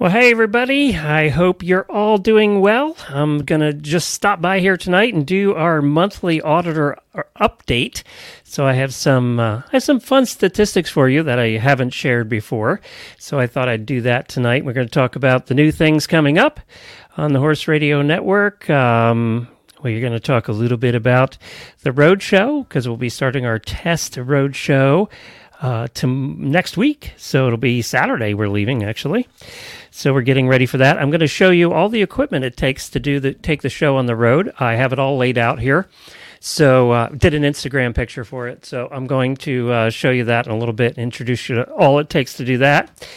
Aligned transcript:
Well, 0.00 0.12
hey, 0.12 0.30
everybody. 0.30 0.94
I 0.94 1.28
hope 1.28 1.64
you're 1.64 1.90
all 1.90 2.18
doing 2.18 2.60
well. 2.60 2.96
I'm 3.08 3.44
going 3.44 3.62
to 3.62 3.72
just 3.72 4.14
stop 4.14 4.40
by 4.40 4.60
here 4.60 4.76
tonight 4.76 5.12
and 5.12 5.26
do 5.26 5.56
our 5.56 5.82
monthly 5.82 6.40
auditor 6.40 6.96
uh, 7.16 7.24
update. 7.40 8.04
So 8.44 8.64
I 8.64 8.74
have 8.74 8.94
some 8.94 9.40
uh, 9.40 9.62
I 9.66 9.70
have 9.72 9.82
some 9.82 9.98
fun 9.98 10.24
statistics 10.26 10.88
for 10.88 11.08
you 11.08 11.24
that 11.24 11.40
I 11.40 11.56
haven't 11.56 11.90
shared 11.90 12.28
before. 12.28 12.80
So 13.18 13.40
I 13.40 13.48
thought 13.48 13.68
I'd 13.68 13.86
do 13.86 14.00
that 14.02 14.28
tonight. 14.28 14.64
We're 14.64 14.72
going 14.72 14.86
to 14.86 14.92
talk 14.92 15.16
about 15.16 15.46
the 15.46 15.54
new 15.54 15.72
things 15.72 16.06
coming 16.06 16.38
up 16.38 16.60
on 17.16 17.32
the 17.32 17.40
Horse 17.40 17.66
Radio 17.66 18.00
Network. 18.00 18.70
Um, 18.70 19.48
we're 19.82 20.00
going 20.00 20.12
to 20.12 20.20
talk 20.20 20.46
a 20.46 20.52
little 20.52 20.78
bit 20.78 20.94
about 20.94 21.38
the 21.82 21.90
road 21.90 22.22
show 22.22 22.62
because 22.62 22.86
we'll 22.86 22.98
be 22.98 23.08
starting 23.08 23.46
our 23.46 23.58
test 23.58 24.16
road 24.16 24.54
show 24.54 25.08
uh, 25.60 25.88
to 25.94 26.06
next 26.06 26.76
week. 26.76 27.14
So 27.16 27.46
it'll 27.46 27.58
be 27.58 27.82
Saturday. 27.82 28.34
We're 28.34 28.48
leaving 28.48 28.84
actually. 28.84 29.26
So 29.98 30.14
we're 30.14 30.22
getting 30.22 30.46
ready 30.46 30.64
for 30.64 30.76
that. 30.76 30.96
I'm 30.96 31.10
going 31.10 31.18
to 31.22 31.26
show 31.26 31.50
you 31.50 31.72
all 31.72 31.88
the 31.88 32.02
equipment 32.02 32.44
it 32.44 32.56
takes 32.56 32.88
to 32.90 33.00
do 33.00 33.18
the 33.18 33.34
take 33.34 33.62
the 33.62 33.68
show 33.68 33.96
on 33.96 34.06
the 34.06 34.14
road. 34.14 34.52
I 34.60 34.76
have 34.76 34.92
it 34.92 35.00
all 35.00 35.16
laid 35.16 35.36
out 35.36 35.58
here. 35.58 35.88
So 36.38 36.92
uh, 36.92 37.08
did 37.08 37.34
an 37.34 37.42
Instagram 37.42 37.96
picture 37.96 38.22
for 38.22 38.46
it. 38.46 38.64
So 38.64 38.88
I'm 38.92 39.08
going 39.08 39.36
to 39.38 39.72
uh, 39.72 39.90
show 39.90 40.10
you 40.10 40.22
that 40.26 40.46
in 40.46 40.52
a 40.52 40.56
little 40.56 40.72
bit. 40.72 40.98
Introduce 40.98 41.48
you 41.48 41.56
to 41.56 41.64
all 41.72 41.98
it 41.98 42.08
takes 42.10 42.34
to 42.34 42.44
do 42.44 42.58
that. 42.58 43.08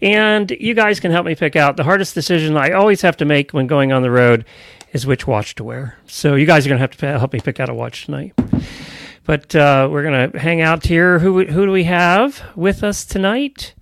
And 0.00 0.50
you 0.52 0.72
guys 0.72 0.98
can 0.98 1.10
help 1.10 1.26
me 1.26 1.34
pick 1.34 1.56
out 1.56 1.76
the 1.76 1.84
hardest 1.84 2.14
decision 2.14 2.56
I 2.56 2.70
always 2.70 3.02
have 3.02 3.18
to 3.18 3.26
make 3.26 3.50
when 3.50 3.66
going 3.66 3.92
on 3.92 4.00
the 4.00 4.10
road 4.10 4.46
is 4.94 5.06
which 5.06 5.26
watch 5.26 5.56
to 5.56 5.64
wear. 5.64 5.98
So 6.06 6.36
you 6.36 6.46
guys 6.46 6.64
are 6.64 6.70
going 6.70 6.78
to 6.78 6.84
have 6.84 6.96
to 6.96 7.18
help 7.18 7.34
me 7.34 7.40
pick 7.40 7.60
out 7.60 7.68
a 7.68 7.74
watch 7.74 8.06
tonight. 8.06 8.32
But 9.26 9.54
uh, 9.54 9.90
we're 9.92 10.04
going 10.04 10.30
to 10.30 10.38
hang 10.38 10.62
out 10.62 10.86
here. 10.86 11.18
Who 11.18 11.44
who 11.44 11.66
do 11.66 11.70
we 11.70 11.84
have 11.84 12.42
with 12.56 12.82
us 12.82 13.04
tonight? 13.04 13.74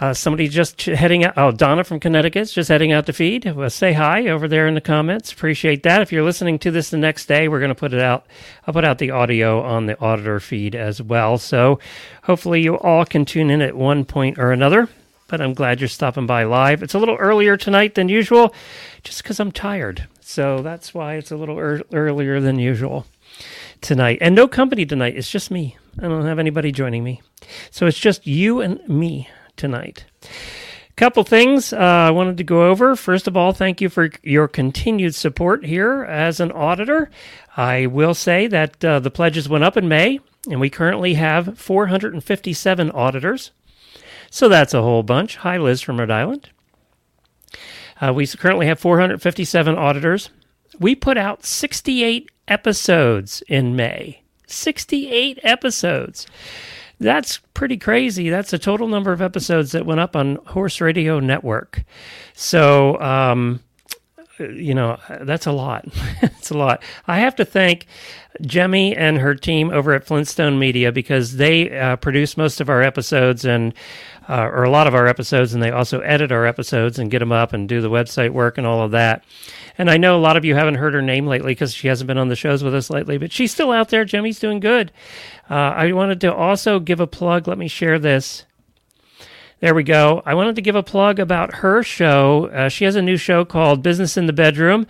Uh, 0.00 0.14
somebody 0.14 0.48
just 0.48 0.80
heading 0.80 1.24
out. 1.24 1.34
Oh, 1.36 1.50
Donna 1.50 1.84
from 1.84 2.00
Connecticut's 2.00 2.54
just 2.54 2.70
heading 2.70 2.90
out 2.90 3.04
to 3.04 3.12
feed. 3.12 3.44
Well, 3.54 3.68
say 3.68 3.92
hi 3.92 4.28
over 4.28 4.48
there 4.48 4.66
in 4.66 4.72
the 4.72 4.80
comments. 4.80 5.30
Appreciate 5.30 5.82
that. 5.82 6.00
If 6.00 6.10
you're 6.10 6.24
listening 6.24 6.58
to 6.60 6.70
this 6.70 6.88
the 6.88 6.96
next 6.96 7.26
day, 7.26 7.48
we're 7.48 7.60
going 7.60 7.68
to 7.68 7.74
put 7.74 7.92
it 7.92 8.00
out. 8.00 8.26
I'll 8.66 8.72
put 8.72 8.86
out 8.86 8.96
the 8.96 9.10
audio 9.10 9.60
on 9.60 9.84
the 9.84 10.00
auditor 10.00 10.40
feed 10.40 10.74
as 10.74 11.02
well. 11.02 11.36
So 11.36 11.80
hopefully 12.22 12.62
you 12.62 12.78
all 12.78 13.04
can 13.04 13.26
tune 13.26 13.50
in 13.50 13.60
at 13.60 13.76
one 13.76 14.06
point 14.06 14.38
or 14.38 14.52
another. 14.52 14.88
But 15.28 15.42
I'm 15.42 15.52
glad 15.52 15.80
you're 15.80 15.88
stopping 15.88 16.26
by 16.26 16.44
live. 16.44 16.82
It's 16.82 16.94
a 16.94 16.98
little 16.98 17.16
earlier 17.16 17.58
tonight 17.58 17.94
than 17.94 18.08
usual, 18.08 18.54
just 19.04 19.22
because 19.22 19.38
I'm 19.38 19.52
tired. 19.52 20.08
So 20.20 20.62
that's 20.62 20.94
why 20.94 21.16
it's 21.16 21.30
a 21.30 21.36
little 21.36 21.58
er- 21.58 21.82
earlier 21.92 22.40
than 22.40 22.58
usual 22.58 23.04
tonight. 23.82 24.18
And 24.22 24.34
no 24.34 24.48
company 24.48 24.86
tonight. 24.86 25.16
It's 25.16 25.30
just 25.30 25.50
me. 25.50 25.76
I 25.98 26.08
don't 26.08 26.24
have 26.24 26.38
anybody 26.38 26.72
joining 26.72 27.04
me. 27.04 27.20
So 27.70 27.86
it's 27.86 27.98
just 27.98 28.26
you 28.26 28.60
and 28.62 28.80
me 28.88 29.28
tonight. 29.60 30.06
Couple 30.96 31.22
things 31.22 31.72
uh, 31.72 31.76
I 31.76 32.10
wanted 32.10 32.36
to 32.38 32.44
go 32.44 32.68
over. 32.68 32.96
First 32.96 33.26
of 33.26 33.36
all, 33.36 33.52
thank 33.52 33.80
you 33.80 33.88
for 33.88 34.10
your 34.22 34.48
continued 34.48 35.14
support 35.14 35.64
here 35.64 36.02
as 36.02 36.40
an 36.40 36.50
auditor. 36.52 37.10
I 37.56 37.86
will 37.86 38.14
say 38.14 38.46
that 38.48 38.84
uh, 38.84 39.00
the 39.00 39.10
pledges 39.10 39.48
went 39.48 39.64
up 39.64 39.76
in 39.76 39.88
May, 39.88 40.20
and 40.50 40.60
we 40.60 40.68
currently 40.68 41.14
have 41.14 41.58
457 41.58 42.90
auditors. 42.90 43.50
So 44.30 44.48
that's 44.48 44.74
a 44.74 44.82
whole 44.82 45.02
bunch. 45.02 45.36
Hi, 45.36 45.56
Liz 45.56 45.80
from 45.80 45.98
Rhode 45.98 46.10
Island. 46.10 46.50
Uh, 48.00 48.12
we 48.12 48.26
currently 48.26 48.66
have 48.66 48.78
457 48.80 49.74
auditors. 49.76 50.30
We 50.78 50.94
put 50.94 51.16
out 51.16 51.44
68 51.44 52.30
episodes 52.48 53.42
in 53.48 53.76
May. 53.76 54.22
68 54.46 55.38
episodes. 55.42 56.26
That's 57.00 57.38
pretty 57.54 57.78
crazy. 57.78 58.28
That's 58.28 58.52
a 58.52 58.58
total 58.58 58.86
number 58.86 59.10
of 59.10 59.22
episodes 59.22 59.72
that 59.72 59.86
went 59.86 60.00
up 60.00 60.14
on 60.14 60.36
Horse 60.48 60.82
Radio 60.82 61.18
Network. 61.18 61.82
So, 62.34 63.00
um, 63.00 63.60
you 64.40 64.74
know, 64.74 64.98
that's 65.22 65.46
a 65.46 65.52
lot. 65.52 65.86
it's 66.22 66.50
a 66.50 66.56
lot. 66.56 66.82
I 67.06 67.20
have 67.20 67.36
to 67.36 67.44
thank 67.44 67.86
Jemmy 68.40 68.96
and 68.96 69.18
her 69.18 69.34
team 69.34 69.70
over 69.70 69.92
at 69.92 70.04
Flintstone 70.04 70.58
Media 70.58 70.92
because 70.92 71.36
they 71.36 71.76
uh, 71.78 71.96
produce 71.96 72.36
most 72.36 72.60
of 72.60 72.68
our 72.68 72.82
episodes 72.82 73.44
and 73.44 73.74
uh, 74.28 74.44
or 74.44 74.62
a 74.62 74.70
lot 74.70 74.86
of 74.86 74.94
our 74.94 75.08
episodes, 75.08 75.52
and 75.52 75.62
they 75.62 75.72
also 75.72 75.98
edit 76.00 76.30
our 76.30 76.46
episodes 76.46 77.00
and 77.00 77.10
get 77.10 77.18
them 77.18 77.32
up 77.32 77.52
and 77.52 77.68
do 77.68 77.80
the 77.80 77.90
website 77.90 78.30
work 78.30 78.58
and 78.58 78.66
all 78.66 78.82
of 78.82 78.92
that. 78.92 79.24
And 79.76 79.90
I 79.90 79.96
know 79.96 80.16
a 80.16 80.20
lot 80.20 80.36
of 80.36 80.44
you 80.44 80.54
haven't 80.54 80.76
heard 80.76 80.94
her 80.94 81.02
name 81.02 81.26
lately 81.26 81.50
because 81.50 81.74
she 81.74 81.88
hasn't 81.88 82.06
been 82.06 82.18
on 82.18 82.28
the 82.28 82.36
shows 82.36 82.62
with 82.62 82.74
us 82.74 82.90
lately, 82.90 83.18
but 83.18 83.32
she's 83.32 83.50
still 83.50 83.72
out 83.72 83.88
there. 83.88 84.04
Jemmy's 84.04 84.38
doing 84.38 84.60
good. 84.60 84.92
Uh, 85.48 85.54
I 85.54 85.90
wanted 85.92 86.20
to 86.20 86.32
also 86.32 86.78
give 86.78 87.00
a 87.00 87.08
plug. 87.08 87.48
Let 87.48 87.58
me 87.58 87.66
share 87.66 87.98
this. 87.98 88.44
There 89.60 89.74
we 89.74 89.82
go. 89.82 90.22
I 90.24 90.34
wanted 90.34 90.56
to 90.56 90.62
give 90.62 90.74
a 90.74 90.82
plug 90.82 91.18
about 91.18 91.56
her 91.56 91.82
show. 91.82 92.46
Uh, 92.46 92.68
she 92.70 92.86
has 92.86 92.96
a 92.96 93.02
new 93.02 93.18
show 93.18 93.44
called 93.44 93.82
Business 93.82 94.16
in 94.16 94.24
the 94.26 94.32
Bedroom. 94.32 94.86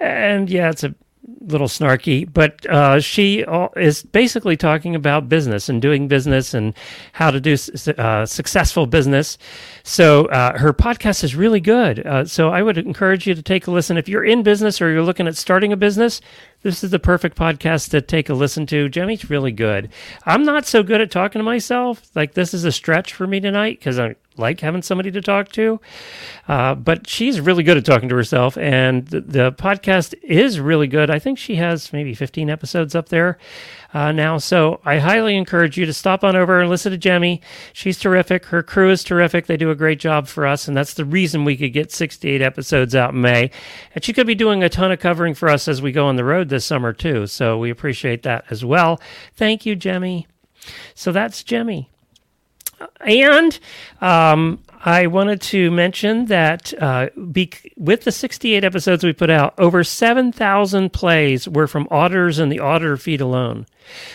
And 0.00 0.48
yeah, 0.48 0.70
it's 0.70 0.82
a 0.82 0.94
little 1.40 1.66
snarky, 1.66 2.30
but 2.32 2.64
uh, 2.66 3.00
she 3.00 3.44
is 3.76 4.02
basically 4.02 4.56
talking 4.56 4.94
about 4.94 5.28
business 5.28 5.68
and 5.68 5.82
doing 5.82 6.08
business 6.08 6.54
and 6.54 6.74
how 7.12 7.30
to 7.30 7.38
do 7.38 7.56
uh, 7.98 8.24
successful 8.24 8.86
business. 8.86 9.36
So 9.82 10.26
uh, 10.26 10.58
her 10.58 10.72
podcast 10.72 11.22
is 11.22 11.34
really 11.34 11.60
good. 11.60 12.06
Uh, 12.06 12.24
so 12.24 12.48
I 12.48 12.62
would 12.62 12.78
encourage 12.78 13.26
you 13.26 13.34
to 13.34 13.42
take 13.42 13.66
a 13.66 13.70
listen. 13.70 13.98
If 13.98 14.08
you're 14.08 14.24
in 14.24 14.42
business 14.42 14.80
or 14.80 14.90
you're 14.90 15.02
looking 15.02 15.28
at 15.28 15.36
starting 15.36 15.72
a 15.72 15.76
business, 15.76 16.20
this 16.62 16.82
is 16.82 16.90
the 16.90 16.98
perfect 16.98 17.36
podcast 17.36 17.90
to 17.90 18.00
take 18.00 18.28
a 18.28 18.34
listen 18.34 18.66
to. 18.66 18.88
Jemmy's 18.88 19.30
really 19.30 19.52
good. 19.52 19.90
I'm 20.26 20.44
not 20.44 20.66
so 20.66 20.82
good 20.82 21.00
at 21.00 21.10
talking 21.10 21.38
to 21.38 21.44
myself. 21.44 22.02
Like 22.14 22.34
this 22.34 22.52
is 22.52 22.64
a 22.64 22.72
stretch 22.72 23.12
for 23.12 23.26
me 23.26 23.40
tonight 23.40 23.78
because 23.78 23.98
I 23.98 24.16
like 24.38 24.60
having 24.60 24.82
somebody 24.82 25.10
to 25.10 25.20
talk 25.20 25.50
to. 25.52 25.80
Uh, 26.46 26.74
but 26.74 27.06
she's 27.06 27.40
really 27.40 27.62
good 27.62 27.76
at 27.76 27.84
talking 27.84 28.08
to 28.08 28.14
herself, 28.14 28.56
and 28.56 29.06
the, 29.08 29.20
the, 29.20 29.52
podcast 29.52 30.14
is 30.22 30.60
really 30.60 30.86
good. 30.86 31.10
I 31.10 31.18
think 31.18 31.38
she 31.38 31.56
has 31.56 31.92
maybe 31.92 32.14
15 32.14 32.48
episodes 32.48 32.94
up 32.94 33.08
there 33.08 33.38
uh, 33.92 34.12
now. 34.12 34.38
So 34.38 34.80
I 34.84 34.98
highly 34.98 35.36
encourage 35.36 35.76
you 35.76 35.84
to 35.86 35.92
stop 35.92 36.22
on 36.22 36.36
over 36.36 36.60
and 36.60 36.70
listen 36.70 36.92
to 36.92 36.98
Jemmy. 36.98 37.42
She's 37.72 37.98
terrific. 37.98 38.46
Her 38.46 38.62
crew 38.62 38.90
is 38.90 39.02
terrific. 39.02 39.46
They 39.46 39.56
do 39.56 39.70
a 39.70 39.74
great 39.74 40.00
job 40.00 40.28
for 40.28 40.46
us, 40.46 40.68
and 40.68 40.76
that's 40.76 40.94
the 40.94 41.04
reason 41.04 41.44
we 41.44 41.56
could 41.56 41.72
get 41.72 41.90
68 41.90 42.40
episodes 42.40 42.94
out 42.94 43.14
in 43.14 43.20
May. 43.20 43.50
And 43.94 44.04
she 44.04 44.12
could 44.12 44.26
be 44.26 44.34
doing 44.34 44.62
a 44.62 44.68
ton 44.68 44.92
of 44.92 45.00
covering 45.00 45.34
for 45.34 45.48
us 45.48 45.68
as 45.68 45.82
we 45.82 45.92
go 45.92 46.06
on 46.06 46.16
the 46.16 46.24
road 46.24 46.47
this 46.48 46.64
summer, 46.64 46.92
too. 46.92 47.26
So 47.26 47.58
we 47.58 47.70
appreciate 47.70 48.22
that 48.24 48.44
as 48.50 48.64
well. 48.64 49.00
Thank 49.34 49.66
you, 49.66 49.76
Jemmy. 49.76 50.26
So 50.94 51.12
that's 51.12 51.42
Jemmy. 51.42 51.90
And 53.00 53.58
um, 54.00 54.62
I 54.84 55.06
wanted 55.08 55.40
to 55.42 55.70
mention 55.70 56.26
that 56.26 56.72
uh, 56.80 57.08
be, 57.32 57.50
with 57.76 58.02
the 58.04 58.12
68 58.12 58.62
episodes 58.62 59.02
we 59.02 59.12
put 59.12 59.30
out, 59.30 59.54
over 59.58 59.82
7,000 59.82 60.92
plays 60.92 61.48
were 61.48 61.66
from 61.66 61.88
auditors 61.90 62.38
in 62.38 62.48
the 62.48 62.60
auditor 62.60 62.96
feed 62.96 63.20
alone. 63.20 63.66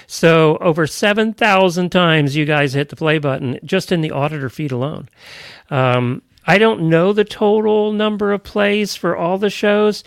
So 0.08 0.58
over 0.58 0.88
7,000 0.88 1.92
times 1.92 2.36
you 2.36 2.46
guys 2.46 2.74
hit 2.74 2.90
the 2.90 2.96
play 2.96 3.18
button 3.18 3.60
just 3.66 3.92
in 3.92 4.02
the 4.02 4.12
auditor 4.12 4.50
feed 4.50 4.72
alone. 4.72 5.10
Um, 5.70 6.22
I 6.46 6.58
don't 6.58 6.90
know 6.90 7.14
the 7.14 7.24
total 7.24 7.92
number 7.92 8.34
of 8.34 8.44
plays 8.44 8.96
for 8.96 9.16
all 9.16 9.38
the 9.38 9.50
shows. 9.50 10.04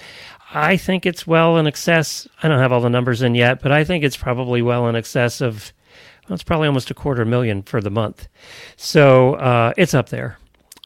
I 0.53 0.77
think 0.77 1.07
it's 1.07 1.27
well 1.27 1.57
in 1.57 1.67
excess. 1.67 2.29
I 2.43 2.49
don't 2.49 2.59
have 2.59 2.73
all 2.73 2.81
the 2.81 2.91
numbers 2.91 3.23
in 3.23 3.35
yet, 3.35 3.61
but 3.61 3.73
I 3.73 3.85
think 3.85 4.05
it's 4.05 4.17
probably 4.17 4.63
well 4.63 4.89
in 4.89 4.97
excess 4.97 5.41
of 5.41 5.73
well, 6.29 6.35
it's 6.35 6.43
probably 6.43 6.67
almost 6.67 6.91
a 6.91 6.95
quarter 6.95 7.25
million 7.25 7.63
for 7.63 7.81
the 7.81 7.91
month. 7.91 8.29
So 8.77 9.35
uh, 9.35 9.73
it's 9.77 9.95
up 9.95 10.09
there. 10.09 10.39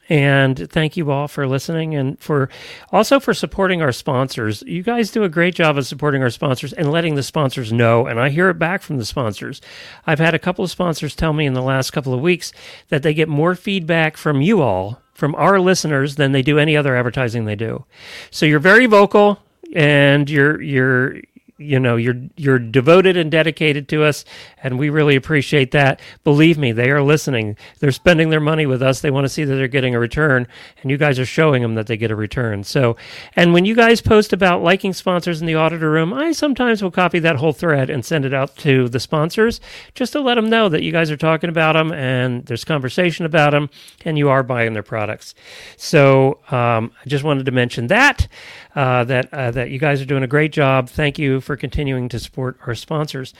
And 0.09 0.69
thank 0.69 0.97
you 0.97 1.09
all 1.09 1.29
for 1.29 1.47
listening 1.47 1.95
and 1.95 2.19
for 2.19 2.49
also 2.91 3.19
for 3.19 3.33
supporting 3.33 3.81
our 3.81 3.93
sponsors. 3.93 4.61
You 4.63 4.83
guys 4.83 5.09
do 5.09 5.23
a 5.23 5.29
great 5.29 5.55
job 5.55 5.77
of 5.77 5.87
supporting 5.87 6.21
our 6.21 6.29
sponsors 6.29 6.73
and 6.73 6.91
letting 6.91 7.15
the 7.15 7.23
sponsors 7.23 7.71
know. 7.71 8.07
And 8.07 8.19
I 8.19 8.29
hear 8.29 8.49
it 8.49 8.59
back 8.59 8.81
from 8.81 8.97
the 8.97 9.05
sponsors. 9.05 9.61
I've 10.05 10.19
had 10.19 10.33
a 10.33 10.39
couple 10.39 10.65
of 10.65 10.71
sponsors 10.71 11.15
tell 11.15 11.31
me 11.31 11.45
in 11.45 11.53
the 11.53 11.61
last 11.61 11.91
couple 11.91 12.13
of 12.13 12.19
weeks 12.19 12.51
that 12.89 13.03
they 13.03 13.13
get 13.13 13.29
more 13.29 13.55
feedback 13.55 14.17
from 14.17 14.41
you 14.41 14.61
all, 14.61 15.01
from 15.13 15.33
our 15.35 15.61
listeners, 15.61 16.15
than 16.15 16.33
they 16.33 16.41
do 16.41 16.59
any 16.59 16.75
other 16.75 16.95
advertising 16.95 17.45
they 17.45 17.55
do. 17.55 17.85
So 18.31 18.45
you're 18.45 18.59
very 18.59 18.87
vocal 18.87 19.39
and 19.75 20.29
you're 20.29 20.61
you're 20.61 21.21
you 21.61 21.79
know 21.79 21.95
you're 21.95 22.19
you're 22.35 22.59
devoted 22.59 23.15
and 23.15 23.31
dedicated 23.31 23.87
to 23.89 24.03
us 24.03 24.25
and 24.63 24.77
we 24.77 24.89
really 24.89 25.15
appreciate 25.15 25.71
that. 25.71 25.99
Believe 26.23 26.57
me 26.57 26.71
they 26.71 26.89
are 26.89 27.01
listening. 27.01 27.55
They're 27.79 27.91
spending 27.91 28.29
their 28.29 28.39
money 28.39 28.65
with 28.65 28.81
us. 28.81 29.01
They 29.01 29.11
want 29.11 29.25
to 29.25 29.29
see 29.29 29.43
that 29.43 29.55
they're 29.55 29.67
getting 29.67 29.95
a 29.95 29.99
return 29.99 30.47
and 30.81 30.91
you 30.91 30.97
guys 30.97 31.19
are 31.19 31.25
showing 31.25 31.61
them 31.61 31.75
that 31.75 31.87
they 31.87 31.97
get 31.97 32.11
a 32.11 32.15
return. 32.15 32.63
So 32.63 32.97
and 33.35 33.53
when 33.53 33.65
you 33.65 33.75
guys 33.75 34.01
post 34.01 34.33
about 34.33 34.63
liking 34.63 34.93
sponsors 34.93 35.39
in 35.39 35.47
the 35.47 35.55
auditor 35.55 35.91
room 35.91 36.13
i 36.13 36.31
sometimes 36.31 36.81
will 36.81 36.91
copy 36.91 37.19
that 37.19 37.35
whole 37.37 37.53
thread 37.53 37.89
and 37.89 38.03
send 38.03 38.25
it 38.25 38.33
out 38.33 38.55
to 38.57 38.89
the 38.89 38.99
sponsors 38.99 39.59
just 39.93 40.13
to 40.13 40.19
let 40.19 40.35
them 40.35 40.49
know 40.49 40.69
that 40.69 40.83
you 40.83 40.91
guys 40.91 41.11
are 41.11 41.17
talking 41.17 41.49
about 41.49 41.73
them 41.73 41.91
and 41.91 42.45
there's 42.45 42.65
conversation 42.65 43.25
about 43.25 43.51
them 43.51 43.69
and 44.05 44.17
you 44.17 44.29
are 44.29 44.43
buying 44.43 44.73
their 44.73 44.83
products. 44.83 45.35
So 45.77 46.39
um, 46.49 46.91
i 47.03 47.07
just 47.07 47.23
wanted 47.23 47.45
to 47.45 47.51
mention 47.51 47.87
that 47.87 48.27
uh, 48.75 49.03
that 49.05 49.33
uh, 49.33 49.51
that 49.51 49.69
you 49.69 49.79
guys 49.79 50.01
are 50.01 50.05
doing 50.05 50.23
a 50.23 50.27
great 50.27 50.51
job. 50.51 50.89
Thank 50.89 51.19
you 51.19 51.41
for 51.41 51.55
continuing 51.55 52.09
to 52.09 52.19
support 52.19 52.57
our 52.65 52.75
sponsors. 52.75 53.33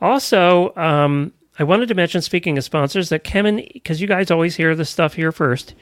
Also, 0.00 0.74
um, 0.76 1.32
I 1.58 1.62
wanted 1.62 1.86
to 1.88 1.94
mention, 1.94 2.20
speaking 2.20 2.58
of 2.58 2.64
sponsors, 2.64 3.10
that 3.10 3.22
Kemin, 3.22 3.72
because 3.72 4.00
you 4.00 4.08
guys 4.08 4.30
always 4.30 4.56
hear 4.56 4.74
the 4.74 4.84
stuff 4.84 5.14
here 5.14 5.30
first, 5.30 5.74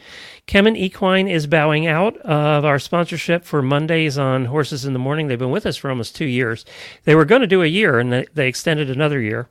Kemin 0.46 0.76
Equine 0.76 1.28
is 1.28 1.46
bowing 1.46 1.86
out 1.86 2.16
of 2.18 2.66
our 2.66 2.78
sponsorship 2.78 3.44
for 3.44 3.62
Mondays 3.62 4.18
on 4.18 4.46
Horses 4.46 4.84
in 4.84 4.92
the 4.92 4.98
Morning. 4.98 5.28
They've 5.28 5.38
been 5.38 5.50
with 5.50 5.64
us 5.64 5.78
for 5.78 5.88
almost 5.88 6.14
two 6.14 6.26
years. 6.26 6.66
They 7.04 7.14
were 7.14 7.24
going 7.24 7.40
to 7.40 7.46
do 7.46 7.62
a 7.62 7.66
year, 7.66 7.98
and 7.98 8.12
they, 8.12 8.26
they 8.34 8.48
extended 8.48 8.90
another 8.90 9.18
year. 9.18 9.48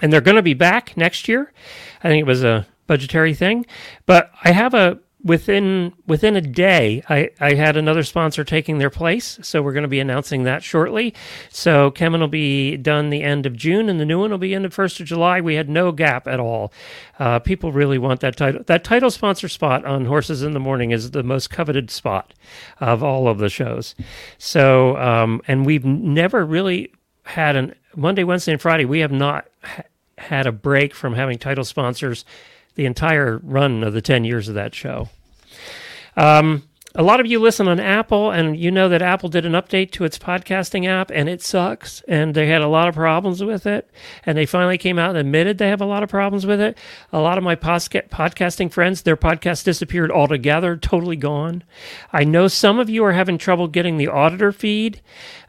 And 0.00 0.10
they're 0.10 0.22
going 0.22 0.36
to 0.36 0.42
be 0.42 0.54
back 0.54 0.96
next 0.96 1.28
year. 1.28 1.52
I 2.02 2.08
think 2.08 2.22
it 2.22 2.26
was 2.26 2.42
a 2.42 2.66
budgetary 2.86 3.34
thing. 3.34 3.66
But 4.06 4.30
I 4.42 4.52
have 4.52 4.72
a 4.72 4.98
within 5.24 5.92
within 6.06 6.36
a 6.36 6.40
day, 6.40 7.02
I, 7.08 7.30
I 7.40 7.54
had 7.54 7.76
another 7.76 8.02
sponsor 8.02 8.44
taking 8.44 8.78
their 8.78 8.90
place, 8.90 9.38
so 9.42 9.62
we're 9.62 9.72
going 9.72 9.82
to 9.82 9.88
be 9.88 9.98
announcing 10.00 10.44
that 10.44 10.62
shortly. 10.62 11.14
So 11.48 11.90
Kemin 11.90 12.20
will 12.20 12.28
be 12.28 12.76
done 12.76 13.10
the 13.10 13.22
end 13.22 13.46
of 13.46 13.56
June, 13.56 13.88
and 13.88 13.98
the 13.98 14.04
new 14.04 14.20
one 14.20 14.30
will 14.30 14.38
be 14.38 14.54
end 14.54 14.66
of 14.66 14.74
first 14.74 15.00
of 15.00 15.06
July. 15.06 15.40
We 15.40 15.54
had 15.54 15.68
no 15.68 15.90
gap 15.90 16.28
at 16.28 16.38
all. 16.38 16.72
Uh, 17.18 17.38
people 17.38 17.72
really 17.72 17.98
want 17.98 18.20
that 18.20 18.36
title. 18.36 18.62
That 18.66 18.84
title 18.84 19.10
sponsor 19.10 19.48
spot 19.48 19.84
on 19.84 20.04
Horses 20.04 20.42
in 20.42 20.52
the 20.52 20.60
Morning 20.60 20.90
is 20.90 21.12
the 21.12 21.22
most 21.22 21.48
coveted 21.48 21.90
spot 21.90 22.34
of 22.78 23.02
all 23.02 23.26
of 23.26 23.38
the 23.38 23.48
shows. 23.48 23.94
So, 24.36 24.96
um, 24.98 25.40
and 25.48 25.64
we've 25.64 25.84
never 25.84 26.44
really 26.44 26.92
had 27.24 27.56
an 27.56 27.74
Monday, 27.96 28.24
Wednesday, 28.24 28.52
and 28.52 28.60
Friday. 28.60 28.84
We 28.84 29.00
have 29.00 29.12
not 29.12 29.46
ha- 29.62 29.84
had 30.18 30.46
a 30.46 30.52
break 30.52 30.94
from 30.94 31.14
having 31.14 31.38
title 31.38 31.64
sponsors 31.64 32.24
the 32.74 32.86
entire 32.86 33.38
run 33.42 33.82
of 33.82 33.92
the 33.92 34.02
10 34.02 34.24
years 34.24 34.48
of 34.48 34.54
that 34.54 34.74
show. 34.74 35.08
Um, 36.16 36.62
a 36.96 37.02
lot 37.02 37.18
of 37.18 37.26
you 37.26 37.40
listen 37.40 37.66
on 37.66 37.80
Apple, 37.80 38.30
and 38.30 38.56
you 38.56 38.70
know 38.70 38.88
that 38.88 39.02
Apple 39.02 39.28
did 39.28 39.44
an 39.44 39.52
update 39.52 39.90
to 39.92 40.04
its 40.04 40.16
podcasting 40.16 40.86
app, 40.86 41.10
and 41.10 41.28
it 41.28 41.42
sucks. 41.42 42.02
And 42.06 42.34
they 42.34 42.46
had 42.46 42.60
a 42.62 42.68
lot 42.68 42.86
of 42.86 42.94
problems 42.94 43.42
with 43.42 43.66
it. 43.66 43.90
And 44.24 44.38
they 44.38 44.46
finally 44.46 44.78
came 44.78 44.96
out 44.96 45.10
and 45.10 45.18
admitted 45.18 45.58
they 45.58 45.70
have 45.70 45.80
a 45.80 45.86
lot 45.86 46.04
of 46.04 46.08
problems 46.08 46.46
with 46.46 46.60
it. 46.60 46.78
A 47.12 47.18
lot 47.18 47.36
of 47.36 47.42
my 47.42 47.56
podcasting 47.56 48.70
friends, 48.70 49.02
their 49.02 49.16
podcast 49.16 49.64
disappeared 49.64 50.12
altogether, 50.12 50.76
totally 50.76 51.16
gone. 51.16 51.64
I 52.12 52.22
know 52.22 52.46
some 52.46 52.78
of 52.78 52.88
you 52.88 53.04
are 53.04 53.12
having 53.12 53.38
trouble 53.38 53.66
getting 53.66 53.96
the 53.96 54.08
auditor 54.08 54.52
feed. 54.52 55.00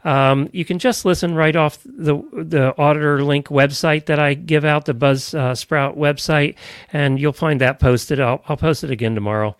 Um, 0.02 0.48
you 0.52 0.64
can 0.64 0.80
just 0.80 1.04
listen 1.04 1.34
right 1.34 1.54
off 1.54 1.78
the 1.84 2.16
the 2.32 2.76
auditor 2.76 3.22
link 3.22 3.48
website 3.48 4.06
that 4.06 4.18
I 4.18 4.34
give 4.34 4.64
out, 4.64 4.84
the 4.84 4.94
Buzz 4.94 5.32
uh, 5.32 5.54
Sprout 5.54 5.96
website, 5.96 6.56
and 6.92 7.20
you'll 7.20 7.32
find 7.32 7.60
that 7.60 7.78
posted. 7.78 8.20
I'll, 8.20 8.42
I'll 8.48 8.56
post 8.56 8.82
it 8.82 8.90
again 8.90 9.14
tomorrow. 9.14 9.56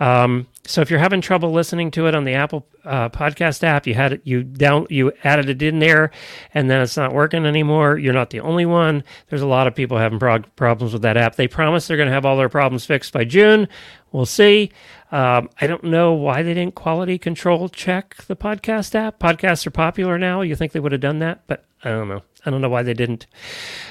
Um, 0.00 0.46
so 0.66 0.80
if 0.80 0.90
you're 0.90 0.98
having 0.98 1.20
trouble 1.20 1.52
listening 1.52 1.90
to 1.92 2.06
it 2.06 2.14
on 2.14 2.24
the 2.24 2.34
Apple 2.34 2.66
uh, 2.84 3.10
Podcast 3.10 3.62
app, 3.62 3.86
you 3.86 3.94
had 3.94 4.14
it, 4.14 4.22
you 4.24 4.42
down, 4.42 4.86
you 4.88 5.12
added 5.24 5.50
it 5.50 5.62
in 5.62 5.78
there, 5.78 6.10
and 6.54 6.70
then 6.70 6.80
it's 6.80 6.96
not 6.96 7.12
working 7.12 7.44
anymore. 7.44 7.98
You're 7.98 8.14
not 8.14 8.30
the 8.30 8.40
only 8.40 8.64
one. 8.64 9.04
There's 9.28 9.42
a 9.42 9.46
lot 9.46 9.66
of 9.66 9.74
people 9.74 9.98
having 9.98 10.18
prog- 10.18 10.54
problems 10.56 10.92
with 10.92 11.02
that 11.02 11.16
app. 11.16 11.36
They 11.36 11.48
promise 11.48 11.86
they're 11.86 11.96
going 11.96 12.08
to 12.08 12.14
have 12.14 12.24
all 12.24 12.36
their 12.36 12.48
problems 12.48 12.86
fixed 12.86 13.12
by 13.12 13.24
June. 13.24 13.68
We'll 14.12 14.26
see. 14.26 14.70
Um, 15.12 15.50
I 15.60 15.66
don't 15.66 15.84
know 15.84 16.12
why 16.12 16.42
they 16.42 16.54
didn't 16.54 16.74
quality 16.74 17.18
control 17.18 17.68
check 17.68 18.16
the 18.26 18.36
podcast 18.36 18.94
app. 18.94 19.18
Podcasts 19.18 19.66
are 19.66 19.70
popular 19.70 20.18
now. 20.18 20.40
You 20.40 20.56
think 20.56 20.72
they 20.72 20.80
would 20.80 20.92
have 20.92 21.00
done 21.00 21.18
that, 21.18 21.46
but 21.46 21.64
I 21.84 21.90
don't 21.90 22.08
know. 22.08 22.22
I 22.46 22.50
don't 22.50 22.62
know 22.62 22.68
why 22.70 22.82
they 22.82 22.94
didn't. 22.94 23.26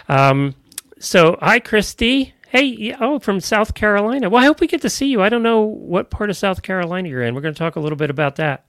Um, 0.07 0.55
so, 0.97 1.37
hi, 1.41 1.59
Christy. 1.59 2.33
Hey, 2.49 2.95
oh, 2.99 3.19
from 3.19 3.41
South 3.41 3.75
Carolina. 3.75 4.27
Well, 4.27 4.41
I 4.41 4.45
hope 4.45 4.59
we 4.59 4.65
get 4.65 4.81
to 4.81 4.89
see 4.89 5.05
you. 5.05 5.21
I 5.21 5.29
don't 5.29 5.43
know 5.43 5.61
what 5.61 6.09
part 6.09 6.31
of 6.31 6.37
South 6.37 6.63
Carolina 6.63 7.07
you're 7.07 7.21
in. 7.21 7.35
We're 7.35 7.41
going 7.41 7.53
to 7.53 7.57
talk 7.57 7.75
a 7.75 7.79
little 7.79 7.95
bit 7.95 8.09
about 8.09 8.37
that. 8.37 8.65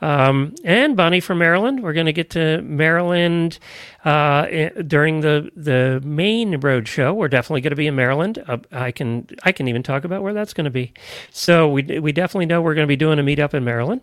Um, 0.00 0.56
and 0.64 0.96
Bonnie 0.96 1.20
from 1.20 1.38
Maryland. 1.38 1.80
We're 1.80 1.92
going 1.92 2.06
to 2.06 2.12
get 2.12 2.30
to 2.30 2.60
Maryland 2.62 3.60
uh, 4.04 4.46
during 4.86 5.20
the 5.20 5.48
the 5.54 6.02
main 6.04 6.58
road 6.58 6.88
show. 6.88 7.14
We're 7.14 7.28
definitely 7.28 7.60
going 7.60 7.70
to 7.70 7.76
be 7.76 7.86
in 7.86 7.94
Maryland. 7.94 8.42
Uh, 8.48 8.58
I 8.72 8.90
can 8.90 9.28
I 9.44 9.52
can 9.52 9.68
even 9.68 9.84
talk 9.84 10.02
about 10.02 10.22
where 10.22 10.34
that's 10.34 10.52
going 10.52 10.64
to 10.64 10.70
be. 10.70 10.92
So 11.30 11.68
we 11.68 11.82
we 12.00 12.10
definitely 12.10 12.46
know 12.46 12.62
we're 12.62 12.74
going 12.74 12.86
to 12.86 12.88
be 12.88 12.96
doing 12.96 13.20
a 13.20 13.22
meetup 13.22 13.54
in 13.54 13.64
Maryland. 13.64 14.00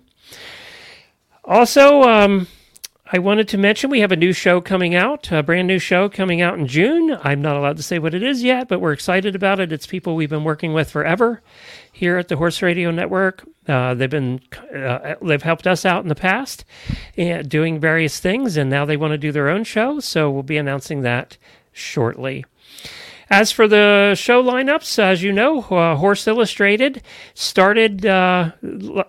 Also. 1.44 2.04
Um, 2.04 2.48
I 3.14 3.20
wanted 3.20 3.50
to 3.50 3.58
mention 3.58 3.90
we 3.90 4.00
have 4.00 4.14
a 4.14 4.16
new 4.16 4.32
show 4.32 4.62
coming 4.62 4.96
out, 4.96 5.34
a 5.34 5.44
brand 5.44 5.68
new 5.68 5.80
show 5.80 6.08
coming 6.08 6.40
out 6.40 6.58
in 6.58 6.66
June. 6.66 7.18
I'm 7.22 7.42
not 7.42 7.58
allowed 7.58 7.76
to 7.76 7.84
say 7.84 8.00
what 8.00 8.14
it 8.14 8.24
is 8.24 8.42
yet, 8.42 8.70
but 8.70 8.80
we're 8.80 8.94
excited 8.94 9.36
about 9.36 9.60
it. 9.60 9.74
It's 9.74 9.86
people 9.86 10.16
we've 10.16 10.30
been 10.30 10.46
working 10.46 10.72
with 10.72 10.90
forever 10.90 11.42
here 11.92 12.18
at 12.18 12.30
the 12.30 12.38
Horse 12.38 12.62
Radio 12.62 12.90
Network. 12.90 13.44
Uh, 13.68 13.96
they've 13.96 14.10
been 14.10 14.40
uh, 14.74 15.16
they've 15.22 15.44
helped 15.44 15.68
us 15.68 15.86
out 15.86 16.04
in 16.04 16.08
the 16.08 16.16
past, 16.16 16.64
uh, 17.18 17.42
doing 17.42 17.82
various 17.82 18.22
things, 18.22 18.56
and 18.56 18.70
now 18.70 18.86
they 18.86 18.96
want 18.96 19.12
to 19.12 19.18
do 19.18 19.34
their 19.34 19.50
own 19.50 19.66
show. 19.66 20.00
So 20.00 20.32
we'll 20.32 20.44
be 20.44 20.58
announcing 20.58 21.02
that 21.02 21.38
shortly. 21.74 22.46
As 23.30 23.52
for 23.52 23.68
the 23.68 24.16
show 24.16 24.42
lineups, 24.42 25.00
as 25.00 25.22
you 25.22 25.34
know, 25.34 25.60
uh, 25.64 25.98
Horse 25.98 26.28
Illustrated 26.28 27.04
started 27.34 28.06
uh, 28.06 28.52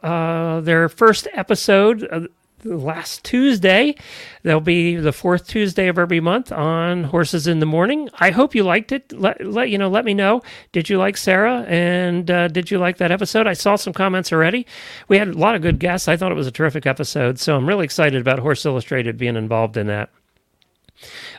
uh, 0.03 0.61
their 0.61 0.89
first 0.89 1.29
episode 1.35 2.29
last 2.65 3.25
Tuesday. 3.25 3.95
There'll 4.43 4.61
be 4.61 4.97
the 4.97 5.13
fourth 5.13 5.47
Tuesday 5.47 5.89
of 5.89 5.99
every 5.99 6.21
month 6.21 6.53
on 6.53 7.05
Horses 7.05 7.47
in 7.47 7.61
the 7.61 7.67
Morning. 7.67 8.09
I 8.21 8.31
hope 8.31 8.55
you 8.55 8.65
liked 8.65 8.93
it. 8.93 9.13
Let, 9.13 9.45
let 9.45 9.71
you 9.71 9.79
know. 9.79 9.89
Let 9.89 10.05
me 10.05 10.15
know. 10.15 10.43
Did 10.73 10.89
you 10.89 10.99
like 10.99 11.17
Sarah? 11.17 11.65
And 11.69 12.31
uh, 12.31 12.49
did 12.49 12.71
you 12.71 12.79
like 12.79 12.99
that 12.99 13.11
episode? 13.11 13.47
I 13.47 13.55
saw 13.55 13.77
some 13.77 13.93
comments 13.93 14.33
already. 14.33 14.67
We 15.09 15.19
had 15.19 15.29
a 15.29 15.33
lot 15.33 15.55
of 15.55 15.63
good 15.63 15.79
guests. 15.79 16.09
I 16.09 16.17
thought 16.17 16.33
it 16.33 16.37
was 16.37 16.47
a 16.47 16.53
terrific 16.53 16.87
episode. 16.87 17.39
So 17.39 17.57
I'm 17.57 17.69
really 17.69 17.85
excited 17.85 18.21
about 18.21 18.39
Horse 18.39 18.65
Illustrated 18.65 19.19
being 19.19 19.37
involved 19.37 19.77
in 19.77 19.87
that. 19.89 20.11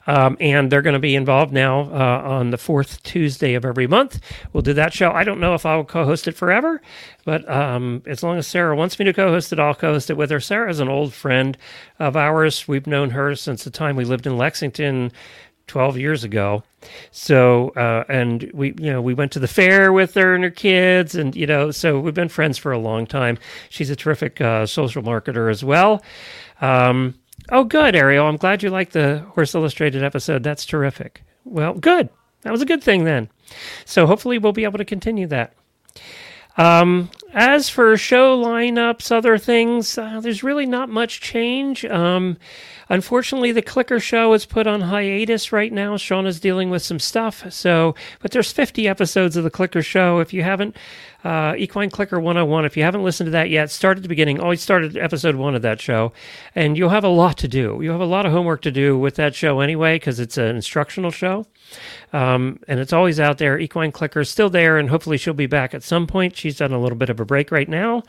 Um, 0.06 0.36
and 0.40 0.72
they're 0.72 0.82
going 0.82 0.94
to 0.94 1.00
be 1.00 1.16
involved 1.16 1.54
now 1.54 1.82
uh, 1.82 2.22
on 2.26 2.50
the 2.50 2.58
fourth 2.58 3.02
Tuesday 3.04 3.54
of 3.54 3.64
every 3.64 3.88
month. 3.88 4.20
We'll 4.52 4.62
do 4.62 4.74
that 4.74 4.94
show. 4.94 5.12
I 5.12 5.24
don't 5.24 5.40
know 5.40 5.54
if 5.54 5.66
I'll 5.66 5.86
co 5.86 6.04
host 6.06 6.28
it 6.28 6.34
forever, 6.34 6.82
but 7.24 7.50
um, 7.50 8.04
as 8.06 8.22
long 8.22 8.38
as 8.38 8.48
Sarah 8.48 8.76
wants 8.76 9.00
me 9.00 9.06
to 9.06 9.14
co 9.14 9.30
host 9.30 9.54
it, 9.54 9.60
I'll 9.60 9.76
co 9.76 9.94
host 9.94 10.10
it 10.10 10.18
with 10.18 10.30
her. 10.30 10.40
Sarah 10.40 10.70
is 10.70 10.80
an 10.80 10.90
old 10.90 11.14
friend 11.14 11.58
of 12.00 12.18
ours. 12.18 12.68
We've 12.68 12.88
known 12.88 13.12
her 13.12 13.36
since 13.36 13.64
the 13.64 13.72
time 13.72 13.96
we 13.96 14.04
lived 14.06 14.28
in 14.28 14.38
Lexington 14.38 15.12
12 15.68 15.98
years 15.98 16.24
ago. 16.24 16.64
So, 17.12 17.70
uh, 17.70 18.04
and 18.10 18.50
we, 18.54 18.74
you 18.78 18.92
know, 18.92 19.02
we 19.02 19.14
went 19.14 19.32
to 19.34 19.40
the 19.40 19.48
fair 19.48 19.94
with 19.94 20.14
her 20.16 20.36
and 20.36 20.44
her 20.44 20.50
kids, 20.50 21.16
and, 21.16 21.36
you 21.36 21.48
know, 21.48 21.72
so 21.72 22.00
we've 22.00 22.14
been 22.14 22.30
friends 22.30 22.58
for 22.58 22.72
a 22.72 22.78
long 22.78 23.06
time. 23.06 23.38
She's 23.70 23.90
a 23.90 23.96
terrific 23.96 24.42
uh, 24.42 24.66
social 24.66 25.02
marketer 25.02 25.50
as 25.50 25.64
well. 25.64 26.04
Um, 26.62 27.16
Oh, 27.50 27.63
good, 27.63 27.95
Ariel. 27.95 28.28
I'm 28.28 28.38
glad 28.38 28.63
you 28.63 28.69
liked 28.69 28.94
the 28.94 29.19
Horse 29.36 29.54
Illustrated 29.54 30.04
episode. 30.04 30.44
That's 30.44 30.66
terrific. 30.66 31.24
Well, 31.44 31.74
good. 31.74 32.10
That 32.42 32.51
was 32.51 32.62
a 32.62 32.66
good 32.66 32.84
thing 32.84 33.04
then. 33.04 33.30
So 33.86 34.06
hopefully 34.06 34.38
we'll 34.38 34.54
be 34.54 34.63
able 34.63 34.78
to 34.78 34.86
continue 34.86 35.28
that. 35.28 35.54
Um, 36.56 37.10
as 37.34 37.68
for 37.68 37.98
show 37.98 38.40
lineups, 38.40 39.12
other 39.12 39.40
things, 39.40 39.98
uh, 39.98 40.19
there's 40.22 40.44
really 40.44 40.68
not 40.68 40.88
much 40.88 41.19
change. 41.19 41.83
Um, 41.86 42.38
unfortunately, 42.90 43.52
the 43.52 43.64
Clicker 43.64 44.00
show 44.00 44.33
is 44.33 44.45
put 44.45 44.68
on 44.68 44.81
hiatus 44.81 45.52
right 45.52 45.74
now. 45.74 45.98
Sean 45.98 46.28
is 46.28 46.40
dealing 46.40 46.69
with 46.69 46.83
some 46.83 47.00
stuff. 47.00 47.52
So, 47.52 47.95
but 48.22 48.31
there's 48.31 48.52
50 48.52 48.88
episodes 48.88 49.36
of 49.36 49.44
the 49.44 49.50
Clicker 49.50 49.81
show. 49.81 50.19
If 50.19 50.31
you 50.31 50.44
haven't, 50.44 50.76
uh, 51.24 51.56
Equine 51.57 51.90
Clicker 51.90 52.19
101, 52.19 52.66
if 52.66 52.78
you 52.78 52.83
haven't 52.83 53.04
listened 53.04 53.28
to 53.28 53.31
that 53.31 53.50
yet, 53.50 53.72
start 53.72 53.98
at 53.98 54.04
the 54.04 54.10
beginning. 54.10 54.40
Always 54.40 54.62
start 54.62 54.83
at 54.83 54.95
episode 54.95 55.36
one 55.36 55.56
of 55.56 55.64
that 55.64 55.81
show. 55.81 56.14
And 56.54 56.78
you'll 56.78 56.90
have 56.90 57.04
a 57.04 57.10
lot 57.10 57.38
to 57.40 57.48
do. 57.48 57.80
You'll 57.81 57.94
have 57.94 58.02
a 58.02 58.06
lot 58.06 58.28
of 58.28 58.31
homework 58.31 58.62
to 58.62 58.72
do 58.72 58.95
with 58.95 59.16
that 59.16 59.33
show 59.33 59.60
anyway, 59.60 59.95
because 59.95 60.19
it's 60.19 60.38
an 60.38 60.56
instructional 60.56 61.10
show. 61.10 61.48
Um, 62.11 62.59
and 62.68 62.80
it's 62.80 62.94
always 62.94 63.19
out 63.19 63.37
there. 63.37 63.59
Equine 63.59 63.92
Clicker 63.92 64.21
is 64.21 64.30
still 64.30 64.49
there, 64.49 64.77
and 64.77 64.89
hopefully 64.89 65.18
she'll 65.18 65.33
be 65.33 65.47
back 65.47 65.73
at 65.73 65.83
some 65.83 66.07
point. 66.07 66.35
She's 66.35 66.57
done 66.57 66.71
a 66.71 66.80
little 66.80 66.97
bit 66.97 67.09
of 67.09 67.19
a 67.19 67.25
break 67.25 67.51
right 67.51 67.69
now. 67.69 68.03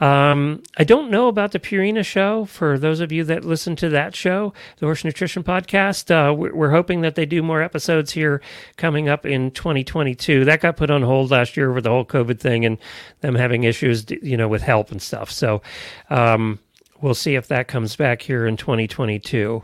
Um, 0.00 0.62
I 0.76 0.84
don't 0.84 1.10
know 1.10 1.28
about 1.28 1.52
the 1.52 1.60
Purina 1.60 2.04
show. 2.04 2.44
For 2.46 2.78
those 2.78 3.00
of 3.00 3.12
you 3.12 3.24
that 3.24 3.44
listen 3.44 3.76
to 3.76 3.88
that 3.90 4.16
show, 4.16 4.52
the 4.78 4.86
Horse 4.86 5.04
Nutrition 5.04 5.44
Podcast, 5.44 6.10
uh, 6.10 6.34
we're 6.34 6.70
hoping 6.70 7.02
that 7.02 7.14
they 7.14 7.26
do 7.26 7.42
more 7.42 7.62
episodes 7.62 8.12
here 8.12 8.40
coming 8.76 9.08
up 9.08 9.24
in 9.24 9.50
2022. 9.52 10.44
That 10.44 10.60
got 10.60 10.76
put 10.76 10.90
on 10.90 11.02
hold 11.02 11.30
last 11.30 11.56
year 11.56 11.72
with 11.72 11.84
the 11.84 11.90
whole 11.90 12.04
COVID 12.04 12.40
thing 12.40 12.64
and 12.64 12.78
them 13.20 13.34
having 13.36 13.64
issues, 13.64 14.04
you 14.10 14.36
know, 14.36 14.48
with 14.48 14.62
help 14.62 14.90
and 14.90 15.00
stuff. 15.00 15.30
So 15.30 15.62
um, 16.10 16.58
we'll 17.04 17.14
see 17.14 17.34
if 17.34 17.48
that 17.48 17.68
comes 17.68 17.96
back 17.96 18.22
here 18.22 18.46
in 18.46 18.56
2022. 18.56 19.62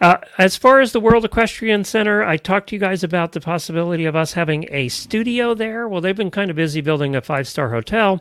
Uh, 0.00 0.16
as 0.36 0.56
far 0.56 0.80
as 0.80 0.90
the 0.90 1.00
World 1.00 1.24
Equestrian 1.24 1.84
Center, 1.84 2.24
I 2.24 2.36
talked 2.36 2.70
to 2.70 2.74
you 2.74 2.80
guys 2.80 3.04
about 3.04 3.32
the 3.32 3.40
possibility 3.40 4.04
of 4.04 4.16
us 4.16 4.32
having 4.32 4.66
a 4.70 4.88
studio 4.88 5.54
there. 5.54 5.88
Well, 5.88 6.00
they've 6.00 6.16
been 6.16 6.32
kind 6.32 6.50
of 6.50 6.56
busy 6.56 6.80
building 6.80 7.14
a 7.14 7.22
five 7.22 7.46
star 7.46 7.70
hotel 7.70 8.20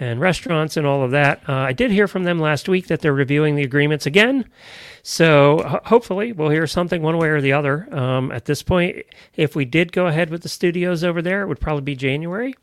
and 0.00 0.18
restaurants 0.18 0.78
and 0.78 0.86
all 0.86 1.04
of 1.04 1.10
that. 1.10 1.42
Uh, 1.46 1.52
I 1.52 1.72
did 1.74 1.90
hear 1.90 2.08
from 2.08 2.24
them 2.24 2.40
last 2.40 2.70
week 2.70 2.86
that 2.86 3.02
they're 3.02 3.12
reviewing 3.12 3.54
the 3.54 3.62
agreements 3.62 4.06
again. 4.06 4.46
So 5.02 5.58
ho- 5.58 5.80
hopefully 5.84 6.32
we'll 6.32 6.48
hear 6.48 6.66
something 6.66 7.02
one 7.02 7.18
way 7.18 7.28
or 7.28 7.42
the 7.42 7.52
other. 7.52 7.86
Um, 7.94 8.32
at 8.32 8.46
this 8.46 8.62
point, 8.62 9.04
if 9.36 9.54
we 9.54 9.66
did 9.66 9.92
go 9.92 10.06
ahead 10.06 10.30
with 10.30 10.42
the 10.42 10.48
studios 10.48 11.04
over 11.04 11.20
there, 11.20 11.42
it 11.42 11.48
would 11.48 11.60
probably 11.60 11.82
be 11.82 11.96
January 11.96 12.54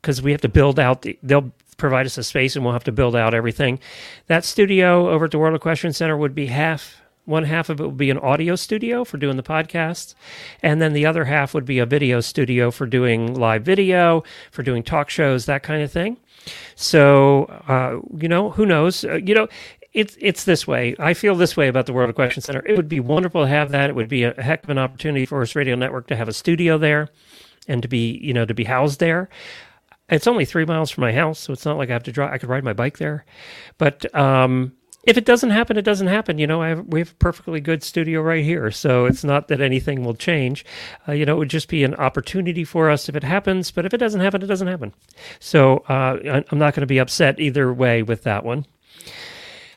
because 0.00 0.22
we 0.22 0.32
have 0.32 0.40
to 0.40 0.48
build 0.48 0.80
out 0.80 1.02
the, 1.02 1.18
they'll 1.22 1.52
provide 1.78 2.04
us 2.04 2.18
a 2.18 2.22
space 2.22 2.54
and 2.54 2.64
we'll 2.64 2.74
have 2.74 2.84
to 2.84 2.92
build 2.92 3.16
out 3.16 3.32
everything. 3.32 3.78
That 4.26 4.44
studio 4.44 5.08
over 5.08 5.24
at 5.24 5.30
the 5.30 5.38
World 5.38 5.54
Equestrian 5.54 5.94
Center 5.94 6.16
would 6.16 6.34
be 6.34 6.46
half 6.46 7.00
one 7.28 7.44
half 7.44 7.68
of 7.68 7.78
it 7.78 7.84
would 7.84 7.98
be 7.98 8.08
an 8.08 8.18
audio 8.18 8.56
studio 8.56 9.04
for 9.04 9.18
doing 9.18 9.36
the 9.36 9.42
podcasts, 9.42 10.14
and 10.62 10.80
then 10.80 10.94
the 10.94 11.04
other 11.04 11.26
half 11.26 11.52
would 11.52 11.66
be 11.66 11.78
a 11.78 11.84
video 11.84 12.20
studio 12.20 12.70
for 12.70 12.86
doing 12.86 13.34
live 13.34 13.62
video, 13.62 14.24
for 14.50 14.62
doing 14.62 14.82
talk 14.82 15.10
shows, 15.10 15.44
that 15.44 15.62
kind 15.62 15.82
of 15.82 15.92
thing. 15.92 16.16
So, 16.74 17.44
uh, 17.68 18.00
you 18.16 18.28
know, 18.28 18.50
who 18.50 18.64
knows? 18.64 19.04
Uh, 19.04 19.16
you 19.16 19.34
know, 19.34 19.46
it's 19.92 20.16
it's 20.20 20.44
this 20.44 20.66
way. 20.66 20.96
I 20.98 21.12
feel 21.12 21.34
this 21.34 21.54
way 21.54 21.68
about 21.68 21.84
the 21.84 21.92
World 21.92 22.08
Equestrian 22.08 22.42
Center. 22.42 22.62
It 22.64 22.76
would 22.76 22.88
be 22.88 23.00
wonderful 23.00 23.42
to 23.42 23.48
have 23.48 23.72
that. 23.72 23.90
It 23.90 23.96
would 23.96 24.08
be 24.08 24.24
a 24.24 24.32
heck 24.40 24.64
of 24.64 24.70
an 24.70 24.78
opportunity 24.78 25.26
for 25.26 25.42
us 25.42 25.54
Radio 25.54 25.76
Network 25.76 26.06
to 26.06 26.16
have 26.16 26.28
a 26.28 26.32
studio 26.32 26.78
there, 26.78 27.10
and 27.66 27.82
to 27.82 27.88
be 27.88 28.18
you 28.22 28.32
know 28.32 28.46
to 28.46 28.54
be 28.54 28.64
housed 28.64 29.00
there. 29.00 29.28
It's 30.08 30.26
only 30.26 30.44
three 30.44 30.64
miles 30.64 30.90
from 30.90 31.02
my 31.02 31.12
house, 31.12 31.38
so 31.38 31.52
it's 31.52 31.64
not 31.64 31.76
like 31.76 31.90
I 31.90 31.92
have 31.92 32.04
to 32.04 32.12
drive. 32.12 32.32
I 32.32 32.38
could 32.38 32.48
ride 32.48 32.64
my 32.64 32.72
bike 32.72 32.98
there, 32.98 33.24
but 33.76 34.12
um, 34.14 34.72
if 35.04 35.16
it 35.16 35.24
doesn't 35.24 35.50
happen, 35.50 35.76
it 35.76 35.86
doesn't 35.86 36.08
happen. 36.08 36.38
You 36.38 36.46
know, 36.46 36.60
have, 36.60 36.86
we 36.86 37.00
have 37.00 37.12
a 37.12 37.14
perfectly 37.14 37.60
good 37.60 37.82
studio 37.82 38.20
right 38.20 38.44
here, 38.44 38.70
so 38.70 39.06
it's 39.06 39.24
not 39.24 39.48
that 39.48 39.60
anything 39.60 40.04
will 40.04 40.14
change. 40.14 40.64
Uh, 41.08 41.12
you 41.12 41.24
know, 41.24 41.36
it 41.36 41.38
would 41.38 41.50
just 41.50 41.68
be 41.68 41.84
an 41.84 41.94
opportunity 41.94 42.64
for 42.64 42.90
us 42.90 43.08
if 43.08 43.16
it 43.16 43.24
happens. 43.24 43.70
But 43.70 43.86
if 43.86 43.94
it 43.94 43.98
doesn't 43.98 44.20
happen, 44.20 44.42
it 44.42 44.46
doesn't 44.46 44.68
happen. 44.68 44.92
So 45.40 45.78
uh, 45.88 46.42
I'm 46.50 46.58
not 46.58 46.74
going 46.74 46.82
to 46.82 46.86
be 46.86 46.98
upset 46.98 47.40
either 47.40 47.72
way 47.72 48.02
with 48.02 48.24
that 48.24 48.44
one. 48.44 48.66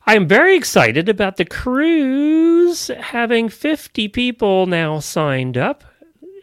I 0.06 0.16
am 0.16 0.28
very 0.28 0.58
excited 0.58 1.08
about 1.08 1.38
the 1.38 1.46
cruise 1.46 2.88
having 2.88 3.48
50 3.48 4.08
people 4.10 4.66
now 4.66 5.00
signed 5.00 5.58
up. 5.58 5.84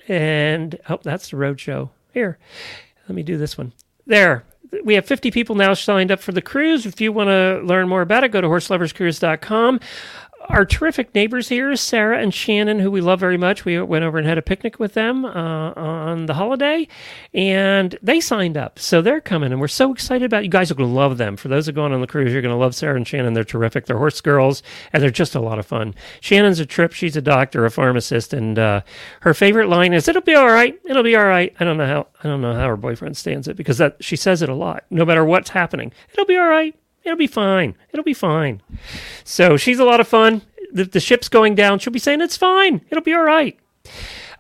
And 0.07 0.79
oh, 0.89 1.01
that's 1.03 1.31
the 1.31 1.37
road 1.37 1.61
show. 1.61 1.91
Here, 2.15 2.39
let 3.09 3.15
me 3.15 3.23
do 3.23 3.37
this 3.37 3.57
one. 3.57 3.73
There, 4.07 4.45
we 4.85 4.95
have 4.95 5.07
50 5.07 5.31
people 5.31 5.55
now 5.55 5.75
signed 5.75 6.11
up 6.11 6.21
for 6.21 6.33
the 6.33 6.43
cruise. 6.43 6.87
If 6.87 7.01
you 7.01 7.13
want 7.13 7.29
to 7.29 7.61
learn 7.65 7.89
more 7.89 8.03
about 8.03 8.25
it, 8.25 8.33
go 8.33 8.41
to 8.41 8.49
horseloverscruise.com 8.49 9.81
our 10.49 10.65
terrific 10.65 11.15
neighbors 11.15 11.49
here, 11.49 11.75
Sarah 11.77 12.19
and 12.21 12.33
Shannon, 12.33 12.79
who 12.79 12.91
we 12.91 13.01
love 13.01 13.21
very 13.21 13.37
much. 13.37 13.65
We 13.65 13.81
went 13.81 14.05
over 14.05 14.19
and 14.19 14.27
had 14.27 14.39
a 14.39 14.43
picnic 14.43 14.79
with 14.79 14.95
them 14.95 15.25
uh, 15.25 15.73
on 15.73 16.27
the 16.27 16.35
holiday, 16.35 16.89
and 17.35 17.99
they 18.03 18.21
signed 18.21 18.57
up. 18.57 18.79
So 18.79 19.03
they're 19.03 19.21
coming, 19.21 19.53
and 19.53 19.61
we're 19.61 19.69
so 19.69 19.93
excited 19.93 20.25
about 20.25 20.43
it. 20.43 20.45
You 20.45 20.51
guys 20.51 20.71
are 20.71 20.75
going 20.75 20.89
to 20.89 20.95
love 20.95 21.19
them. 21.19 21.37
For 21.37 21.49
those 21.49 21.67
who 21.67 21.71
are 21.71 21.75
going 21.75 21.93
on 21.93 22.01
the 22.01 22.07
cruise, 22.07 22.33
you're 22.33 22.43
going 22.43 22.55
to 22.55 22.59
love 22.59 22.75
Sarah 22.75 22.97
and 22.97 23.07
Shannon. 23.07 23.35
They're 23.35 23.45
terrific. 23.45 23.87
They're 23.87 23.99
horse 23.99 24.21
girls, 24.21 24.63
and 24.93 25.03
they're 25.03 25.11
just 25.11 25.35
a 25.35 25.41
lot 25.41 25.59
of 25.59 25.67
fun. 25.67 25.95
Shannon's 26.21 26.61
a 26.61 26.67
trip. 26.67 26.93
She's 26.93 27.17
a 27.17 27.23
doctor, 27.23 27.65
a 27.65 27.71
pharmacist, 27.71 28.33
and 28.33 28.59
uh, 28.59 28.81
her 29.21 29.35
favorite 29.35 29.69
line 29.69 29.93
is, 29.93 30.09
"It'll 30.09 30.23
be 30.23 30.35
all 30.35 30.51
right. 30.51 30.79
It'll 30.85 31.03
be 31.03 31.17
all 31.17 31.27
right." 31.27 31.55
I 31.61 31.65
don't 31.65 31.77
know 31.77 31.87
how. 31.87 32.07
I 32.25 32.29
don't 32.29 32.41
know 32.41 32.55
how 32.55 32.69
her 32.69 32.77
boyfriend 32.77 33.17
stands 33.17 33.49
it 33.49 33.57
because 33.57 33.79
that 33.79 34.03
she 34.03 34.17
says 34.17 34.43
it 34.43 34.49
a 34.49 34.55
lot. 34.55 34.85
No 34.91 35.05
matter 35.05 35.25
what's 35.25 35.51
happening, 35.51 35.93
it'll 36.13 36.25
be 36.25 36.37
all 36.37 36.49
right. 36.49 36.75
It'll 37.09 37.17
be 37.17 37.27
fine. 37.27 37.75
It'll 37.91 38.05
be 38.05 38.13
fine. 38.13 38.61
So 39.25 39.57
she's 39.57 39.79
a 39.79 39.85
lot 39.85 39.99
of 39.99 40.07
fun. 40.07 40.43
The, 40.71 40.85
the 40.85 41.01
ship's 41.01 41.31
going 41.31 41.55
down. 41.55 41.79
She'll 41.79 41.93
be 41.93 41.99
saying, 41.99 42.21
It's 42.21 42.37
fine. 42.37 42.83
It'll 42.91 43.03
be 43.03 43.15
all 43.15 43.23
right. 43.23 43.59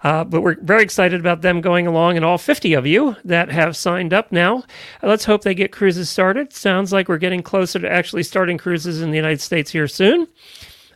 Uh, 0.05 0.23
but 0.23 0.43
we're 0.43 0.61
very 0.61 0.83
excited 0.83 1.19
about 1.19 1.41
them 1.41 1.63
going 1.63 1.87
along, 1.87 2.17
and 2.17 2.27
all 2.27 2.37
50 2.37 2.75
of 2.75 2.87
you 2.87 3.17
that 3.25 3.51
have 3.51 3.75
signed 3.75 4.13
up 4.13 4.31
now. 4.31 4.65
Let's 5.03 5.25
hope 5.25 5.43
they 5.43 5.55
get 5.55 5.73
cruises 5.73 6.11
started. 6.11 6.53
Sounds 6.53 6.93
like 6.93 7.09
we're 7.09 7.17
getting 7.17 7.43
closer 7.43 7.79
to 7.79 7.91
actually 7.91 8.23
starting 8.23 8.59
cruises 8.59 9.01
in 9.01 9.11
the 9.11 9.17
United 9.17 9.41
States 9.41 9.71
here 9.71 9.89
soon. 9.89 10.29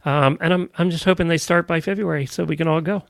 Um, 0.04 0.36
and 0.42 0.52
I'm, 0.52 0.70
I'm 0.76 0.90
just 0.90 1.04
hoping 1.04 1.28
they 1.28 1.38
start 1.38 1.66
by 1.66 1.80
February 1.80 2.26
so 2.26 2.44
we 2.44 2.56
can 2.56 2.68
all 2.68 2.82
go. 2.82 3.02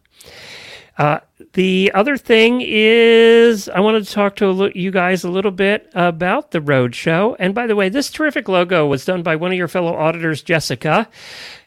Uh, 0.99 1.21
the 1.55 1.91
other 1.95 2.17
thing 2.17 2.63
is, 2.63 3.69
I 3.69 3.81
wanted 3.81 4.07
to 4.07 4.13
talk 4.13 4.37
to 4.37 4.71
you 4.75 4.91
guys 4.91 5.25
a 5.25 5.31
little 5.31 5.51
bit 5.51 5.91
about 5.95 6.51
the 6.51 6.61
road 6.61 6.95
show. 6.95 7.37
And 7.39 7.55
by 7.55 7.67
the 7.67 7.77
way, 7.77 7.89
this 7.89 8.11
terrific 8.11 8.49
logo 8.49 8.87
was 8.87 9.05
done 9.05 9.23
by 9.23 9.37
one 9.37 9.53
of 9.53 9.59
your 9.59 9.69
fellow 9.69 9.95
auditors, 9.95 10.43
Jessica. 10.43 11.09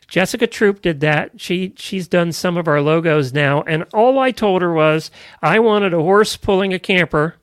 Jessica 0.08 0.48
Troop 0.48 0.82
did 0.82 1.00
that. 1.00 1.41
She 1.41 1.74
she's 1.77 2.08
done 2.08 2.32
some 2.32 2.58
of 2.58 2.67
our 2.67 2.82
logos 2.82 3.34
now, 3.34 3.63
and 3.63 3.86
all 3.94 4.20
I 4.20 4.32
told 4.32 4.62
her 4.62 4.72
was 4.72 5.10
I 5.41 5.60
wanted 5.60 5.94
a 5.94 6.01
horse 6.01 6.38
pulling 6.38 6.74
a 6.74 6.79
camper, 6.79 7.36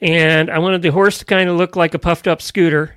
and 0.00 0.50
I 0.50 0.58
wanted 0.58 0.82
the 0.82 0.90
horse 0.90 1.18
to 1.18 1.24
kind 1.24 1.48
of 1.48 1.56
look 1.56 1.76
like 1.76 1.94
a 1.94 1.98
puffed 1.98 2.26
up 2.26 2.42
scooter, 2.42 2.96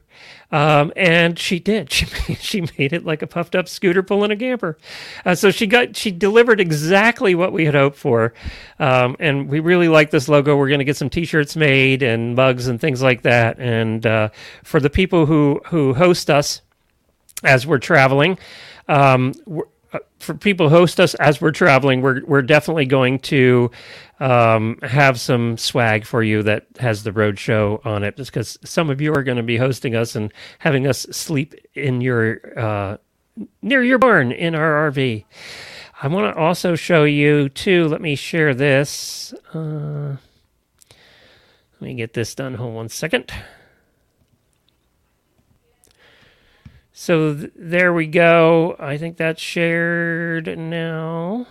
um, 0.51 0.94
and 0.96 1.38
she 1.38 1.60
did. 1.60 1.92
She 1.98 2.06
she 2.36 2.62
made 2.77 2.94
it 2.94 3.06
like 3.06 3.22
a 3.22 3.27
puffed 3.27 3.56
up 3.56 3.68
scooter 3.68 4.04
pulling 4.04 4.32
a 4.32 4.36
camper. 4.36 4.77
Uh, 5.25 5.36
so 5.36 5.51
she 5.51 5.68
got 5.68 5.96
she 5.96 6.12
delivered 6.12 6.60
exactly 6.60 7.36
what 7.36 7.51
we 7.51 7.66
had 7.66 7.75
hoped 7.75 7.98
for, 7.98 8.34
um, 8.80 9.16
and 9.20 9.50
we 9.50 9.60
really 9.60 9.88
like 9.88 10.12
this 10.12 10.30
logo. 10.30 10.56
We're 10.56 10.68
going 10.68 10.80
to 10.80 10.86
get 10.86 10.98
some 10.98 11.10
T-shirts 11.10 11.56
made 11.56 12.04
and 12.04 12.36
mugs 12.36 12.68
and 12.68 12.80
things 12.80 13.01
like 13.01 13.24
that. 13.24 13.60
And 13.60 14.06
uh, 14.06 14.30
for 14.63 14.80
the 14.80 14.89
people 14.89 15.25
who 15.25 15.62
who 15.66 15.94
host 15.94 16.30
us 16.30 16.62
as 17.44 17.68
we're 17.68 17.80
traveling. 17.80 18.38
Um, 18.88 19.34
we're, 19.46 19.66
for 20.20 20.34
people 20.34 20.70
host 20.70 21.00
us 21.00 21.13
as 21.15 21.41
we're 21.41 21.51
traveling, 21.51 22.01
we're 22.01 22.24
we're 22.25 22.41
definitely 22.41 22.86
going 22.86 23.20
to 23.20 23.72
um, 24.20 24.77
have 24.84 25.20
some 25.20 25.58
swag 25.58 26.06
for 26.06 26.24
you 26.24 26.44
that 26.44 26.65
has 26.79 27.03
the 27.03 27.12
road 27.12 27.39
show 27.39 27.82
on 27.86 28.03
it, 28.03 28.17
just 28.17 28.32
because 28.32 28.58
some 28.63 28.89
of 28.89 29.01
you 29.01 29.13
are 29.13 29.24
going 29.24 29.38
to 29.38 29.44
be 29.44 29.58
hosting 29.58 29.96
us 29.96 30.15
and 30.15 30.34
having 30.60 30.88
us 30.88 31.00
sleep 31.12 31.53
in 31.75 32.01
your 32.01 32.39
uh, 32.60 32.98
near 33.62 33.84
your 33.84 34.00
barn 34.00 34.32
in 34.32 34.56
our 34.56 34.91
RV. 34.91 35.24
I 36.01 36.08
want 36.08 36.34
to 36.34 36.39
also 36.39 36.75
show 36.75 37.03
you 37.03 37.50
too. 37.50 37.88
Let 37.88 38.01
me 38.01 38.15
share 38.15 38.53
this. 38.53 39.34
Uh, 39.53 40.17
let 41.79 41.82
me 41.82 41.96
get 41.96 42.13
this 42.13 42.36
done. 42.36 42.56
Hold 42.56 42.74
one 42.74 42.89
second. 42.89 43.32
So 47.00 47.36
th- 47.36 47.51
there 47.56 47.94
we 47.94 48.08
go. 48.08 48.75
I 48.80 48.98
think 48.98 49.18
that's 49.18 49.39
shared 49.39 50.58
now. 50.58 51.46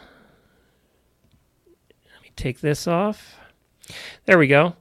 Let 2.13 2.23
me 2.25 2.33
take 2.35 2.61
this 2.61 2.89
off. 2.89 3.39
There 4.25 4.39
we 4.39 4.49
go. 4.49 4.75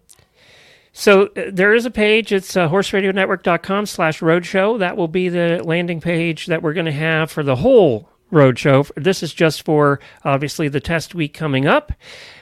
So 0.92 1.28
uh, 1.28 1.52
there 1.54 1.76
is 1.76 1.86
a 1.86 1.92
page. 1.92 2.32
It's 2.32 2.58
uh, 2.58 2.68
horseradionetwork.com 2.68 3.86
slash 3.86 4.22
roadshow. 4.22 4.80
That 4.80 4.98
will 4.98 5.08
be 5.08 5.30
the 5.30 5.62
landing 5.64 6.02
page 6.02 6.48
that 6.48 6.64
we're 6.64 6.74
going 6.74 6.88
to 6.88 6.92
have 6.92 7.30
for 7.30 7.44
the 7.44 7.58
whole 7.58 8.10
roadshow. 8.32 8.90
This 8.96 9.24
is 9.24 9.34
just 9.34 9.64
for 9.64 10.00
obviously 10.24 10.68
the 10.68 10.80
test 10.80 11.16
week 11.16 11.34
coming 11.34 11.68
up. 11.68 11.92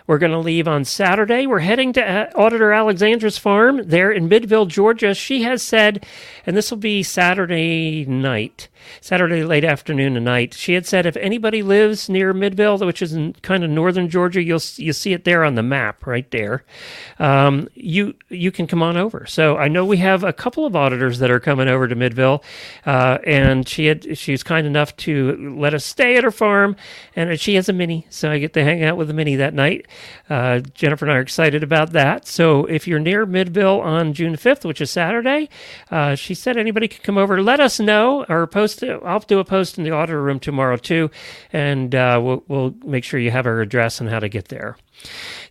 We're 0.06 0.18
going 0.18 0.34
to 0.34 0.40
leave 0.40 0.68
on 0.68 0.84
Saturday. 0.84 1.48
We're 1.48 1.60
heading 1.60 1.94
to 1.94 2.04
uh, 2.04 2.30
Auditor 2.36 2.74
Alexandra's 2.74 3.38
farm 3.38 3.82
there 3.86 4.12
in 4.12 4.28
Midville, 4.28 4.68
Georgia. 4.68 5.14
She 5.14 5.44
has 5.44 5.62
said, 5.62 6.06
and 6.46 6.58
this 6.58 6.72
will 6.72 6.78
be 6.78 7.04
Saturday 7.04 8.06
night, 8.06 8.68
Saturday 9.00 9.44
late 9.44 9.64
afternoon 9.64 10.18
and 10.18 10.26
night. 10.26 10.54
She 10.56 10.74
had 10.74 10.86
said 10.86 11.06
if 11.06 11.16
anybody 11.16 11.64
lives 11.64 12.10
near 12.10 12.34
Midville, 12.34 12.86
which 12.86 13.02
is 13.02 13.14
in 13.14 13.34
kind 13.44 13.64
of 13.64 13.70
northern 13.70 14.10
Georgia, 14.10 14.44
you'll 14.44 14.60
you 14.76 14.92
see 14.92 15.14
it 15.14 15.24
there 15.24 15.46
on 15.46 15.56
the 15.56 15.64
map 15.64 16.06
right 16.06 16.30
there. 16.32 16.66
Um, 17.18 17.70
you 17.74 18.14
you 18.28 18.52
can 18.52 18.68
come 18.68 18.84
on 18.84 18.98
over. 18.98 19.26
So 19.26 19.56
I 19.56 19.70
know 19.70 19.86
we 19.86 19.98
have 19.98 20.26
a 20.26 20.34
couple 20.34 20.66
of 20.66 20.76
auditors 20.76 21.20
that 21.20 21.32
are 21.32 21.40
coming 21.40 21.70
over 21.70 21.88
to 21.88 21.96
Midville, 21.96 22.44
uh, 22.86 23.20
and 23.26 23.68
she 23.70 23.86
had 23.86 24.18
she's 24.18 24.44
kind 24.44 24.68
enough 24.68 24.96
to 24.98 25.56
let 25.58 25.73
us 25.74 25.86
stay 25.86 26.18
at 26.18 26.24
her 26.24 26.32
farm, 26.32 26.76
and 27.16 27.40
she 27.40 27.56
has 27.56 27.70
a 27.70 27.74
mini, 27.74 28.06
so 28.10 28.32
I 28.32 28.40
get 28.40 28.54
to 28.54 28.64
hang 28.64 28.84
out 28.84 28.98
with 28.98 29.08
the 29.08 29.14
mini 29.14 29.36
that 29.36 29.54
night. 29.54 29.88
Uh, 30.30 30.60
Jennifer 30.60 31.06
and 31.06 31.12
I 31.12 31.18
are 31.18 31.22
excited 31.22 31.64
about 31.64 31.92
that. 31.92 32.28
So 32.28 32.66
if 32.66 32.88
you're 32.88 33.00
near 33.00 33.26
Midville 33.26 33.82
on 33.82 34.14
June 34.14 34.36
5th, 34.36 34.66
which 34.66 34.82
is 34.82 34.92
Saturday, 34.92 35.50
uh, 35.92 36.16
she 36.16 36.34
said 36.34 36.58
anybody 36.58 36.88
could 36.88 37.04
come 37.04 37.18
over. 37.18 37.42
Let 37.42 37.60
us 37.60 37.80
know 37.80 38.26
or 38.30 38.48
post. 38.48 38.84
I'll 38.84 39.20
do 39.20 39.40
a 39.40 39.46
post 39.46 39.78
in 39.78 39.84
the 39.84 39.92
auditor 39.92 40.22
room 40.22 40.40
tomorrow 40.40 40.78
too, 40.78 41.12
and 41.52 41.94
uh, 41.94 42.20
we'll, 42.24 42.44
we'll 42.48 42.76
make 42.86 43.04
sure 43.04 43.20
you 43.20 43.32
have 43.32 43.46
her 43.46 43.62
address 43.62 44.00
and 44.00 44.10
how 44.10 44.20
to 44.20 44.30
get 44.30 44.50
there. 44.50 44.78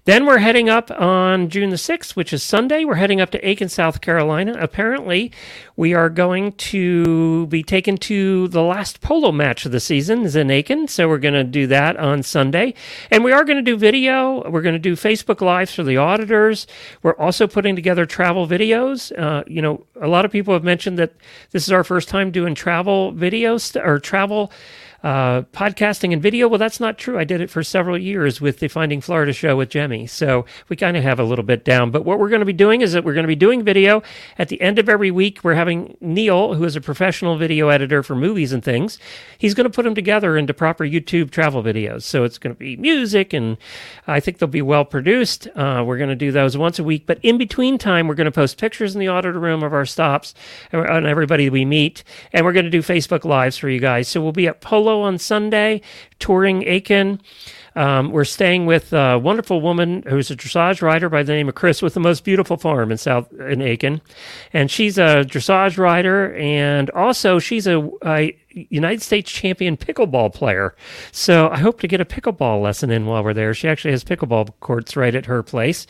Then 0.05 0.27
we're 0.27 0.39
heading 0.39 0.69
up 0.69 0.91
on 0.91 1.49
June 1.49 1.71
the 1.71 1.77
6th, 1.77 2.17
which 2.17 2.33
is 2.33 2.43
Sunday. 2.43 2.85
We're 2.85 2.97
heading 2.97 3.21
up 3.21 3.31
to 3.31 3.49
Aiken, 3.49 3.69
South 3.69 4.01
Carolina. 4.01 4.57
Apparently, 4.59 5.31
we 5.77 5.95
are 5.95 6.11
going 6.11 6.55
to 6.55 7.47
be 7.47 7.63
taken 7.63 7.97
to 7.99 8.49
the 8.49 8.65
last 8.65 9.01
polo 9.01 9.31
match 9.31 9.65
of 9.65 9.71
the 9.71 9.79
season 9.79 10.23
is 10.23 10.35
in 10.35 10.51
Aiken. 10.51 10.89
So 10.89 11.09
we're 11.09 11.19
going 11.19 11.35
to 11.35 11.45
do 11.45 11.69
that 11.69 11.97
on 11.99 12.25
Sunday. 12.25 12.75
And 13.13 13.23
we 13.23 13.31
are 13.31 13.45
going 13.45 13.59
to 13.59 13.63
do 13.63 13.77
video. 13.77 14.43
We're 14.51 14.63
going 14.63 14.75
to 14.75 14.81
do 14.81 14.97
Facebook 14.97 15.41
Lives 15.41 15.73
for 15.73 15.85
the 15.85 15.99
auditors. 15.99 16.67
We're 17.05 17.17
also 17.17 17.47
putting 17.47 17.77
together 17.77 18.05
travel 18.05 18.49
videos. 18.49 19.17
Uh, 19.17 19.45
you 19.47 19.63
know, 19.63 19.87
a 20.01 20.09
lot 20.09 20.25
of 20.25 20.33
people 20.33 20.53
have 20.53 20.65
mentioned 20.65 20.99
that 20.99 21.13
this 21.53 21.63
is 21.63 21.71
our 21.71 21.85
first 21.85 22.09
time 22.09 22.33
doing 22.33 22.57
travel 22.57 23.13
videos 23.13 23.77
or 23.77 24.01
travel 24.01 24.51
uh, 25.03 25.43
podcasting 25.53 26.13
and 26.13 26.23
video. 26.23 26.49
Well, 26.49 26.59
that's 26.59 26.81
not 26.81 26.99
true. 26.99 27.19
I 27.19 27.25
did 27.25 27.41
it 27.41 27.51
for 27.51 27.63
several 27.63 27.99
years 27.99 28.41
with 28.41 28.61
the 28.61 28.69
Finding 28.69 29.01
Florida 29.01 29.33
show 29.33 29.57
with 29.57 29.69
Jemmy. 29.69 30.07
So 30.07 30.47
we 30.69 30.77
kind 30.77 30.97
of 30.97 31.03
have 31.03 31.19
a 31.19 31.25
little 31.25 31.45
bit 31.45 31.65
down. 31.65 31.91
But 31.91 32.05
what 32.05 32.19
we're 32.19 32.29
going 32.29 32.41
to 32.41 32.47
be 32.47 32.53
doing 32.53 32.81
is 32.81 32.93
that 32.93 33.05
we're 33.05 33.15
going 33.15 33.25
to 33.25 33.29
be 33.29 33.35
doing 33.35 33.65
video 33.65 34.03
at 34.39 34.49
the 34.49 34.61
end 34.61 34.79
of 34.79 34.89
every 34.89 35.11
week. 35.11 35.41
We're 35.43 35.55
having 35.55 35.97
Neil, 36.01 36.55
who 36.55 36.65
is 36.65 36.77
a 36.77 36.81
professional 36.81 37.37
video 37.37 37.69
editor 37.69 38.03
for 38.03 38.15
movies 38.15 38.53
and 38.53 38.63
things, 38.63 38.99
he's 39.39 39.55
going 39.55 39.65
to 39.65 39.71
put 39.71 39.83
them 39.83 39.95
together 39.95 40.37
into 40.37 40.55
proper 40.55 40.85
YouTube 40.85 41.31
travel 41.31 41.63
videos. 41.63 42.03
So 42.03 42.25
it's 42.25 42.39
going 42.39 42.55
to 42.55 42.59
be 42.59 42.77
music, 42.77 43.33
and 43.33 43.57
I 44.07 44.21
think 44.21 44.39
they'll 44.39 44.49
be 44.49 44.63
well 44.63 44.85
produced. 44.85 45.49
Uh, 45.57 45.83
we're 45.85 45.99
going 45.99 46.11
to 46.11 46.17
do 46.17 46.31
those 46.31 46.57
once 46.57 46.79
a 46.79 46.85
week. 46.85 47.07
But 47.07 47.19
in 47.23 47.39
between 47.39 47.79
time, 47.79 48.07
we're 48.07 48.15
going 48.15 48.27
to 48.27 48.31
post 48.31 48.59
pictures 48.59 48.95
in 48.95 49.01
the 49.01 49.09
auditor 49.09 49.41
room 49.41 49.63
of 49.63 49.73
our 49.73 49.87
stops 49.87 50.35
and 50.71 51.07
everybody 51.07 51.51
we 51.51 51.65
meet. 51.65 52.05
And 52.33 52.45
we're 52.45 52.53
going 52.53 52.65
to 52.65 52.71
do 52.71 52.83
Facebook 52.83 53.25
Lives 53.25 53.59
for 53.59 53.69
you 53.69 53.81
guys. 53.81 54.09
So 54.09 54.23
we'll 54.23 54.33
be 54.33 54.47
at 54.47 54.61
Polo 54.61 54.92
Buffalo 54.93 55.07
on 55.07 55.17
Sunday, 55.17 55.81
touring 56.19 56.65
Aiken. 56.65 57.19
Um, 57.75 58.11
we're 58.11 58.25
staying 58.25 58.67
with 58.67 58.93
a 58.93 59.19
wonderful 59.19 59.63
woman 59.63 60.03
who's 60.07 60.31
a 60.31 60.37
dressage 60.37 60.83
rider 60.83 61.09
by 61.09 61.23
the 61.23 61.33
name 61.33 61.49
of 61.49 61.55
Chris 61.55 61.81
with 61.81 61.95
the 61.95 62.01
most 62.01 62.25
beautiful 62.25 62.59
farm 62.59 62.93
in 62.93 62.99
South 62.99 63.33
in 63.33 63.63
Aiken, 63.63 64.03
and 64.53 64.71
she's 64.71 64.99
a 64.99 65.25
dressage 65.25 65.79
rider 65.79 66.35
and 66.35 66.91
also 66.91 67.39
she's 67.39 67.67
a, 67.67 67.89
a 68.05 68.37
United 68.51 69.01
States 69.01 69.33
champion 69.33 69.79
pickleball 69.79 70.35
player. 70.35 70.75
So 71.11 71.49
I 71.49 71.59
hope 71.59 71.81
to 71.81 71.89
get 71.89 72.03
a 72.03 72.05
pickleball 72.05 72.61
lesson 72.61 72.91
in 72.91 73.07
while 73.07 73.25
we're 73.25 73.33
there. 73.33 73.55
She 73.55 73.69
actually 73.69 73.93
has 73.93 74.05
pickleball 74.05 74.51
courts 74.61 74.95
right 74.95 75.15
at 75.15 75.25
her 75.25 75.43
place. 75.43 75.87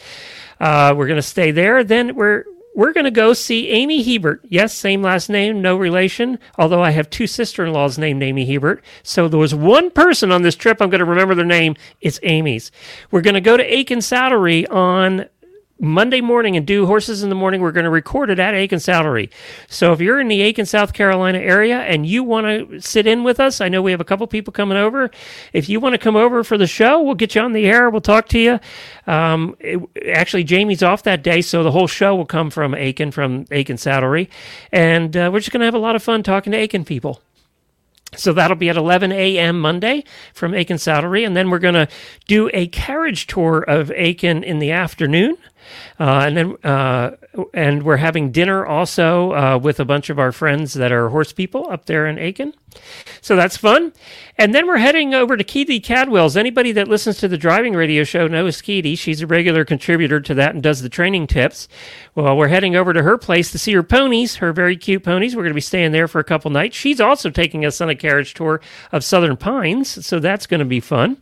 Uh, 0.61 0.94
we're 0.97 1.09
going 1.09 1.16
to 1.16 1.23
stay 1.23 1.50
there. 1.50 1.82
Then 1.82 2.14
we're 2.14 2.44
we're 2.75 2.93
going 2.93 3.05
to 3.05 3.11
go 3.11 3.33
see 3.33 3.69
Amy 3.69 4.02
Hebert. 4.02 4.41
Yes, 4.49 4.73
same 4.73 5.02
last 5.02 5.29
name, 5.29 5.61
no 5.61 5.76
relation, 5.76 6.38
although 6.59 6.83
I 6.83 6.91
have 6.91 7.11
two 7.11 7.26
sister 7.26 7.64
in 7.64 7.73
laws 7.73 7.99
named 7.99 8.23
Amy 8.23 8.47
Hebert. 8.47 8.83
So 9.02 9.29
there 9.29 9.38
was 9.38 9.55
one 9.55 9.91
person 9.91 10.33
on 10.33 10.43
this 10.43 10.57
trip, 10.57 10.81
I'm 10.81 10.91
going 10.91 11.00
to 11.00 11.05
remember 11.05 11.35
their 11.35 11.45
name. 11.45 11.76
It's 12.00 12.21
Amy's. 12.23 12.71
We're 13.11 13.21
going 13.21 13.35
to 13.35 13.41
go 13.41 13.57
to 13.57 13.75
Aiken 13.75 13.99
Saddlery 13.99 14.71
on 14.71 15.26
Monday 15.81 16.21
morning 16.21 16.57
and 16.57 16.67
do 16.67 16.87
horses 16.87 17.23
in 17.23 17.29
the 17.29 17.35
morning. 17.35 17.61
We're 17.61 17.73
going 17.73 17.85
to 17.85 17.91
record 17.91 18.31
it 18.31 18.38
at 18.38 18.55
Aiken 18.55 18.79
Saddlery. 18.79 19.31
So 19.69 19.93
if 19.93 20.00
you're 20.00 20.21
in 20.21 20.29
the 20.29 20.41
Aiken, 20.41 20.67
South 20.67 20.93
Carolina 20.93 21.38
area 21.38 21.81
and 21.81 22.07
you 22.07 22.23
want 22.23 22.47
to 22.47 22.81
sit 22.81 23.07
in 23.07 23.25
with 23.25 23.41
us, 23.41 23.61
I 23.61 23.69
know 23.69 23.83
we 23.83 23.91
have 23.91 24.00
a 24.00 24.05
couple 24.05 24.26
people 24.26 24.52
coming 24.52 24.79
over. 24.79 25.11
If 25.52 25.69
you 25.69 25.81
want 25.81 25.95
to 25.95 25.99
come 25.99 26.17
over 26.17 26.45
for 26.45 26.57
the 26.57 26.67
show, 26.67 27.02
we'll 27.02 27.14
get 27.14 27.35
you 27.35 27.41
on 27.41 27.52
the 27.52 27.67
air. 27.67 27.91
We'll 27.91 28.00
talk 28.00 28.29
to 28.29 28.38
you. 28.38 28.61
Um, 29.07 29.57
it, 29.59 29.81
actually, 30.09 30.45
Jamie's 30.45 30.83
off 30.83 31.02
that 31.02 31.23
day, 31.23 31.43
so 31.43 31.62
the 31.62 31.73
whole 31.73 31.88
show 31.88 32.14
will 32.14 32.26
come 32.26 32.50
from 32.50 32.75
Aiken, 32.75 33.11
from 33.11 33.47
Aiken 33.50 33.76
Saddlery. 33.76 34.29
And 34.71 35.17
uh, 35.17 35.31
we're 35.33 35.41
just 35.41 35.50
going 35.50 35.61
to 35.61 35.67
have 35.67 35.75
a 35.75 35.79
lot 35.79 35.97
of 35.97 36.02
fun 36.02 36.23
talking 36.23 36.52
to 36.52 36.59
Aiken 36.59 36.85
people. 36.85 37.21
So 38.14 38.33
that'll 38.35 38.57
be 38.57 38.69
at 38.69 38.76
11 38.76 39.11
a.m. 39.11 39.59
Monday 39.59 40.05
from 40.35 40.55
Aiken 40.55 40.76
Saddlery. 40.76 41.25
And 41.25 41.35
then 41.35 41.49
we're 41.49 41.59
going 41.59 41.75
to 41.75 41.88
do 42.26 42.50
a 42.52 42.67
carriage 42.69 43.26
tour 43.26 43.62
of 43.62 43.91
Aiken 43.93 44.45
in 44.45 44.59
the 44.59 44.71
afternoon. 44.71 45.38
Uh, 45.99 46.25
and 46.26 46.37
then, 46.37 46.57
uh, 46.64 47.17
and 47.55 47.83
we're 47.83 47.97
having 47.97 48.31
dinner 48.31 48.67
also 48.67 49.33
uh, 49.33 49.59
with 49.59 49.81
a 49.81 49.85
bunch 49.85 50.11
of 50.11 50.19
our 50.19 50.33
friends 50.33 50.75
that 50.75 50.93
are 50.93 51.09
horse 51.09 51.33
people 51.33 51.69
up 51.71 51.87
there 51.87 52.07
in 52.07 52.19
Aiken. 52.19 52.55
So 53.21 53.37
that's 53.37 53.57
fun. 53.57 53.93
And 54.38 54.55
then 54.55 54.67
we're 54.67 54.79
heading 54.79 55.14
over 55.14 55.37
to 55.37 55.45
Keady 55.45 55.83
Cadwell's. 55.83 56.37
Anybody 56.37 56.73
that 56.73 56.88
listens 56.88 57.19
to 57.19 57.29
the 57.29 57.37
driving 57.37 57.75
radio 57.75 58.02
show 58.02 58.26
knows 58.26 58.62
Keady. 58.62 58.99
She's 58.99 59.21
a 59.21 59.26
regular 59.26 59.64
contributor 59.64 60.21
to 60.21 60.35
that 60.35 60.55
and 60.55 60.62
does 60.62 60.81
the 60.83 60.88
training 60.88 61.26
tips. 61.26 61.69
Well, 62.14 62.37
we're 62.37 62.49
heading 62.49 62.75
over 62.75 62.93
to 62.93 63.02
her 63.02 63.19
place 63.19 63.52
to 63.52 63.59
see 63.59 63.73
her 63.75 63.83
ponies, 63.83 64.37
her 64.37 64.52
very 64.52 64.76
cute 64.76 65.05
ponies. 65.05 65.37
We're 65.37 65.43
going 65.43 65.52
to 65.52 65.55
be 65.55 65.61
staying 65.61 65.93
there 65.93 66.09
for 66.09 66.19
a 66.19 66.25
couple 66.25 66.50
nights. 66.50 66.76
She's 66.76 67.00
also 67.00 67.31
taking 67.31 67.64
us 67.64 67.81
on 67.81 67.91
a 67.91 67.95
carriage 67.95 68.35
tour 68.35 68.61
of 68.91 69.05
Southern 69.05 69.37
Pines, 69.37 70.05
so 70.05 70.19
that's 70.19 70.47
going 70.47 70.61
to 70.61 70.67
be 70.67 70.81
fun. 70.81 71.19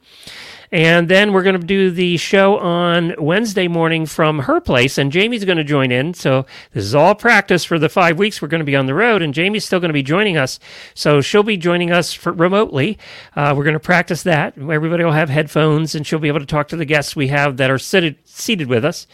And 0.72 1.08
then 1.08 1.32
we're 1.32 1.42
going 1.42 1.60
to 1.60 1.66
do 1.66 1.90
the 1.90 2.16
show 2.16 2.58
on 2.58 3.14
Wednesday 3.18 3.66
morning 3.66 4.06
from 4.06 4.40
her 4.40 4.60
place, 4.60 4.98
and 4.98 5.10
Jamie's 5.10 5.44
going 5.44 5.58
to 5.58 5.64
join 5.64 5.90
in. 5.90 6.14
So 6.14 6.46
this 6.72 6.84
is 6.84 6.94
all 6.94 7.14
practice 7.14 7.64
for 7.64 7.78
the 7.78 7.88
five 7.88 8.18
weeks 8.18 8.40
we're 8.40 8.48
going 8.48 8.60
to 8.60 8.64
be 8.64 8.76
on 8.76 8.86
the 8.86 8.94
road, 8.94 9.20
and 9.20 9.34
Jamie's 9.34 9.64
still 9.64 9.80
going 9.80 9.88
to 9.88 9.94
be 9.94 10.02
joining 10.02 10.36
us. 10.36 10.60
So 10.94 11.20
she'll 11.20 11.42
be 11.42 11.56
joining 11.56 11.90
us 11.90 12.12
for, 12.12 12.32
remotely. 12.32 12.98
Uh, 13.34 13.54
we're 13.56 13.64
going 13.64 13.74
to 13.74 13.80
practice 13.80 14.22
that. 14.22 14.56
Everybody 14.56 15.02
will 15.02 15.12
have 15.12 15.28
headphones, 15.28 15.94
and 15.94 16.06
she'll 16.06 16.18
be 16.20 16.28
able 16.28 16.40
to 16.40 16.46
talk 16.46 16.68
to 16.68 16.76
the 16.76 16.84
guests 16.84 17.16
we 17.16 17.28
have 17.28 17.56
that 17.56 17.70
are 17.70 17.78
seated 17.78 18.16
seated 18.24 18.68
with 18.68 18.84
us. 18.84 19.06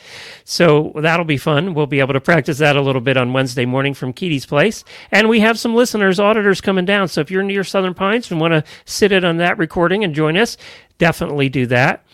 So 0.45 0.93
that'll 0.95 1.25
be 1.25 1.37
fun. 1.37 1.75
We'll 1.75 1.87
be 1.87 2.01
able 2.01 2.13
to 2.13 2.21
practice 2.21 2.59
that 2.59 2.77
a 2.77 2.81
little 2.81 3.01
bit 3.01 3.17
on 3.17 3.33
Wednesday 3.33 3.65
morning 3.65 3.95
from 3.95 4.13
Kitty's 4.13 4.47
place. 4.47 4.85
And 5.11 5.29
we 5.29 5.41
have 5.41 5.59
some 5.59 5.75
listeners, 5.75 6.21
auditors 6.21 6.61
coming 6.61 6.85
down. 6.85 7.09
So 7.09 7.23
if 7.23 7.31
you're 7.31 7.43
near 7.43 7.65
Southern 7.65 7.95
Pines 7.95 8.31
and 8.31 8.41
want 8.41 8.53
to 8.53 8.65
sit 8.85 9.11
in 9.11 9.25
on 9.25 9.39
that 9.39 9.59
recording 9.59 10.05
and 10.05 10.15
join 10.15 10.37
us, 10.37 10.57
definitely 10.99 11.49
do 11.49 11.67
that. 11.67 12.05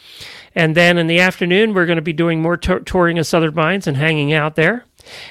And 0.55 0.75
then 0.75 0.99
in 0.99 1.07
the 1.07 1.21
afternoon, 1.21 1.73
we're 1.73 1.87
going 1.87 1.97
to 1.97 2.03
be 2.03 2.13
doing 2.13 2.43
more 2.43 2.57
t- 2.57 2.81
touring 2.85 3.19
of 3.19 3.27
Southern 3.27 3.55
Pines 3.55 3.87
and 3.87 3.97
hanging 3.97 4.33
out 4.33 4.55
there. 4.55 4.85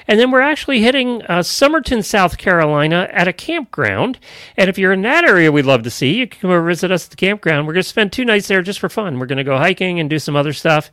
And 0.06 0.18
then 0.18 0.30
we're 0.30 0.40
actually 0.40 0.82
hitting 0.82 1.22
uh, 1.22 1.38
Summerton, 1.38 2.04
South 2.04 2.36
Carolina 2.38 3.08
at 3.10 3.28
a 3.28 3.32
campground. 3.32 4.18
And 4.56 4.68
if 4.68 4.78
you're 4.78 4.92
in 4.92 5.02
that 5.02 5.24
area, 5.24 5.52
we'd 5.52 5.64
love 5.64 5.82
to 5.84 5.90
see 5.90 6.14
you. 6.14 6.26
Come 6.26 6.50
over 6.50 6.62
visit 6.62 6.90
us 6.90 7.04
at 7.04 7.10
the 7.10 7.16
campground. 7.16 7.66
We're 7.66 7.74
going 7.74 7.82
to 7.82 7.88
spend 7.88 8.12
two 8.12 8.24
nights 8.24 8.48
there 8.48 8.62
just 8.62 8.80
for 8.80 8.88
fun. 8.88 9.18
We're 9.18 9.26
going 9.26 9.38
to 9.38 9.44
go 9.44 9.56
hiking 9.56 10.00
and 10.00 10.10
do 10.10 10.18
some 10.18 10.36
other 10.36 10.52
stuff. 10.52 10.90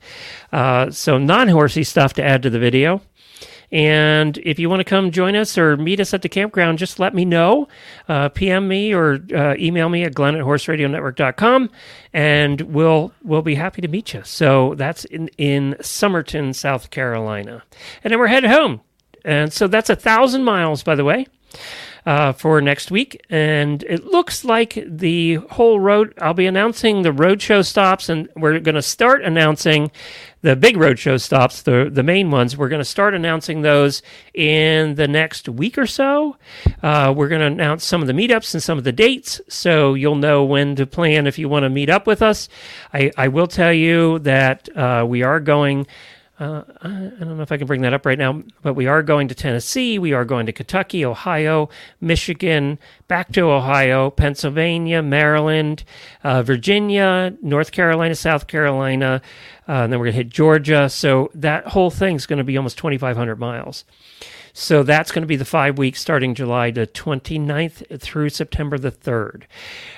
Uh, 0.51 0.91
so, 0.91 1.17
non 1.17 1.47
horsey 1.49 1.83
stuff 1.83 2.13
to 2.13 2.23
add 2.23 2.43
to 2.43 2.49
the 2.49 2.59
video. 2.59 3.01
And 3.71 4.37
if 4.39 4.59
you 4.59 4.69
want 4.69 4.79
to 4.79 4.83
come 4.83 5.11
join 5.11 5.35
us 5.35 5.57
or 5.57 5.77
meet 5.77 5.99
us 5.99 6.13
at 6.13 6.21
the 6.21 6.29
campground, 6.29 6.79
just 6.79 6.99
let 6.99 7.13
me 7.13 7.25
know. 7.25 7.67
Uh, 8.07 8.29
PM 8.29 8.67
me 8.67 8.93
or 8.93 9.19
uh, 9.33 9.55
email 9.57 9.89
me 9.89 10.03
at 10.03 10.13
glenn 10.13 10.35
at 10.35 10.43
horseradionetwork.com 10.43 11.69
and 12.13 12.61
we'll, 12.61 13.11
we'll 13.23 13.41
be 13.41 13.55
happy 13.55 13.81
to 13.81 13.87
meet 13.87 14.13
you. 14.13 14.23
So 14.23 14.75
that's 14.75 15.05
in, 15.05 15.29
in 15.37 15.75
Summerton, 15.81 16.55
South 16.55 16.89
Carolina. 16.89 17.63
And 18.03 18.11
then 18.11 18.19
we're 18.19 18.27
headed 18.27 18.49
home. 18.49 18.81
And 19.23 19.53
so 19.53 19.67
that's 19.67 19.89
a 19.89 19.95
thousand 19.95 20.43
miles, 20.43 20.81
by 20.81 20.95
the 20.95 21.03
way 21.03 21.27
uh, 22.05 22.33
for 22.33 22.61
next 22.61 22.91
week. 22.91 23.25
And 23.29 23.83
it 23.83 24.05
looks 24.05 24.43
like 24.43 24.83
the 24.87 25.35
whole 25.35 25.79
road, 25.79 26.13
I'll 26.19 26.33
be 26.33 26.47
announcing 26.47 27.01
the 27.01 27.11
roadshow 27.11 27.65
stops, 27.65 28.09
and 28.09 28.29
we're 28.35 28.59
going 28.59 28.75
to 28.75 28.81
start 28.81 29.23
announcing 29.23 29.91
the 30.41 30.55
big 30.55 30.77
roadshow 30.77 31.19
stops, 31.19 31.63
the, 31.63 31.89
the 31.91 32.03
main 32.03 32.31
ones. 32.31 32.55
We're 32.55 32.69
going 32.69 32.79
to 32.81 32.85
start 32.85 33.13
announcing 33.13 33.61
those 33.61 34.01
in 34.33 34.95
the 34.95 35.07
next 35.07 35.49
week 35.49 35.77
or 35.77 35.85
so. 35.85 36.37
Uh, 36.81 37.13
we're 37.15 37.27
going 37.27 37.41
to 37.41 37.47
announce 37.47 37.83
some 37.83 38.01
of 38.01 38.07
the 38.07 38.13
meetups 38.13 38.53
and 38.53 38.63
some 38.63 38.77
of 38.77 38.85
the 38.85 38.93
dates, 38.93 39.41
so 39.49 39.93
you'll 39.95 40.15
know 40.15 40.45
when 40.45 40.75
to 40.77 40.85
plan 40.85 41.27
if 41.27 41.37
you 41.37 41.49
want 41.49 41.63
to 41.63 41.69
meet 41.69 41.89
up 41.89 42.07
with 42.07 42.21
us. 42.21 42.47
I, 42.93 43.11
I 43.17 43.27
will 43.27 43.47
tell 43.47 43.73
you 43.73 44.19
that 44.19 44.69
uh, 44.77 45.05
we 45.07 45.23
are 45.23 45.41
going 45.41 45.87
uh, 46.39 46.63
I 46.81 46.89
don't 47.19 47.35
know 47.35 47.41
if 47.41 47.51
I 47.51 47.57
can 47.57 47.67
bring 47.67 47.81
that 47.81 47.93
up 47.93 48.05
right 48.05 48.17
now, 48.17 48.41
but 48.61 48.73
we 48.73 48.87
are 48.87 49.03
going 49.03 49.27
to 49.27 49.35
Tennessee. 49.35 49.99
We 49.99 50.13
are 50.13 50.23
going 50.23 50.45
to 50.45 50.53
Kentucky, 50.53 51.03
Ohio, 51.03 51.69
Michigan, 51.99 52.79
back 53.09 53.33
to 53.33 53.41
Ohio, 53.41 54.09
Pennsylvania, 54.09 55.01
Maryland, 55.01 55.83
uh, 56.23 56.41
Virginia, 56.41 57.35
North 57.41 57.71
Carolina, 57.71 58.15
South 58.15 58.47
Carolina, 58.47 59.21
uh, 59.69 59.83
and 59.83 59.93
then 59.93 59.99
we're 59.99 60.07
going 60.07 60.15
to 60.15 60.23
hit 60.23 60.29
Georgia. 60.29 60.89
So 60.89 61.29
that 61.35 61.67
whole 61.67 61.91
thing's 61.91 62.25
going 62.25 62.39
to 62.39 62.43
be 62.43 62.57
almost 62.57 62.79
2,500 62.79 63.37
miles. 63.37 63.85
So 64.51 64.81
that's 64.81 65.11
going 65.11 65.21
to 65.21 65.27
be 65.27 65.35
the 65.35 65.45
five 65.45 65.77
weeks 65.77 66.01
starting 66.01 66.33
July 66.33 66.71
the 66.71 66.87
29th 66.87 68.01
through 68.01 68.29
September 68.29 68.79
the 68.79 68.91
3rd. 68.91 69.43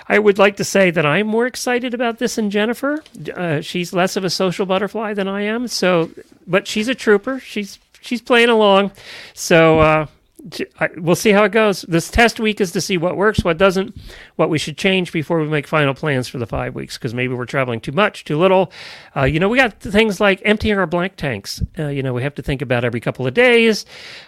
I 0.09 0.19
would 0.19 0.37
like 0.37 0.57
to 0.57 0.65
say 0.65 0.91
that 0.91 1.05
I'm 1.05 1.25
more 1.25 1.47
excited 1.47 1.93
about 1.93 2.19
this 2.19 2.35
than 2.35 2.49
Jennifer. 2.49 3.01
Uh, 3.33 3.61
she's 3.61 3.93
less 3.93 4.17
of 4.17 4.25
a 4.25 4.29
social 4.29 4.65
butterfly 4.65 5.13
than 5.13 5.29
I 5.29 5.43
am. 5.43 5.69
So, 5.69 6.11
but 6.45 6.67
she's 6.67 6.89
a 6.89 6.95
trooper. 6.95 7.39
She's 7.39 7.79
she's 8.01 8.21
playing 8.21 8.49
along. 8.49 8.91
So 9.33 9.79
uh, 9.79 10.07
we'll 10.97 11.15
see 11.15 11.31
how 11.31 11.43
it 11.43 11.51
goes. 11.51 11.83
This 11.83 12.09
test 12.09 12.39
week 12.39 12.61
is 12.61 12.71
to 12.71 12.81
see 12.81 12.97
what 12.97 13.17
works, 13.17 13.43
what 13.43 13.57
doesn't, 13.57 13.95
what 14.35 14.49
we 14.49 14.57
should 14.57 14.77
change 14.77 15.11
before 15.11 15.39
we 15.39 15.47
make 15.47 15.67
final 15.67 15.93
plans 15.93 16.27
for 16.27 16.37
the 16.37 16.47
five 16.47 16.75
weeks. 16.75 16.97
Because 16.97 17.13
maybe 17.13 17.33
we're 17.33 17.45
traveling 17.45 17.79
too 17.79 17.91
much, 17.91 18.23
too 18.23 18.37
little. 18.37 18.71
Uh, 19.15 19.23
you 19.23 19.39
know, 19.39 19.49
we 19.49 19.57
got 19.57 19.79
things 19.79 20.19
like 20.19 20.41
emptying 20.45 20.77
our 20.77 20.87
blank 20.87 21.15
tanks. 21.15 21.61
Uh, 21.77 21.87
you 21.87 22.03
know, 22.03 22.13
we 22.13 22.23
have 22.23 22.35
to 22.35 22.41
think 22.41 22.61
about 22.61 22.83
every 22.83 22.99
couple 22.99 23.27
of 23.27 23.33
days. 23.33 23.85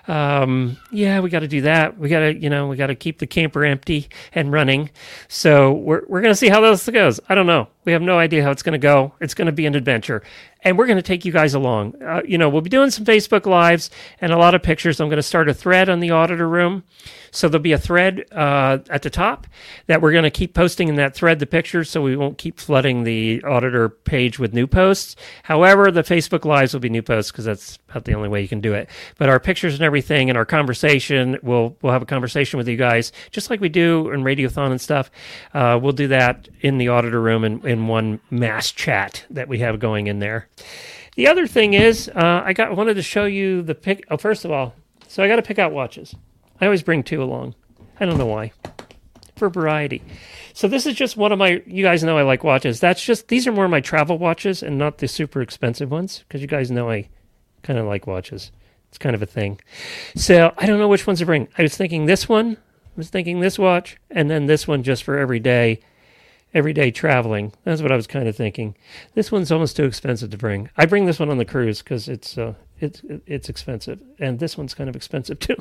Um, 0.08 0.78
yeah, 0.92 1.20
we 1.20 1.30
got 1.30 1.40
to 1.40 1.48
do 1.48 1.62
that. 1.62 1.98
We 1.98 2.10
got 2.10 2.20
to, 2.20 2.36
you 2.36 2.50
know, 2.50 2.68
we 2.68 2.76
got 2.76 2.88
to 2.88 2.96
keep 2.96 3.20
the 3.20 3.28
camper 3.28 3.64
empty 3.66 4.10
and 4.34 4.52
running. 4.52 4.90
So 5.28 5.74
we're 5.74 6.04
we're 6.08 6.22
gonna 6.22 6.36
see 6.36 6.50
how 6.50 6.62
this 6.62 6.88
goes. 6.90 7.20
I 7.30 7.36
don't 7.36 7.48
know. 7.48 7.68
We 7.86 7.92
have 7.92 8.02
no 8.02 8.20
idea 8.20 8.44
how 8.44 8.52
it's 8.52 8.64
going 8.64 8.74
to 8.74 8.80
go. 8.80 9.14
It's 9.20 9.34
going 9.34 9.48
to 9.48 9.52
be 9.52 9.66
an 9.66 9.76
adventure. 9.76 10.24
And 10.66 10.78
we're 10.78 10.88
going 10.88 10.98
to 10.98 11.04
take 11.04 11.26
you 11.26 11.32
guys 11.32 11.54
along. 11.54 12.02
Uh, 12.02 12.22
you 12.26 12.38
know, 12.38 12.48
we'll 12.48 12.62
be 12.62 12.70
doing 12.70 12.90
some 12.90 13.04
Facebook 13.04 13.46
Lives 13.46 13.90
and 14.22 14.32
a 14.32 14.38
lot 14.38 14.56
of 14.56 14.64
pictures. 14.64 15.02
I'm 15.02 15.10
going 15.10 15.18
to 15.18 15.24
start 15.24 15.50
a 15.50 15.54
thread 15.54 15.90
on 15.90 16.00
the 16.00 16.12
auditor 16.12 16.48
room. 16.48 16.84
So 17.32 17.50
there'll 17.50 17.64
be 17.64 17.74
a 17.74 17.80
thread 17.80 18.26
uh, 18.32 18.78
at 18.90 19.02
the 19.02 19.10
top 19.10 19.48
that 19.88 20.02
we're 20.02 20.12
going 20.12 20.24
to 20.24 20.30
keep 20.30 20.54
posting 20.54 20.88
in 20.88 20.96
that 20.96 21.16
thread 21.16 21.40
the 21.40 21.48
pictures 21.48 21.90
so 21.90 22.02
we 22.02 22.16
won't 22.16 22.38
keep 22.38 22.60
flooding 22.60 23.04
the 23.04 23.44
auditor 23.44 23.90
page 23.90 24.38
with 24.38 24.54
new 24.54 24.68
posts. 24.68 25.16
However, 25.42 25.90
the 25.90 26.04
Facebook 26.04 26.46
Lives 26.46 26.74
will 26.74 26.80
be 26.80 26.90
new 26.90 27.02
posts 27.02 27.32
because 27.32 27.46
that's 27.46 27.80
about 27.90 28.06
the 28.06 28.14
only 28.14 28.30
way 28.30 28.42
you 28.42 28.48
can 28.48 28.62
do 28.62 28.74
it. 28.74 28.88
But 29.18 29.30
our 29.30 29.40
pictures 29.40 29.74
and 29.74 29.82
everything 29.82 30.30
and 30.30 30.38
our 30.38 30.46
conversation, 30.46 31.40
we'll, 31.42 31.76
we'll 31.82 31.92
have 31.92 32.04
a 32.04 32.06
conversation 32.06 32.58
with 32.58 32.68
you 32.68 32.78
guys 32.78 33.12
just 33.32 33.50
like 33.50 33.60
we 33.60 33.70
do 33.70 34.12
in 34.12 34.24
Radiothon 34.24 34.70
and 34.70 34.80
stuff. 34.80 35.10
Uh, 35.56 35.80
we'll 35.82 35.92
do 35.92 36.08
that 36.10 36.48
in 36.62 36.78
the 36.78 36.90
auditor 36.90 37.20
room 37.20 37.44
in, 37.44 37.66
in 37.74 37.88
one 37.88 38.22
mass 38.30 38.72
chat 38.72 39.26
that 39.30 39.50
we 39.50 39.60
have 39.60 39.80
going 39.80 40.08
in 40.08 40.20
there. 40.20 40.48
The 41.16 41.28
other 41.28 41.46
thing 41.46 41.74
is, 41.74 42.08
uh, 42.08 42.42
I 42.46 42.54
got 42.54 42.76
wanted 42.78 42.94
to 42.94 43.02
show 43.02 43.26
you 43.26 43.62
the 43.62 43.76
pick. 43.76 44.06
Oh, 44.10 44.18
first 44.18 44.46
of 44.46 44.52
all, 44.52 44.74
so 45.08 45.22
I 45.24 45.28
got 45.28 45.36
to 45.36 45.42
pick 45.42 45.60
out 45.60 45.74
watches. 45.74 46.16
I 46.62 46.66
always 46.66 46.84
bring 46.84 47.04
two 47.04 47.22
along. 47.22 47.56
I 48.00 48.06
don't 48.06 48.18
know 48.18 48.26
why. 48.26 48.54
For 49.36 49.50
variety. 49.50 50.02
So 50.54 50.68
this 50.68 50.86
is 50.86 50.96
just 50.96 51.18
one 51.18 51.32
of 51.32 51.40
my 51.40 51.62
you 51.66 51.84
guys 51.84 52.04
know 52.04 52.18
I 52.18 52.22
like 52.22 52.44
watches. 52.44 52.80
That's 52.80 53.04
just 53.04 53.28
these 53.28 53.46
are 53.48 53.52
more 53.52 53.68
my 53.68 53.82
travel 53.82 54.18
watches 54.18 54.64
and 54.64 54.78
not 54.78 55.00
the 55.00 55.08
super 55.08 55.42
expensive 55.42 55.92
ones 55.92 56.20
because 56.20 56.42
you 56.42 56.48
guys 56.48 56.72
know 56.72 56.90
I 56.90 57.10
kind 57.64 57.80
of 57.80 57.86
like 57.86 58.08
watches. 58.08 58.52
It's 58.90 58.98
kind 58.98 59.16
of 59.16 59.22
a 59.22 59.28
thing. 59.28 59.60
So 60.16 60.54
I 60.58 60.66
don't 60.66 60.80
know 60.80 60.88
which 60.88 61.08
ones 61.08 61.20
to 61.20 61.26
bring. 61.26 61.48
I 61.58 61.64
was 61.64 61.76
thinking 61.76 62.06
this 62.06 62.30
one. 62.30 62.58
I 62.58 62.96
was 62.96 63.10
thinking 63.10 63.40
this 63.40 63.58
watch 63.58 63.98
and 64.12 64.30
then 64.30 64.46
this 64.46 64.68
one 64.68 64.84
just 64.84 65.04
for 65.04 65.18
every 65.18 65.40
day 65.40 65.80
everyday 66.54 66.92
traveling. 66.92 67.54
That's 67.64 67.82
what 67.82 67.92
I 67.92 67.96
was 67.96 68.08
kind 68.08 68.28
of 68.28 68.36
thinking. 68.36 68.76
This 69.14 69.32
one's 69.32 69.52
almost 69.52 69.76
too 69.76 69.86
expensive 69.86 70.30
to 70.32 70.38
bring. 70.38 70.70
I 70.78 70.86
bring 70.86 71.06
this 71.06 71.20
one 71.20 71.30
on 71.30 71.38
the 71.38 71.46
cruise 71.46 71.82
because 71.82 72.08
it's 72.08 72.38
uh, 72.38 72.54
it's 72.80 73.02
it's 73.26 73.50
expensive, 73.50 74.02
and 74.20 74.40
this 74.40 74.58
one's 74.58 74.74
kind 74.74 74.90
of 74.90 74.96
expensive 74.96 75.40
too. 75.40 75.58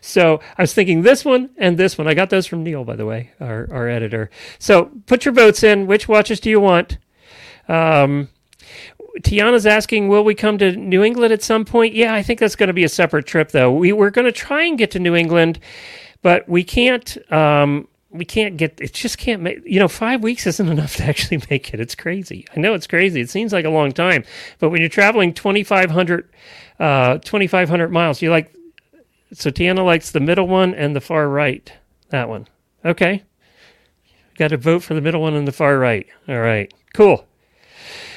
So 0.00 0.40
I 0.58 0.62
was 0.62 0.74
thinking 0.74 1.02
this 1.02 1.24
one 1.24 1.50
and 1.56 1.78
this 1.78 1.96
one. 1.98 2.08
I 2.08 2.14
got 2.14 2.30
those 2.30 2.46
from 2.46 2.62
Neil, 2.62 2.84
by 2.84 2.96
the 2.96 3.06
way, 3.06 3.30
our 3.40 3.68
our 3.72 3.88
editor. 3.88 4.30
So 4.58 4.90
put 5.06 5.24
your 5.24 5.34
votes 5.34 5.62
in. 5.62 5.86
Which 5.86 6.08
watches 6.08 6.40
do 6.40 6.50
you 6.50 6.60
want? 6.60 6.98
Um, 7.68 8.28
Tiana's 9.20 9.66
asking, 9.66 10.08
will 10.08 10.24
we 10.24 10.34
come 10.34 10.58
to 10.58 10.74
New 10.74 11.04
England 11.04 11.32
at 11.32 11.42
some 11.42 11.64
point? 11.64 11.94
Yeah, 11.94 12.14
I 12.14 12.22
think 12.22 12.40
that's 12.40 12.56
going 12.56 12.68
to 12.68 12.72
be 12.72 12.84
a 12.84 12.88
separate 12.88 13.26
trip, 13.26 13.50
though. 13.50 13.70
We 13.70 13.92
we're 13.92 14.10
going 14.10 14.24
to 14.24 14.32
try 14.32 14.64
and 14.64 14.78
get 14.78 14.90
to 14.92 14.98
New 14.98 15.14
England, 15.14 15.58
but 16.22 16.48
we 16.48 16.64
can't. 16.64 17.18
Um, 17.30 17.88
we 18.12 18.24
can't 18.24 18.56
get 18.56 18.80
it 18.80 18.92
just 18.92 19.18
can't 19.18 19.42
make 19.42 19.60
you 19.64 19.78
know 19.78 19.88
five 19.88 20.22
weeks 20.22 20.46
isn't 20.46 20.68
enough 20.68 20.96
to 20.96 21.04
actually 21.04 21.42
make 21.50 21.72
it. 21.72 21.80
It's 21.80 21.94
crazy. 21.94 22.46
I 22.54 22.60
know 22.60 22.74
it's 22.74 22.86
crazy. 22.86 23.20
It 23.20 23.30
seems 23.30 23.52
like 23.52 23.64
a 23.64 23.70
long 23.70 23.92
time. 23.92 24.24
But 24.58 24.70
when 24.70 24.80
you're 24.80 24.90
traveling 24.90 25.32
2500 25.34 26.28
uh 26.78 27.18
2500 27.18 27.90
miles 27.90 28.22
you 28.22 28.30
like 28.30 28.54
so 29.32 29.50
tiana 29.50 29.84
likes 29.84 30.10
the 30.10 30.20
middle 30.20 30.48
one 30.48 30.74
and 30.74 30.94
the 30.94 31.00
far 31.00 31.28
right 31.28 31.72
that 32.10 32.28
one. 32.28 32.46
Okay. 32.84 33.24
Got 34.36 34.48
to 34.48 34.56
vote 34.56 34.82
for 34.82 34.94
the 34.94 35.00
middle 35.00 35.22
one 35.22 35.34
and 35.34 35.46
the 35.46 35.52
far 35.52 35.78
right. 35.78 36.06
All 36.28 36.40
right. 36.40 36.72
Cool. 36.94 37.26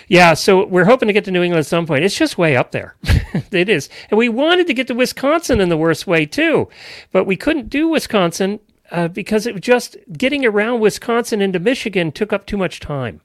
Yeah, 0.08 0.36
so 0.36 0.66
we're 0.66 0.86
hoping 0.86 1.08
to 1.08 1.14
get 1.14 1.26
to 1.26 1.32
New 1.32 1.42
England 1.42 1.60
at 1.60 1.66
some 1.66 1.88
point. 1.88 2.04
It's 2.04 2.16
just 2.16 2.38
way 2.38 2.56
up 2.56 2.72
there. 2.72 2.96
it 3.52 3.70
is. 3.70 3.90
And 4.12 4.18
we 4.18 4.30
wanted 4.30 4.68
to 4.68 4.74
get 4.74 4.88
to 4.88 4.94
Wisconsin 4.94 5.60
in 5.60 5.70
the 5.70 5.78
worst 5.78 6.06
way, 6.06 6.26
too. 6.26 6.70
But 7.12 7.26
we 7.26 7.36
couldn't 7.36 7.70
do 7.70 7.88
Wisconsin 7.88 8.60
uh, 8.92 9.08
because 9.08 9.48
it 9.48 9.60
just 9.62 9.98
getting 10.14 10.46
around 10.46 10.80
Wisconsin 10.80 11.42
into 11.42 11.60
Michigan 11.60 12.12
took 12.12 12.32
up 12.32 12.46
too 12.46 12.58
much 12.58 12.80
time. 12.80 13.22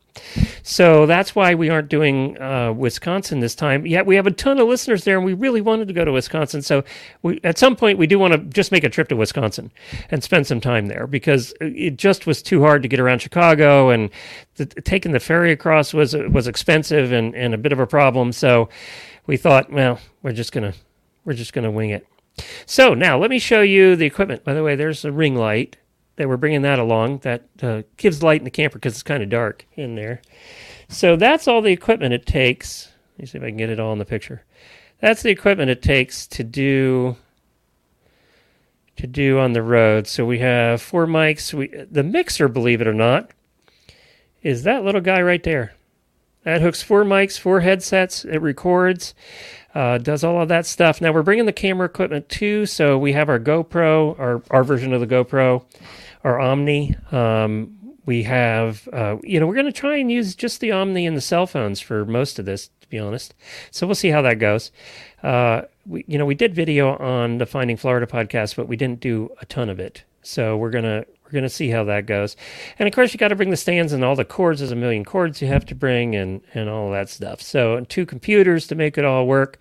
So 0.63 1.07
that's 1.07 1.35
why 1.35 1.55
we 1.55 1.69
aren't 1.69 1.89
doing 1.89 2.41
uh, 2.41 2.73
Wisconsin 2.73 3.41
this 3.41 3.55
time. 3.55 3.87
Yet 3.87 4.07
we 4.07 4.17
have 4.17 4.27
a 4.27 4.31
ton 4.31 4.59
of 4.59 4.69
listeners 4.69 5.05
there, 5.05 5.17
and 5.17 5.25
we 5.25 5.35
really 5.35 5.61
wanted 5.61 5.89
to 5.89 5.95
go 5.95 6.05
to 6.05 6.13
Wisconsin. 6.13 6.63
So 6.63 6.85
we, 7.23 7.41
at 7.45 7.59
some 7.59 7.77
point, 7.77 7.99
we 7.99 8.07
do 8.07 8.19
want 8.19 8.33
to 8.33 8.39
just 8.39 8.73
make 8.73 8.85
a 8.85 8.89
trip 8.89 9.09
to 9.09 9.17
Wisconsin 9.17 9.71
and 10.11 10.23
spend 10.23 10.47
some 10.47 10.61
time 10.61 10.87
there 10.87 11.07
because 11.07 11.55
it 11.61 11.97
just 11.97 12.27
was 12.27 12.43
too 12.43 12.61
hard 12.61 12.83
to 12.83 12.89
get 12.89 13.01
around 13.01 13.21
Chicago, 13.21 13.91
and 13.91 14.11
the, 14.57 14.67
taking 14.67 15.13
the 15.13 15.21
ferry 15.21 15.53
across 15.53 15.95
was 15.95 16.15
was 16.15 16.47
expensive 16.47 17.13
and, 17.13 17.35
and 17.35 17.55
a 17.55 17.59
bit 17.59 17.73
of 17.73 17.79
a 17.79 17.87
problem. 17.87 18.33
So 18.33 18.69
we 19.27 19.37
thought, 19.37 19.71
well, 19.71 20.01
we're 20.23 20.33
just 20.33 20.53
gonna 20.53 20.75
we're 21.25 21.35
just 21.35 21.53
gonna 21.53 21.71
wing 21.71 21.91
it. 21.91 22.07
So 22.67 22.95
now 22.95 23.19
let 23.19 23.31
me 23.31 23.39
show 23.39 23.63
you 23.63 23.97
the 23.97 24.07
equipment. 24.07 24.45
By 24.45 24.55
the 24.55 24.63
way, 24.63 24.77
there's 24.77 25.05
a 25.05 25.13
ring 25.13 25.35
light 25.37 25.77
that 26.17 26.29
we're 26.29 26.37
bringing 26.37 26.63
that 26.63 26.79
along. 26.79 27.19
That 27.19 27.45
uh, 27.63 27.83
gives 27.97 28.23
light 28.23 28.41
in 28.41 28.45
the 28.45 28.51
camper 28.51 28.79
because 28.79 28.95
it's 28.95 29.03
kind 29.03 29.23
of 29.23 29.29
dark 29.29 29.67
in 29.75 29.95
there. 29.95 30.23
So 30.89 31.17
that's 31.17 31.49
all 31.49 31.63
the 31.63 31.73
equipment 31.73 32.15
it 32.15 32.27
takes. 32.27 32.91
Let 33.15 33.19
me 33.23 33.27
see 33.27 33.39
if 33.39 33.45
I 33.45 33.49
can 33.49 33.57
get 33.57 33.71
it 33.71 33.81
all 33.81 33.93
in 33.93 33.99
the 33.99 34.05
picture. 34.05 34.45
That's 35.01 35.23
the 35.23 35.31
equipment 35.31 35.71
it 35.71 35.83
takes 35.83 36.27
to 36.29 36.45
do 36.45 37.17
to 38.97 39.07
do 39.07 39.39
on 39.39 39.55
the 39.55 39.63
road. 39.63 40.07
So 40.07 40.27
we 40.27 40.41
have 40.41 40.83
four 40.83 41.07
mics. 41.07 41.55
We 41.55 41.69
the 41.69 42.03
mixer, 42.03 42.49
believe 42.49 42.81
it 42.81 42.87
or 42.87 42.95
not, 42.95 43.31
is 44.43 44.65
that 44.65 44.85
little 44.85 45.01
guy 45.01 45.23
right 45.23 45.43
there. 45.43 45.73
That 46.45 46.63
hooks 46.63 46.83
four 46.83 47.05
mics, 47.05 47.39
four 47.39 47.61
headsets. 47.61 48.25
It 48.25 48.39
records 48.39 49.15
uh, 49.75 49.99
does 49.99 50.25
all 50.25 50.41
of 50.43 50.49
that 50.49 50.67
stuff. 50.67 51.01
Now 51.01 51.13
we're 51.13 51.23
bringing 51.23 51.47
the 51.47 51.53
camera 51.53 51.87
equipment 51.87 52.29
too, 52.29 52.67
so 52.67 52.99
we 52.99 53.13
have 53.13 53.29
our 53.29 53.39
GoPro, 53.39 54.19
our 54.19 54.43
our 54.51 54.65
version 54.65 54.93
of 54.93 55.01
the 55.01 55.07
GoPro, 55.07 55.65
our 56.25 56.41
Omni. 56.41 56.97
Um, 57.13 57.77
we 58.07 58.25
have, 58.25 58.89
uh, 58.93 59.19
you 59.23 59.39
know, 59.39 59.47
we're 59.47 59.55
going 59.55 59.67
to 59.67 59.73
try 59.73 59.97
and 59.97 60.11
use 60.11 60.35
just 60.35 60.61
the 60.61 60.73
Omni 60.73 61.07
and 61.07 61.17
the 61.17 61.21
cell 61.21 61.47
phones 61.47 61.81
for 61.81 62.05
most 62.05 62.39
of 62.41 62.47
this, 62.47 62.71
to 62.81 62.89
be 62.89 62.99
honest. 62.99 63.35
So 63.71 63.87
we'll 63.87 63.95
see 63.95 64.09
how 64.09 64.23
that 64.23 64.41
goes. 64.41 64.73
Uh, 65.23 65.63
we, 65.87 66.05
you 66.09 66.19
know, 66.19 66.27
we 66.27 66.35
did 66.35 66.55
video 66.55 66.97
on 66.97 67.39
the 67.39 67.47
Finding 67.47 67.77
Florida 67.77 68.07
podcast, 68.07 68.57
but 68.57 68.67
we 68.67 68.77
didn't 68.77 69.01
do 69.01 69.31
a 69.41 69.47
ton 69.47 69.69
of 69.69 69.79
it. 69.79 70.03
So 70.23 70.57
we're 70.57 70.71
gonna 70.71 71.05
we're 71.31 71.35
going 71.37 71.45
to 71.45 71.49
see 71.49 71.71
how 71.71 71.85
that 71.85 72.07
goes. 72.07 72.37
And 72.79 72.89
of 72.89 72.95
course, 72.95 73.13
you 73.13 73.19
got 73.19 73.29
to 73.29 73.37
bring 73.37 73.51
the 73.51 73.57
stands 73.57 73.93
and 73.93 74.05
all 74.05 74.17
the 74.17 74.25
cords. 74.25 74.59
There's 74.59 74.73
a 74.73 74.77
million 74.77 75.05
cords 75.05 75.41
you 75.41 75.47
have 75.47 75.65
to 75.67 75.77
bring 75.77 76.17
and, 76.17 76.41
and 76.55 76.69
all 76.69 76.91
that 76.91 77.09
stuff. 77.09 77.41
So, 77.41 77.85
two 77.89 78.05
computers 78.05 78.67
to 78.67 78.75
make 78.75 78.99
it 78.99 79.05
all 79.05 79.27
work. 79.27 79.59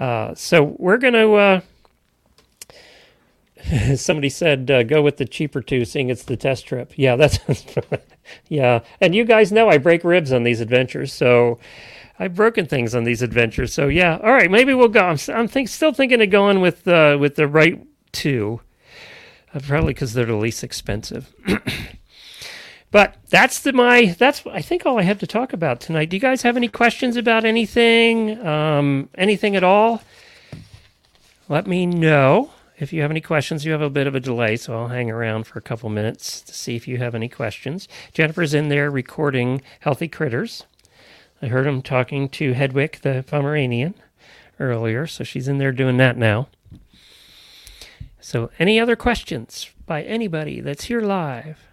Uh, 0.00 0.34
so, 0.34 0.74
we're 0.78 0.96
going 0.96 1.14
to. 1.14 1.34
Uh, 1.34 1.60
somebody 3.96 4.30
said 4.30 4.70
uh, 4.70 4.82
go 4.82 5.02
with 5.02 5.18
the 5.18 5.26
cheaper 5.26 5.60
two, 5.60 5.84
seeing 5.84 6.08
it's 6.08 6.24
the 6.24 6.36
test 6.36 6.66
trip. 6.66 6.94
Yeah, 6.96 7.16
that's. 7.16 7.38
yeah. 8.48 8.80
And 9.00 9.14
you 9.14 9.24
guys 9.24 9.52
know 9.52 9.68
I 9.68 9.76
break 9.76 10.02
ribs 10.02 10.32
on 10.32 10.44
these 10.44 10.60
adventures. 10.60 11.12
So, 11.12 11.58
I've 12.18 12.34
broken 12.34 12.64
things 12.64 12.94
on 12.94 13.04
these 13.04 13.20
adventures. 13.20 13.74
So, 13.74 13.88
yeah. 13.88 14.18
All 14.22 14.32
right. 14.32 14.50
Maybe 14.50 14.72
we'll 14.72 14.88
go. 14.88 15.00
I'm, 15.00 15.18
I'm 15.28 15.48
think, 15.48 15.68
still 15.68 15.92
thinking 15.92 16.22
of 16.22 16.30
going 16.30 16.60
with, 16.60 16.88
uh, 16.88 17.18
with 17.20 17.34
the 17.36 17.46
right 17.46 17.84
two. 18.12 18.60
Probably 19.60 19.92
because 19.92 20.14
they're 20.14 20.24
the 20.24 20.36
least 20.36 20.64
expensive. 20.64 21.32
but 22.90 23.16
that's 23.28 23.60
the 23.60 23.72
my 23.72 24.14
that's 24.18 24.46
I 24.46 24.62
think 24.62 24.86
all 24.86 24.98
I 24.98 25.02
have 25.02 25.18
to 25.18 25.26
talk 25.26 25.52
about 25.52 25.80
tonight. 25.80 26.08
Do 26.08 26.16
you 26.16 26.20
guys 26.20 26.42
have 26.42 26.56
any 26.56 26.68
questions 26.68 27.16
about 27.16 27.44
anything? 27.44 28.44
Um, 28.46 29.10
anything 29.14 29.54
at 29.56 29.64
all? 29.64 30.02
Let 31.48 31.66
me 31.66 31.84
know. 31.84 32.50
If 32.78 32.92
you 32.92 33.02
have 33.02 33.10
any 33.10 33.20
questions, 33.20 33.64
you 33.64 33.72
have 33.72 33.82
a 33.82 33.90
bit 33.90 34.06
of 34.06 34.14
a 34.14 34.20
delay, 34.20 34.56
so 34.56 34.74
I'll 34.74 34.88
hang 34.88 35.10
around 35.10 35.46
for 35.46 35.58
a 35.58 35.62
couple 35.62 35.88
minutes 35.90 36.40
to 36.40 36.54
see 36.54 36.74
if 36.74 36.88
you 36.88 36.98
have 36.98 37.14
any 37.14 37.28
questions. 37.28 37.86
Jennifer's 38.12 38.54
in 38.54 38.70
there 38.70 38.90
recording 38.90 39.62
Healthy 39.80 40.08
Critters. 40.08 40.64
I 41.40 41.48
heard 41.48 41.66
him 41.66 41.82
talking 41.82 42.28
to 42.30 42.54
Hedwig, 42.54 43.00
the 43.02 43.24
Pomeranian, 43.26 43.94
earlier, 44.58 45.06
so 45.06 45.22
she's 45.24 45.46
in 45.46 45.58
there 45.58 45.72
doing 45.72 45.96
that 45.98 46.16
now. 46.16 46.48
So, 48.24 48.50
any 48.56 48.78
other 48.78 48.94
questions 48.94 49.70
by 49.84 50.04
anybody 50.04 50.60
that's 50.60 50.84
here 50.84 51.00
live? 51.00 51.66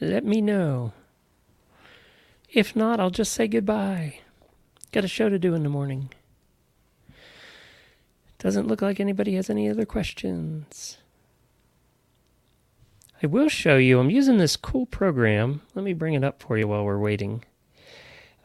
Let 0.00 0.24
me 0.24 0.40
know. 0.40 0.92
If 2.48 2.76
not, 2.76 3.00
I'll 3.00 3.10
just 3.10 3.32
say 3.32 3.48
goodbye. 3.48 4.20
Got 4.92 5.02
a 5.04 5.08
show 5.08 5.28
to 5.28 5.40
do 5.40 5.54
in 5.54 5.64
the 5.64 5.68
morning. 5.68 6.10
Doesn't 8.38 8.68
look 8.68 8.80
like 8.80 9.00
anybody 9.00 9.34
has 9.34 9.50
any 9.50 9.68
other 9.68 9.84
questions. 9.84 10.98
I 13.20 13.26
will 13.26 13.48
show 13.48 13.76
you. 13.76 13.98
I'm 13.98 14.08
using 14.08 14.38
this 14.38 14.56
cool 14.56 14.86
program. 14.86 15.62
Let 15.74 15.84
me 15.84 15.94
bring 15.94 16.14
it 16.14 16.22
up 16.22 16.40
for 16.40 16.56
you 16.56 16.68
while 16.68 16.84
we're 16.84 16.96
waiting. 17.00 17.44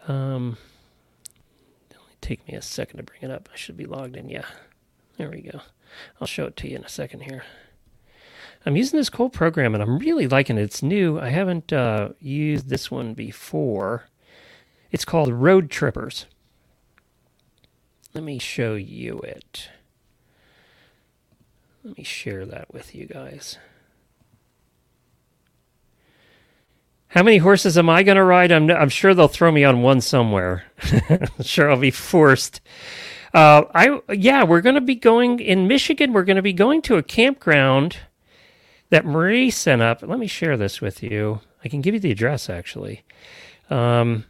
Um, 0.07 0.57
it'll 1.91 2.01
only 2.01 2.15
take 2.19 2.47
me 2.47 2.55
a 2.55 2.63
second 2.63 2.97
to 2.97 3.03
bring 3.03 3.21
it 3.21 3.29
up. 3.29 3.47
I 3.53 3.55
should 3.55 3.77
be 3.77 3.85
logged 3.85 4.17
in. 4.17 4.27
Yeah, 4.27 4.45
there 5.17 5.29
we 5.29 5.41
go. 5.41 5.61
I'll 6.19 6.27
show 6.27 6.45
it 6.45 6.55
to 6.57 6.69
you 6.69 6.77
in 6.77 6.83
a 6.83 6.89
second 6.89 7.21
here. 7.21 7.43
I'm 8.65 8.75
using 8.75 8.97
this 8.97 9.09
cool 9.09 9.29
program 9.29 9.73
and 9.73 9.81
I'm 9.81 9.99
really 9.99 10.27
liking 10.27 10.57
it. 10.57 10.63
It's 10.63 10.83
new. 10.83 11.19
I 11.19 11.29
haven't 11.29 11.71
uh, 11.71 12.09
used 12.19 12.69
this 12.69 12.91
one 12.91 13.13
before. 13.13 14.05
It's 14.91 15.05
called 15.05 15.29
Roadtrippers. 15.29 16.25
Let 18.13 18.23
me 18.23 18.39
show 18.39 18.75
you 18.75 19.19
it. 19.19 19.69
Let 21.83 21.97
me 21.97 22.03
share 22.03 22.45
that 22.45 22.73
with 22.73 22.93
you 22.93 23.05
guys. 23.05 23.57
How 27.09 27.23
many 27.23 27.37
horses 27.37 27.77
am 27.77 27.89
I 27.89 28.03
going 28.03 28.17
to 28.17 28.23
ride? 28.23 28.51
I'm, 28.51 28.69
I'm 28.69 28.89
sure 28.89 29.13
they'll 29.13 29.27
throw 29.27 29.51
me 29.51 29.63
on 29.63 29.81
one 29.81 30.01
somewhere. 30.01 30.65
sure, 31.41 31.71
I'll 31.71 31.79
be 31.79 31.89
forced. 31.89 32.61
Uh, 33.33 33.63
I 33.73 34.01
yeah, 34.13 34.43
we're 34.43 34.61
going 34.61 34.75
to 34.75 34.81
be 34.81 34.95
going 34.95 35.39
in 35.39 35.67
Michigan. 35.67 36.13
We're 36.13 36.23
going 36.23 36.37
to 36.37 36.41
be 36.41 36.53
going 36.53 36.81
to 36.83 36.97
a 36.97 37.03
campground 37.03 37.97
that 38.89 39.05
Marie 39.05 39.51
sent 39.51 39.81
up. 39.81 40.01
Let 40.01 40.19
me 40.19 40.27
share 40.27 40.57
this 40.57 40.81
with 40.81 41.03
you. 41.03 41.41
I 41.63 41.67
can 41.67 41.81
give 41.81 41.93
you 41.93 41.99
the 41.99 42.11
address 42.11 42.49
actually. 42.49 43.03
Um, 43.69 44.25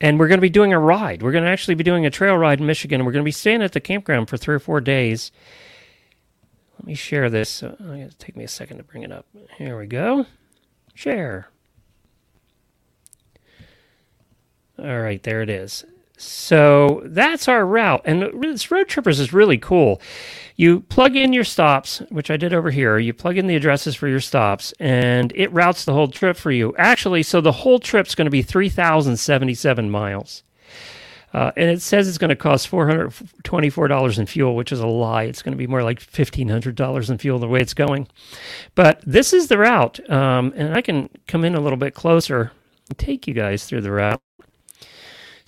and 0.00 0.18
we're 0.18 0.28
going 0.28 0.38
to 0.38 0.42
be 0.42 0.48
doing 0.48 0.72
a 0.72 0.78
ride. 0.78 1.22
We're 1.22 1.32
going 1.32 1.44
to 1.44 1.50
actually 1.50 1.74
be 1.74 1.84
doing 1.84 2.06
a 2.06 2.10
trail 2.10 2.36
ride 2.36 2.60
in 2.60 2.66
Michigan. 2.66 3.04
We're 3.04 3.12
going 3.12 3.24
to 3.24 3.28
be 3.28 3.32
staying 3.32 3.62
at 3.62 3.72
the 3.72 3.80
campground 3.80 4.28
for 4.28 4.36
three 4.36 4.54
or 4.54 4.60
four 4.60 4.80
days. 4.80 5.32
Let 6.78 6.86
me 6.86 6.94
share 6.94 7.28
this. 7.28 7.62
Uh, 7.62 7.76
it's 7.80 8.14
take 8.14 8.36
me 8.36 8.44
a 8.44 8.48
second 8.48 8.76
to 8.76 8.84
bring 8.84 9.02
it 9.02 9.10
up. 9.10 9.26
Here 9.58 9.76
we 9.76 9.86
go. 9.86 10.26
Share. 10.94 11.48
All 14.78 15.00
right, 15.00 15.20
there 15.20 15.42
it 15.42 15.50
is. 15.50 15.84
So 16.20 17.02
that's 17.04 17.48
our 17.48 17.64
route. 17.64 18.02
And 18.04 18.22
this 18.42 18.66
Roadtrippers 18.66 19.20
is 19.20 19.32
really 19.32 19.58
cool. 19.58 20.00
You 20.56 20.80
plug 20.80 21.14
in 21.14 21.32
your 21.32 21.44
stops, 21.44 22.00
which 22.10 22.30
I 22.30 22.36
did 22.36 22.52
over 22.52 22.72
here. 22.72 22.98
You 22.98 23.14
plug 23.14 23.38
in 23.38 23.46
the 23.46 23.54
addresses 23.54 23.94
for 23.94 24.08
your 24.08 24.18
stops, 24.18 24.74
and 24.80 25.32
it 25.36 25.52
routes 25.52 25.84
the 25.84 25.92
whole 25.92 26.08
trip 26.08 26.36
for 26.36 26.50
you. 26.50 26.74
Actually, 26.76 27.22
so 27.22 27.40
the 27.40 27.52
whole 27.52 27.78
trip's 27.78 28.16
going 28.16 28.26
to 28.26 28.30
be 28.30 28.42
3,077 28.42 29.88
miles. 29.88 30.42
Uh, 31.32 31.52
and 31.56 31.70
it 31.70 31.82
says 31.82 32.08
it's 32.08 32.18
going 32.18 32.30
to 32.30 32.36
cost 32.36 32.70
$424 32.70 34.18
in 34.18 34.26
fuel, 34.26 34.56
which 34.56 34.72
is 34.72 34.80
a 34.80 34.86
lie. 34.86 35.24
It's 35.24 35.42
going 35.42 35.52
to 35.52 35.58
be 35.58 35.66
more 35.66 35.84
like 35.84 36.00
$1,500 36.00 37.10
in 37.10 37.18
fuel 37.18 37.38
the 37.38 37.46
way 37.46 37.60
it's 37.60 37.74
going. 37.74 38.08
But 38.74 39.00
this 39.06 39.32
is 39.32 39.48
the 39.48 39.58
route. 39.58 40.00
Um, 40.10 40.52
and 40.56 40.74
I 40.74 40.80
can 40.80 41.10
come 41.28 41.44
in 41.44 41.54
a 41.54 41.60
little 41.60 41.76
bit 41.76 41.94
closer 41.94 42.50
and 42.88 42.98
take 42.98 43.28
you 43.28 43.34
guys 43.34 43.66
through 43.66 43.82
the 43.82 43.92
route. 43.92 44.20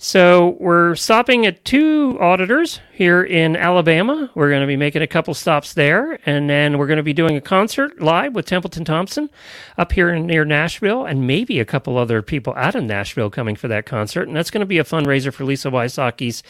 So 0.03 0.57
we're 0.59 0.95
stopping 0.95 1.45
at 1.45 1.63
two 1.63 2.17
auditors 2.19 2.79
here 2.91 3.21
in 3.21 3.55
Alabama. 3.55 4.31
We're 4.33 4.49
going 4.49 4.61
to 4.61 4.67
be 4.67 4.75
making 4.75 5.03
a 5.03 5.07
couple 5.07 5.35
stops 5.35 5.75
there, 5.75 6.17
and 6.25 6.49
then 6.49 6.79
we're 6.79 6.87
going 6.87 6.97
to 6.97 7.03
be 7.03 7.13
doing 7.13 7.37
a 7.37 7.41
concert 7.41 8.01
live 8.01 8.33
with 8.33 8.47
Templeton 8.47 8.83
Thompson 8.83 9.29
up 9.77 9.91
here 9.91 10.17
near 10.17 10.43
Nashville, 10.43 11.05
and 11.05 11.27
maybe 11.27 11.59
a 11.59 11.65
couple 11.65 11.99
other 11.99 12.23
people 12.23 12.51
out 12.57 12.73
of 12.73 12.83
Nashville 12.83 13.29
coming 13.29 13.55
for 13.55 13.67
that 13.67 13.85
concert. 13.85 14.27
And 14.27 14.35
that's 14.35 14.49
going 14.49 14.61
to 14.61 14.65
be 14.65 14.79
a 14.79 14.83
fundraiser 14.83 15.31
for 15.31 15.43
Lisa 15.43 15.69
Wysocky's 15.69 16.41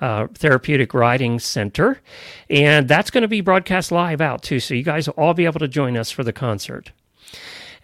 uh, 0.00 0.26
Therapeutic 0.34 0.92
Riding 0.92 1.38
Center, 1.38 2.00
and 2.50 2.88
that's 2.88 3.12
going 3.12 3.22
to 3.22 3.28
be 3.28 3.40
broadcast 3.40 3.92
live 3.92 4.20
out 4.20 4.42
too. 4.42 4.58
So 4.58 4.74
you 4.74 4.82
guys 4.82 5.06
will 5.06 5.14
all 5.14 5.32
be 5.32 5.44
able 5.44 5.60
to 5.60 5.68
join 5.68 5.96
us 5.96 6.10
for 6.10 6.24
the 6.24 6.32
concert. 6.32 6.90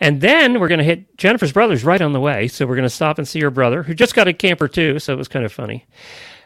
And 0.02 0.20
then 0.20 0.58
we're 0.58 0.66
going 0.66 0.78
to 0.78 0.84
hit 0.84 1.16
Jennifer's 1.16 1.52
brother's 1.52 1.84
right 1.84 2.02
on 2.02 2.12
the 2.12 2.18
way. 2.18 2.48
So 2.48 2.66
we're 2.66 2.74
going 2.74 2.82
to 2.82 2.90
stop 2.90 3.18
and 3.18 3.28
see 3.28 3.40
her 3.40 3.52
brother, 3.52 3.84
who 3.84 3.94
just 3.94 4.16
got 4.16 4.26
a 4.26 4.32
camper 4.32 4.66
too. 4.66 4.98
So 4.98 5.12
it 5.12 5.16
was 5.16 5.28
kind 5.28 5.44
of 5.44 5.52
funny. 5.52 5.86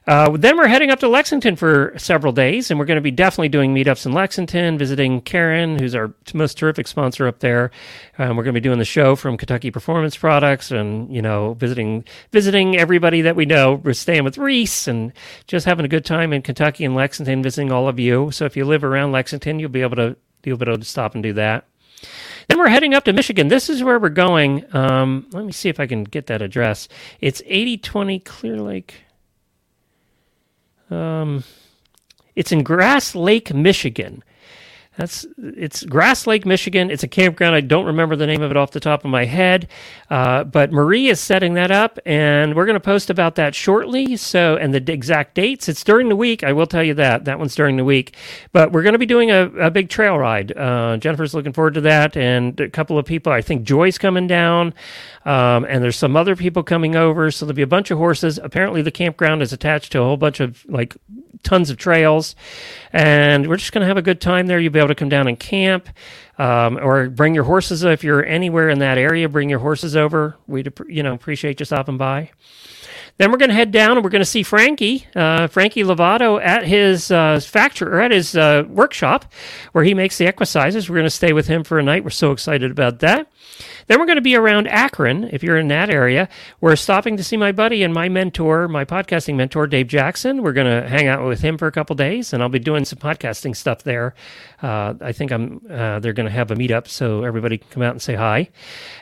Uh, 0.07 0.37
then 0.37 0.59
we're 0.59 0.69
heading 0.69 0.91
up 0.91 1.01
to 1.01 1.09
Lexington 1.09 1.57
for 1.57 1.95
several 1.97 2.35
days, 2.35 2.71
and 2.71 2.79
we're 2.79 2.85
going 2.85 2.99
to 2.99 3.01
be 3.03 3.11
definitely 3.11 3.49
doing 3.49 3.75
meetups 3.75 4.05
in 4.05 4.13
Lexington, 4.13 4.77
visiting 4.77 5.23
Karen, 5.23 5.79
who's 5.79 5.95
our 5.95 6.15
most 6.35 6.59
terrific 6.59 6.87
sponsor 6.87 7.27
up 7.27 7.41
there. 7.41 7.71
Um, 8.19 8.37
we're 8.37 8.45
going 8.45 8.55
to 8.55 8.61
be 8.61 8.63
doing 8.63 8.79
the 8.79 8.85
show 8.85 9.17
from 9.17 9.39
Kentucky 9.39 9.71
Performance 9.71 10.17
Products, 10.17 10.71
and 10.71 11.13
you 11.13 11.23
know, 11.23 11.55
visiting 11.55 12.05
visiting 12.33 12.77
everybody 12.77 13.23
that 13.23 13.37
we 13.37 13.47
know. 13.47 13.81
We're 13.83 13.95
staying 13.95 14.23
with 14.23 14.37
Reese 14.37 14.87
and 14.87 15.15
just 15.47 15.65
having 15.65 15.87
a 15.87 15.89
good 15.89 16.05
time 16.05 16.35
in 16.35 16.43
Kentucky 16.43 16.85
and 16.85 16.95
Lexington, 16.95 17.43
visiting 17.43 17.73
all 17.73 17.89
of 17.89 17.99
you. 17.99 18.31
So 18.31 18.45
if 18.45 18.55
you 18.55 18.67
live 18.67 18.85
around 18.85 19.13
Lexington, 19.13 19.59
you'll 19.59 19.71
be 19.71 19.83
able 19.83 19.97
to 19.97 20.17
you'll 20.45 20.59
be 20.59 20.67
able 20.67 20.79
to 20.79 20.85
stop 20.85 21.15
and 21.15 21.23
do 21.23 21.33
that. 21.33 21.67
Then 22.49 22.59
we're 22.59 22.69
heading 22.69 22.95
up 22.95 23.05
to 23.05 23.13
Michigan. 23.13 23.49
This 23.49 23.69
is 23.69 23.83
where 23.83 23.99
we're 23.99 24.09
going. 24.09 24.65
Um, 24.75 25.27
let 25.33 25.45
me 25.45 25.53
see 25.53 25.69
if 25.69 25.81
I 25.81 25.87
can 25.87 26.05
get 26.05 26.27
that 26.29 26.43
address. 26.43 26.89
It's 27.21 27.43
8020 27.47 28.21
Clear 28.21 28.57
Lake. 28.59 29.03
Um, 30.91 31.43
it's 32.37 32.53
in 32.53 32.63
Grass 32.63 33.15
Lake, 33.15 33.53
Michigan. 33.53 34.23
That's 34.97 35.27
it's 35.37 35.85
Grass 35.85 36.27
Lake, 36.27 36.47
Michigan. 36.47 36.91
It's 36.91 37.03
a 37.03 37.09
campground. 37.09 37.55
I 37.55 37.61
don't 37.61 37.85
remember 37.85 38.17
the 38.17 38.27
name 38.27 38.41
of 38.41 38.51
it 38.51 38.57
off 38.57 38.71
the 38.71 38.81
top 38.81 39.05
of 39.05 39.11
my 39.11 39.27
head, 39.27 39.69
uh, 40.09 40.45
but 40.45 40.73
Marie 40.73 41.09
is 41.09 41.21
setting 41.21 41.53
that 41.55 41.71
up, 41.71 41.99
and 42.07 42.55
we're 42.55 42.65
going 42.65 42.75
to 42.75 42.81
post 42.81 43.11
about 43.11 43.35
that 43.35 43.55
shortly. 43.55 44.17
So, 44.17 44.57
and 44.57 44.73
the 44.73 44.93
exact 44.93 45.35
dates. 45.35 45.69
It's 45.69 45.85
during 45.85 46.09
the 46.09 46.17
week. 46.17 46.43
I 46.43 46.53
will 46.55 46.67
tell 46.67 46.83
you 46.83 46.95
that 46.95 47.27
that 47.27 47.39
one's 47.39 47.55
during 47.55 47.77
the 47.77 47.85
week. 47.85 48.17
But 48.53 48.73
we're 48.73 48.83
going 48.83 48.95
to 48.95 48.99
be 48.99 49.07
doing 49.07 49.31
a, 49.31 49.51
a 49.59 49.71
big 49.71 49.91
trail 49.91 50.19
ride. 50.19 50.57
Uh, 50.57 50.97
Jennifer's 50.97 51.35
looking 51.35 51.53
forward 51.53 51.75
to 51.75 51.83
that, 51.83 52.17
and 52.17 52.59
a 52.59 52.71
couple 52.71 52.99
of 52.99 53.05
people. 53.05 53.33
I 53.33 53.43
think 53.43 53.65
Joy's 53.65 53.99
coming 53.99 54.27
down, 54.27 54.73
um, 55.27 55.67
and 55.67 55.85
there's 55.85 55.97
some 55.97 56.17
other 56.17 56.37
people 56.37 56.63
coming 56.63 56.97
over. 56.97 57.31
So 57.31 57.45
there'll 57.45 57.55
be 57.57 57.61
a 57.61 57.67
bunch 57.67 57.91
of 57.91 57.99
horses. 57.99 58.39
Apparently, 58.43 58.81
the 58.81 58.91
campground 58.91 59.43
is 59.43 59.53
attached 59.53 59.93
to 59.93 60.01
a 60.01 60.05
whole 60.05 60.17
bunch 60.17 60.41
of 60.41 60.65
like 60.71 60.97
tons 61.43 61.71
of 61.71 61.77
trails, 61.77 62.35
and 62.93 63.49
we're 63.49 63.57
just 63.57 63.73
going 63.73 63.83
to 63.83 63.89
have 63.89 63.97
a 63.97 64.03
good 64.03 64.21
time 64.21 64.47
there. 64.47 64.59
You'll 64.59 64.73
be 64.73 64.79
able 64.79 64.89
to 64.89 64.95
come 64.95 65.09
down 65.09 65.29
and 65.29 65.39
camp, 65.39 65.89
um, 66.39 66.79
or 66.79 67.09
bring 67.09 67.35
your 67.35 67.45
horses 67.45 67.83
if 67.85 68.05
you're 68.05 68.25
anywhere 68.25 68.69
in 68.69 68.79
that 68.81 68.99
area. 68.99 69.29
Bring 69.29 69.51
your 69.51 69.61
horses 69.61 69.97
over. 69.97 70.37
We'd 70.47 70.73
you 70.89 71.03
know 71.03 71.15
appreciate 71.15 71.61
you 71.61 71.67
stopping 71.67 71.99
by. 71.99 72.31
Then 73.19 73.31
we're 73.31 73.39
going 73.39 73.49
to 73.49 73.55
head 73.55 73.71
down 73.71 73.93
and 73.93 74.05
we're 74.05 74.11
going 74.11 74.21
to 74.21 74.27
see 74.27 74.43
Frankie, 74.43 75.07
uh, 75.15 75.47
Frankie 75.47 75.83
Lovato 75.83 76.43
at 76.43 76.67
his 76.67 77.11
uh, 77.11 77.41
factory 77.41 77.89
or 77.89 78.01
at 78.01 78.11
his 78.11 78.37
uh, 78.37 78.65
workshop 78.69 79.33
where 79.73 79.85
he 79.85 79.95
makes 79.95 80.19
the 80.19 80.27
Equisizers. 80.27 80.89
We're 80.89 80.97
going 80.97 81.07
to 81.07 81.11
stay 81.11 81.33
with 81.33 81.47
him 81.47 81.65
for 81.65 81.79
a 81.79 81.83
night. 81.83 82.05
We're 82.05 82.11
so 82.11 82.33
excited 82.33 82.71
about 82.71 83.01
that. 83.01 83.31
Then 83.87 84.01
we're 84.01 84.07
going 84.07 84.17
to 84.17 84.23
be 84.23 84.35
around 84.35 84.67
Akron, 84.67 85.31
if 85.33 85.43
you're 85.43 85.57
in 85.57 85.69
that 85.69 85.91
area. 85.91 86.29
We're 86.61 86.77
stopping 86.77 87.17
to 87.17 87.25
see 87.25 87.37
my 87.37 87.53
buddy 87.53 87.83
and 87.85 87.95
my 87.95 88.09
mentor, 88.09 88.67
my 88.67 88.85
podcasting 88.85 89.37
mentor, 89.37 89.67
Dave 89.69 89.87
Jackson. 89.87 90.43
We're 90.43 90.53
going 90.53 90.83
to 90.83 90.89
hang 90.89 91.07
out 91.07 91.25
with 91.25 91.41
him 91.41 91.57
for 91.57 91.69
a 91.69 91.73
couple 91.73 91.95
days, 91.95 92.33
and 92.33 92.43
I'll 92.43 92.49
be 92.49 92.59
doing 92.59 92.85
some 92.85 92.99
podcasting 92.99 93.55
stuff 93.55 93.85
there. 93.85 94.15
Uh, 94.61 94.95
I 95.01 95.13
think 95.13 95.31
I'm. 95.31 95.61
Uh, 95.71 96.01
they're 96.01 96.13
going 96.13 96.27
to 96.27 96.33
have 96.33 96.51
a 96.51 96.57
meetup, 96.57 96.89
so 96.89 97.23
everybody 97.23 97.59
can 97.59 97.69
come 97.71 97.83
out 97.83 97.93
and 97.93 98.03
say 98.03 98.15
hi. 98.15 98.51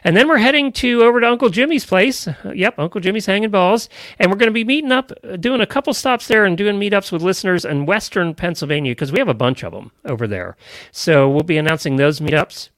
And 0.02 0.16
then 0.16 0.28
we're 0.28 0.36
heading 0.36 0.70
to 0.72 1.02
over 1.02 1.20
to 1.20 1.28
Uncle 1.28 1.48
Jimmy's 1.48 1.86
place. 1.86 2.28
Yep, 2.44 2.78
Uncle 2.78 3.00
Jimmy's 3.00 3.26
hanging 3.26 3.50
balls, 3.50 3.88
and 4.18 4.30
we're 4.30 4.38
going 4.38 4.50
to 4.50 4.52
be 4.52 4.64
meeting 4.64 4.92
up, 4.92 5.12
doing 5.40 5.60
a 5.60 5.66
couple 5.66 5.94
stops 5.94 6.28
there, 6.28 6.44
and 6.44 6.56
doing 6.56 6.78
meetups 6.78 7.12
with 7.12 7.22
listeners 7.22 7.64
in 7.64 7.86
Western 7.86 8.34
Pennsylvania 8.34 8.92
because 8.92 9.12
we 9.12 9.18
have 9.18 9.28
a 9.28 9.34
bunch 9.34 9.62
of 9.62 9.72
them 9.72 9.92
over 10.04 10.26
there. 10.26 10.56
So 10.92 11.28
we'll 11.28 11.42
be 11.42 11.58
announcing 11.58 11.96
those 11.96 12.20
meetups. 12.20 12.70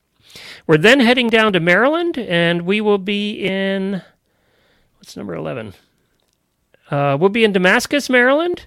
We're 0.66 0.76
then 0.76 1.00
heading 1.00 1.28
down 1.28 1.52
to 1.54 1.60
Maryland, 1.60 2.18
and 2.18 2.62
we 2.62 2.80
will 2.80 2.98
be 2.98 3.44
in 3.44 4.02
what's 4.98 5.16
number 5.16 5.34
eleven. 5.34 5.72
Uh, 6.90 7.16
we'll 7.18 7.30
be 7.30 7.42
in 7.42 7.52
Damascus, 7.52 8.10
Maryland, 8.10 8.66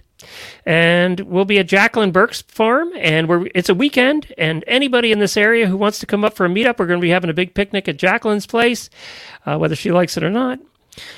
and 0.66 1.20
we'll 1.20 1.44
be 1.44 1.58
at 1.58 1.68
Jacqueline 1.68 2.10
Burke's 2.10 2.42
farm. 2.42 2.90
And 2.96 3.28
we're 3.28 3.48
it's 3.54 3.68
a 3.68 3.74
weekend, 3.74 4.34
and 4.36 4.64
anybody 4.66 5.12
in 5.12 5.20
this 5.20 5.36
area 5.36 5.68
who 5.68 5.76
wants 5.76 6.00
to 6.00 6.06
come 6.06 6.24
up 6.24 6.34
for 6.34 6.44
a 6.44 6.48
meetup, 6.48 6.78
we're 6.78 6.86
going 6.86 7.00
to 7.00 7.04
be 7.04 7.10
having 7.10 7.30
a 7.30 7.34
big 7.34 7.54
picnic 7.54 7.88
at 7.88 7.96
Jacqueline's 7.96 8.46
place, 8.46 8.90
uh, 9.46 9.56
whether 9.56 9.76
she 9.76 9.92
likes 9.92 10.16
it 10.16 10.24
or 10.24 10.30
not. 10.30 10.58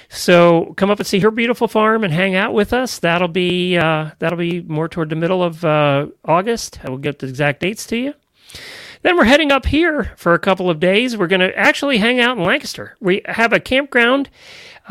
So 0.09 0.75
come 0.77 0.91
up 0.91 0.99
and 0.99 1.07
see 1.07 1.21
her 1.21 1.31
beautiful 1.31 1.69
farm 1.69 2.05
and 2.05 2.13
hang 2.13 2.35
out 2.35 2.55
with 2.55 2.73
us. 2.73 2.99
That'll 2.99 3.29
be 3.29 3.77
uh, 3.77 4.11
that'll 4.19 4.39
be 4.39 4.63
more 4.63 4.89
toward 4.89 5.11
the 5.11 5.17
middle 5.17 5.43
of 5.43 5.65
uh, 5.65 6.07
August. 6.25 6.81
I 6.85 6.91
will 6.91 6.99
get 6.99 7.19
the 7.19 7.29
exact 7.29 7.61
dates 7.61 7.87
to 7.87 7.97
you. 7.97 8.15
Then 9.03 9.17
we're 9.17 9.25
heading 9.25 9.51
up 9.51 9.67
here 9.67 10.13
for 10.17 10.33
a 10.35 10.39
couple 10.39 10.71
of 10.71 10.79
days. 10.79 11.17
We're 11.17 11.27
going 11.27 11.41
to 11.41 11.57
actually 11.59 11.99
hang 11.99 12.21
out 12.21 12.39
in 12.39 12.45
Lancaster. 12.45 12.97
We 13.01 13.23
have 13.25 13.53
a 13.53 13.59
campground 13.59 14.31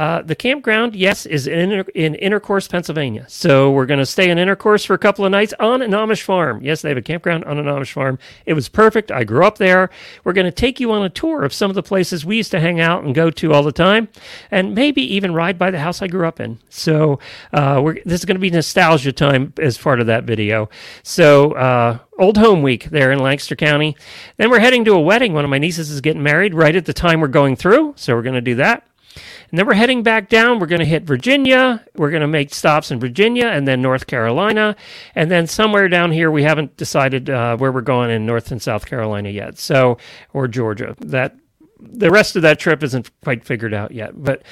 uh, 0.02 0.24
the 0.24 0.34
campground, 0.34 0.96
yes, 0.96 1.28
is 1.28 1.46
in, 1.46 1.72
in 1.94 2.16
Intercourse, 2.16 2.68
Pennsylvania. 2.68 3.24
So 3.28 3.70
we're 3.70 3.86
going 3.86 4.00
to 4.00 4.06
stay 4.08 4.32
in 4.32 4.40
Intercourse 4.40 4.84
for 4.84 4.96
a 4.96 4.98
couple 4.98 5.26
of 5.26 5.32
nights 5.32 5.54
on 5.60 5.84
an 5.84 5.92
Amish 5.92 6.24
farm. 6.24 6.64
Yes, 6.64 6.82
they 6.82 6.90
have 6.90 6.98
a 6.98 7.04
campground 7.04 7.46
on 7.46 7.60
an 7.60 7.66
Amish 7.66 7.92
farm. 7.92 8.18
It 8.48 8.54
was 8.54 8.68
perfect. 8.68 9.12
I 9.12 9.24
grew 9.24 9.46
up 9.46 9.60
there. 9.60 9.92
We're 10.24 10.34
going 10.34 10.46
to 10.46 10.52
take 10.52 10.80
you 10.80 10.92
on 10.92 11.04
a 11.04 11.10
tour 11.10 11.44
of 11.44 11.54
some 11.54 11.70
of 11.70 11.76
the 11.76 11.84
places 11.84 12.26
we 12.26 12.38
used 12.38 12.50
to 12.50 12.60
hang 12.60 12.80
out 12.80 13.04
and 13.04 13.14
go 13.14 13.30
to 13.30 13.54
all 13.54 13.62
the 13.62 13.72
time, 13.72 14.08
and 14.50 14.74
maybe 14.74 15.04
even 15.04 15.36
ride 15.36 15.60
by 15.60 15.70
the 15.70 15.78
house 15.78 16.02
I 16.02 16.08
grew 16.08 16.28
up 16.28 16.40
in. 16.40 16.58
So 16.68 17.20
uh, 17.54 17.80
this 18.04 18.22
is 18.22 18.26
going 18.26 18.38
to 18.38 18.42
be 18.42 18.50
nostalgia 18.50 19.12
time 19.12 19.54
as 19.60 19.78
part 19.78 20.00
of 20.00 20.08
that 20.08 20.24
video. 20.24 20.68
So 21.04 21.52
uh, 21.52 22.00
Old 22.18 22.40
Home 22.40 22.64
Week 22.64 22.86
there 22.86 23.12
in 23.12 23.20
Lancaster 23.20 23.56
County. 23.56 23.96
Then 24.38 24.50
we're 24.50 24.62
heading 24.62 24.84
to 24.86 24.94
a 24.94 25.00
wedding. 25.00 25.34
One 25.34 25.44
of 25.44 25.52
my 25.52 25.60
nieces 25.60 25.92
is 25.92 26.02
getting 26.02 26.24
married 26.24 26.56
right 26.56 26.76
at 26.76 26.86
the 26.86 26.94
time 26.94 27.22
we're 27.22 27.28
going 27.28 27.56
through, 27.56 27.94
so 27.98 28.16
we're 28.16 28.24
going 28.24 28.34
to 28.34 28.42
do 28.42 28.56
that. 28.56 28.88
And 29.16 29.60
then 29.60 29.68
we're 29.68 29.74
heading 29.74 30.04
back 30.04 30.30
down. 30.30 30.60
We're 30.60 30.68
going 30.68 30.80
to 30.80 30.86
hit 30.86 31.04
Virginia. 31.04 31.86
We're 31.96 32.12
going 32.12 32.22
to 32.22 32.28
make 32.28 32.54
stops 32.54 32.92
in 32.92 33.00
Virginia 33.00 33.48
and 33.48 33.68
then 33.68 33.82
North 33.82 34.08
Carolina. 34.08 34.76
And 35.16 35.30
then 35.30 35.48
somewhere 35.48 35.90
down 35.90 36.12
here, 36.12 36.32
we 36.32 36.44
haven't 36.44 36.78
decided 36.78 37.30
uh, 37.30 37.58
where 37.58 37.72
we're 37.72 37.82
going 37.82 38.10
in 38.10 38.26
North 38.26 38.52
and 38.52 38.62
South 38.62 38.86
Carolina 38.86 39.30
yet. 39.30 39.58
So, 39.58 39.98
or 40.34 40.48
Georgia. 40.48 40.96
That 41.00 41.36
the 41.80 42.12
rest 42.12 42.36
of 42.36 42.44
that 42.44 42.60
trip 42.60 42.84
isn't 42.84 43.10
quite 43.24 43.44
figured 43.44 43.74
out 43.74 43.92
yet, 43.92 44.12
but 44.16 44.44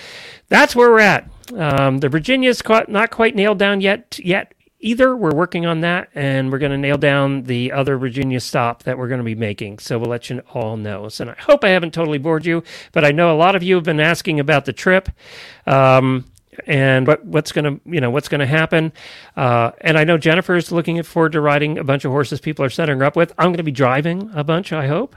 that's 0.48 0.76
where 0.76 0.90
we're 0.90 1.00
at. 1.00 1.30
Um, 1.56 2.00
the 2.00 2.10
Virginia's 2.10 2.62
not 2.88 3.12
quite 3.12 3.36
nailed 3.36 3.60
down 3.60 3.82
yet. 3.82 4.20
Yet 4.22 4.54
either. 4.80 5.16
We're 5.16 5.36
working 5.36 5.66
on 5.66 5.82
that, 5.82 6.10
and 6.16 6.52
we're 6.52 6.60
going 6.60 6.72
to 6.72 6.78
nail 6.78 6.98
down 6.98 7.44
the 7.44 7.72
other 7.72 7.98
Virginia 7.98 8.40
stop 8.40 8.84
that 8.84 8.98
we're 8.98 9.08
going 9.08 9.20
to 9.20 9.24
be 9.24 9.36
making. 9.36 9.80
So 9.80 9.98
we'll 10.00 10.10
let 10.10 10.30
you 10.30 10.42
all 10.54 10.78
know. 10.78 11.10
So, 11.10 11.24
and 11.24 11.32
I 11.32 11.36
hope 11.42 11.64
I 11.64 11.70
haven't 11.70 11.94
totally 11.94 12.18
bored 12.18 12.46
you, 12.46 12.64
but 12.92 13.06
I 13.06 13.12
know 13.12 13.34
a 13.34 13.38
lot 13.38 13.56
of 13.56 13.64
you 13.64 13.76
have 13.76 13.84
been 13.84 14.00
asking 14.00 14.40
about 14.40 14.66
the 14.66 14.74
trip. 14.74 15.10
Um, 15.66 16.26
and 16.68 17.08
what, 17.08 17.26
what's 17.26 17.52
going 17.52 17.66
to 17.66 17.82
you 17.92 18.02
know 18.02 18.10
what's 18.10 18.28
going 18.28 18.40
to 18.40 18.48
happen 18.48 18.92
uh, 19.38 19.72
and 19.82 19.98
i 19.98 20.04
know 20.04 20.18
jennifer's 20.18 20.72
looking 20.72 21.02
forward 21.04 21.32
to 21.32 21.42
riding 21.42 21.78
a 21.78 21.84
bunch 21.84 22.06
of 22.06 22.12
horses 22.12 22.40
people 22.40 22.64
are 22.64 22.70
setting 22.70 22.98
her 23.00 23.06
up 23.06 23.16
with 23.16 23.34
i'm 23.38 23.48
going 23.48 23.58
to 23.58 23.64
be 23.64 23.72
driving 23.72 24.30
a 24.34 24.44
bunch 24.44 24.72
i 24.74 24.88
hope 24.88 25.16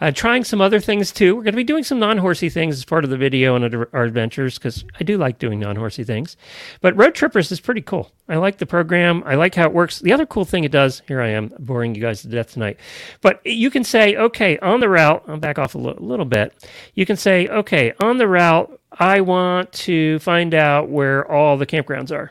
uh, 0.00 0.10
trying 0.10 0.44
some 0.44 0.60
other 0.60 0.80
things 0.80 1.12
too. 1.12 1.36
We're 1.36 1.42
going 1.42 1.52
to 1.52 1.56
be 1.56 1.64
doing 1.64 1.84
some 1.84 1.98
non 1.98 2.18
horsey 2.18 2.48
things 2.48 2.76
as 2.76 2.84
part 2.84 3.04
of 3.04 3.10
the 3.10 3.16
video 3.16 3.54
and 3.56 3.74
our 3.92 4.04
adventures 4.04 4.58
because 4.58 4.84
I 4.98 5.04
do 5.04 5.16
like 5.16 5.38
doing 5.38 5.60
non 5.60 5.76
horsey 5.76 6.04
things. 6.04 6.36
But 6.80 6.96
Roadtrippers 6.96 7.52
is 7.52 7.60
pretty 7.60 7.82
cool. 7.82 8.10
I 8.28 8.36
like 8.36 8.58
the 8.58 8.66
program. 8.66 9.22
I 9.24 9.36
like 9.36 9.54
how 9.54 9.64
it 9.64 9.72
works. 9.72 10.00
The 10.00 10.12
other 10.12 10.26
cool 10.26 10.44
thing 10.44 10.64
it 10.64 10.72
does, 10.72 11.02
here 11.06 11.20
I 11.20 11.28
am 11.28 11.52
boring 11.58 11.94
you 11.94 12.00
guys 12.00 12.22
to 12.22 12.28
death 12.28 12.52
tonight, 12.52 12.78
but 13.20 13.40
you 13.44 13.70
can 13.70 13.84
say, 13.84 14.16
okay, 14.16 14.58
on 14.58 14.80
the 14.80 14.88
route, 14.88 15.24
I'll 15.28 15.36
back 15.36 15.58
off 15.58 15.74
a 15.74 15.78
l- 15.78 15.96
little 15.98 16.24
bit. 16.24 16.52
You 16.94 17.06
can 17.06 17.16
say, 17.16 17.46
okay, 17.48 17.92
on 18.00 18.18
the 18.18 18.28
route, 18.28 18.80
I 18.98 19.20
want 19.20 19.72
to 19.72 20.18
find 20.20 20.54
out 20.54 20.88
where 20.88 21.30
all 21.30 21.56
the 21.56 21.66
campgrounds 21.66 22.12
are. 22.12 22.30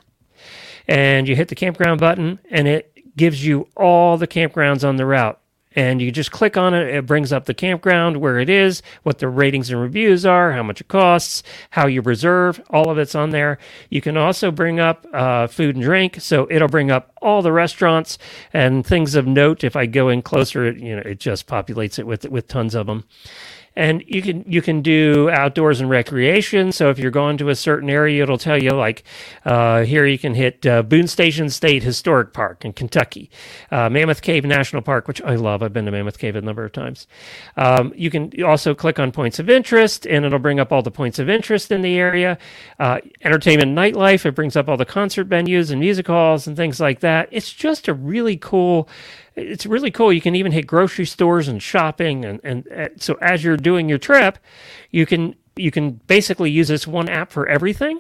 And 0.88 1.28
you 1.28 1.36
hit 1.36 1.48
the 1.48 1.56
campground 1.56 2.00
button 2.00 2.40
and 2.50 2.68
it 2.68 3.16
gives 3.16 3.46
you 3.46 3.68
all 3.76 4.18
the 4.18 4.28
campgrounds 4.28 4.88
on 4.88 4.98
the 4.98 5.06
route 5.06 5.40
and 5.76 6.02
you 6.02 6.12
just 6.12 6.32
click 6.32 6.58
on 6.58 6.74
it. 6.74 6.88
It 6.88 7.06
brings 7.06 7.34
up 7.34 7.46
the 7.46 7.54
campground, 7.54 8.18
where 8.18 8.40
it 8.40 8.50
is, 8.50 8.82
what 9.04 9.20
the 9.20 9.28
ratings 9.28 9.70
and 9.70 9.82
reviews 9.82 10.26
are, 10.26 10.52
how 10.52 10.64
much 10.64 10.82
it 10.82 10.88
costs, 10.88 11.44
how 11.72 11.88
you 11.88 12.02
reserve. 12.02 12.62
All 12.70 12.90
of 12.90 12.98
it's 12.98 13.16
on 13.16 13.32
there. 13.32 13.58
You 13.90 14.02
can 14.02 14.18
also 14.18 14.52
bring 14.52 14.80
up 14.80 15.06
uh, 15.14 15.48
food 15.48 15.76
and 15.76 15.84
drink, 15.84 16.22
so 16.22 16.48
it'll 16.50 16.68
bring 16.68 16.92
up 16.92 17.12
all 17.22 17.42
the 17.42 17.52
restaurants 17.52 18.18
and 18.52 18.86
things 18.86 19.16
of 19.16 19.26
note. 19.26 19.64
If 19.64 19.76
I 19.76 19.86
go 19.86 20.10
in 20.10 20.22
closer, 20.22 20.72
you 20.72 20.96
know, 20.96 21.02
it 21.04 21.20
just 21.20 21.48
populates 21.48 21.98
it 21.98 22.08
with 22.08 22.26
with 22.30 22.48
tons 22.48 22.76
of 22.76 22.88
them 22.88 23.06
and 23.76 24.04
you 24.08 24.22
can 24.22 24.44
you 24.48 24.62
can 24.62 24.82
do 24.82 25.30
outdoors 25.30 25.82
and 25.82 25.90
recreation. 25.90 26.72
So 26.72 26.90
if 26.90 27.00
you're 27.00 27.12
going 27.12 27.38
to 27.38 27.50
a 27.50 27.56
certain 27.56 27.90
area, 27.90 28.24
it'll 28.24 28.38
tell 28.38 28.62
you 28.62 28.72
like 28.72 29.04
uh, 29.46 29.84
here 29.84 30.06
you 30.06 30.20
can 30.20 30.36
hit 30.36 30.66
uh, 30.66 30.84
Boone 30.84 31.08
Station 31.08 31.50
State 31.50 31.84
Historic 31.84 32.34
Park 32.34 32.66
in 32.66 32.74
Kentucky, 32.74 33.30
uh, 33.72 33.90
Mammoth 33.90 34.22
Cave 34.22 34.46
National 34.46 34.82
Park, 34.82 35.08
which 35.08 35.22
I 35.24 35.36
love. 35.36 35.64
I've 35.64 35.74
been 35.74 35.86
to 35.86 35.92
Mammoth 35.92 36.20
Cave 36.20 36.36
a 36.36 36.42
number 36.42 36.64
of 36.64 36.72
times. 36.72 37.08
Um, 37.58 37.94
you 37.96 38.10
can 38.10 38.32
also 38.44 38.76
click 38.76 39.00
on 39.00 39.12
points 39.12 39.40
of 39.40 39.50
interest, 39.50 40.06
and 40.06 40.26
it'll 40.26 40.40
bring 40.40 40.60
up 40.60 40.72
all 40.72 40.82
the 40.82 40.92
points 40.92 41.18
of 41.18 41.30
interest 41.30 41.72
in 41.72 41.82
the 41.82 41.98
area. 41.98 42.38
Uh, 42.80 43.00
entertainment, 43.24 43.76
nightlife. 43.76 44.26
It 44.26 44.36
brings 44.36 44.56
up 44.56 44.70
all 44.70 44.78
the 44.78 44.86
concert 44.86 45.28
venues 45.28 45.72
and 45.72 45.80
music 45.80 46.08
halls 46.08 46.46
and 46.46 46.56
things 46.56 46.80
like 46.80 47.00
that. 47.00 47.28
It's 47.32 47.52
just 47.52 47.88
a 47.88 47.94
really 47.94 48.38
cool 48.38 48.88
it's 49.36 49.66
really 49.66 49.92
cool. 49.92 50.14
You 50.14 50.22
can 50.22 50.36
even 50.36 50.52
hit 50.52 50.68
grocery 50.68 51.06
stores 51.06 51.48
and 51.48 51.62
shopping, 51.62 52.26
and, 52.26 52.40
and 52.44 52.68
uh, 52.72 52.90
so 52.98 53.18
as 53.22 53.44
you're 53.44 53.58
doing 53.58 53.90
your 53.90 53.98
trip, 53.98 54.38
you 54.92 55.06
can 55.06 55.36
you 55.56 55.72
can 55.72 55.92
basically 56.08 56.52
use 56.52 56.68
this 56.68 56.88
one 56.88 57.10
app 57.10 57.32
for 57.32 57.48
everything. 57.48 58.00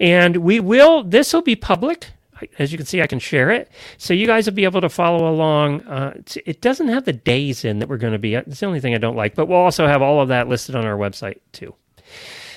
And 0.00 0.38
we 0.38 0.60
will. 0.60 1.04
This 1.04 1.32
will 1.32 1.42
be 1.42 1.56
public. 1.56 2.10
As 2.58 2.72
you 2.72 2.78
can 2.78 2.86
see, 2.86 3.00
I 3.00 3.06
can 3.06 3.20
share 3.20 3.52
it, 3.52 3.70
so 3.98 4.12
you 4.12 4.26
guys 4.26 4.46
will 4.46 4.54
be 4.54 4.64
able 4.64 4.80
to 4.80 4.88
follow 4.88 5.30
along. 5.30 5.82
Uh, 5.82 6.20
it 6.44 6.60
doesn't 6.60 6.88
have 6.88 7.04
the 7.04 7.12
days 7.12 7.64
in 7.64 7.78
that 7.78 7.88
we're 7.88 7.98
going 7.98 8.14
to 8.14 8.18
be. 8.18 8.34
It's 8.34 8.58
the 8.58 8.66
only 8.66 8.80
thing 8.80 8.96
I 8.96 8.98
don't 8.98 9.14
like, 9.14 9.36
but 9.36 9.46
we'll 9.46 9.58
also 9.58 9.86
have 9.86 10.02
all 10.02 10.20
of 10.20 10.26
that 10.28 10.48
listed 10.48 10.74
on 10.74 10.84
our 10.84 10.96
website 10.96 11.38
too. 11.52 11.76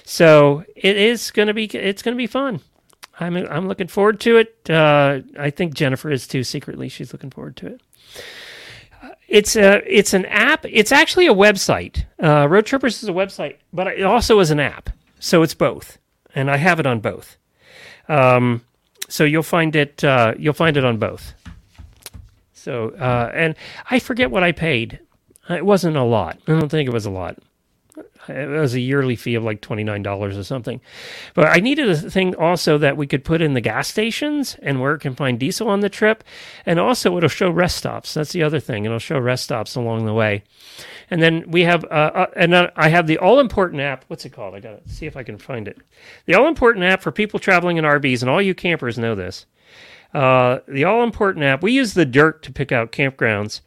So 0.04 0.64
it 0.76 0.98
is 0.98 1.30
going 1.30 1.50
to 1.50 1.54
be. 1.54 1.66
It's 1.66 2.02
going 2.02 2.16
to 2.16 2.18
be 2.18 2.26
fun. 2.26 2.62
I'm 3.20 3.36
I'm 3.36 3.68
looking 3.68 3.88
forward 3.88 4.20
to 4.22 4.38
it. 4.38 4.70
Uh, 4.70 5.22
I 5.38 5.50
think 5.50 5.74
Jennifer 5.74 6.12
is 6.12 6.28
too. 6.28 6.44
Secretly, 6.44 6.90
she's 6.90 7.14
looking 7.14 7.30
forward 7.30 7.56
to 7.58 7.68
it. 7.68 7.82
It's 9.28 9.56
a 9.56 9.82
it's 9.86 10.14
an 10.14 10.26
app. 10.26 10.66
It's 10.70 10.92
actually 10.92 11.28
a 11.28 11.34
website. 11.34 12.06
Uh, 12.20 12.46
Roadtrippers 12.46 13.02
is 13.02 13.10
a 13.10 13.14
website, 13.14 13.58
but 13.74 13.88
it 13.88 14.04
also 14.04 14.40
is 14.40 14.52
an 14.52 14.60
app. 14.60 14.90
So 15.20 15.42
it's 15.42 15.56
both, 15.56 15.98
and 16.36 16.52
I 16.52 16.58
have 16.58 16.80
it 16.80 16.86
on 16.86 17.00
both. 17.00 17.38
Um, 18.08 18.62
so 19.10 19.24
you'll 19.24 19.44
find 19.44 19.76
it. 19.76 20.04
Uh, 20.04 20.34
you'll 20.38 20.54
find 20.54 20.78
it 20.78 20.86
on 20.86 20.98
both. 20.98 21.34
So 22.54 22.90
uh, 22.92 23.32
and 23.34 23.56
I 23.90 24.00
forget 24.00 24.30
what 24.32 24.44
I 24.44 24.52
paid. 24.52 25.00
It 25.50 25.66
wasn't 25.66 25.98
a 25.98 26.04
lot. 26.04 26.40
I 26.48 26.60
don't 26.60 26.70
think 26.70 26.88
it 26.88 26.94
was 26.94 27.06
a 27.06 27.12
lot. 27.12 27.38
It 28.28 28.48
was 28.48 28.74
a 28.74 28.80
yearly 28.80 29.16
fee 29.16 29.36
of 29.36 29.44
like 29.44 29.62
$29 29.62 30.38
or 30.38 30.44
something. 30.44 30.82
But 31.34 31.48
I 31.48 31.60
needed 31.60 31.90
a 31.90 31.96
thing 31.96 32.36
also 32.36 32.78
that 32.78 32.98
we 32.98 33.08
could 33.08 33.24
put 33.24 33.42
in 33.42 33.54
the 33.54 33.62
gas 33.62 33.88
stations 33.88 34.58
and 34.62 34.82
where 34.82 34.94
it 34.94 35.00
can 35.00 35.16
find 35.16 35.40
diesel 35.40 35.68
on 35.68 35.82
the 35.82 35.90
trip. 35.90 36.24
And 36.66 36.80
also, 36.80 37.16
it'll 37.18 37.30
show 37.30 37.50
rest 37.50 37.78
stops. 37.78 38.14
That's 38.14 38.32
the 38.32 38.44
other 38.44 38.60
thing. 38.60 38.86
It'll 38.86 39.00
show 39.00 39.20
rest 39.20 39.44
stops 39.44 39.76
along 39.76 40.06
the 40.06 40.14
way. 40.14 40.44
And 41.10 41.22
then 41.22 41.50
we 41.50 41.62
have, 41.62 41.84
uh, 41.86 42.12
uh, 42.14 42.26
and 42.36 42.56
I 42.56 42.90
have 42.90 43.08
the 43.08 43.18
all 43.18 43.40
important 43.40 43.82
app. 43.82 44.06
What's 44.08 44.26
it 44.26 44.32
called? 44.32 44.56
I 44.56 44.60
got 44.60 44.84
to 44.84 44.90
see 44.92 45.06
if 45.06 45.16
I 45.16 45.24
can 45.24 45.38
find 45.38 45.68
it. 45.68 45.78
The 46.26 46.36
all 46.36 46.48
important 46.48 46.86
app 46.86 47.02
for 47.02 47.12
people 47.12 47.40
traveling 47.40 47.78
in 47.78 47.86
RVs, 47.86 48.22
and 48.22 48.30
all 48.30 48.42
you 48.42 48.56
campers 48.56 48.98
know 48.98 49.16
this. 49.16 49.46
Uh, 50.14 50.60
the 50.68 50.86
all 50.86 51.04
important 51.04 51.44
app, 51.44 51.62
we 51.62 51.74
use 51.74 51.94
the 51.94 52.06
Dyrt 52.06 52.42
to 52.44 52.52
pick 52.52 52.72
out 52.72 52.92
campgrounds. 52.92 53.62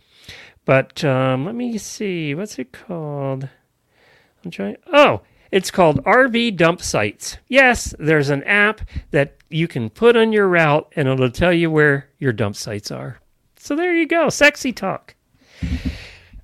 But 0.64 1.04
um, 1.04 1.44
let 1.44 1.54
me 1.54 1.78
see. 1.78 2.34
What's 2.34 2.58
it 2.58 2.72
called? 2.72 3.48
I'm 4.44 4.50
trying. 4.50 4.76
Oh, 4.92 5.22
it's 5.50 5.70
called 5.70 6.04
RV 6.04 6.56
Dump 6.56 6.82
Sites. 6.82 7.38
Yes, 7.48 7.94
there's 7.98 8.30
an 8.30 8.42
app 8.44 8.82
that 9.10 9.36
you 9.48 9.66
can 9.66 9.90
put 9.90 10.16
on 10.16 10.32
your 10.32 10.46
route 10.46 10.92
and 10.94 11.08
it'll 11.08 11.30
tell 11.30 11.52
you 11.52 11.70
where 11.70 12.08
your 12.18 12.32
dump 12.32 12.56
sites 12.56 12.90
are. 12.90 13.18
So 13.56 13.74
there 13.74 13.94
you 13.94 14.06
go. 14.06 14.28
Sexy 14.28 14.72
talk. 14.72 15.14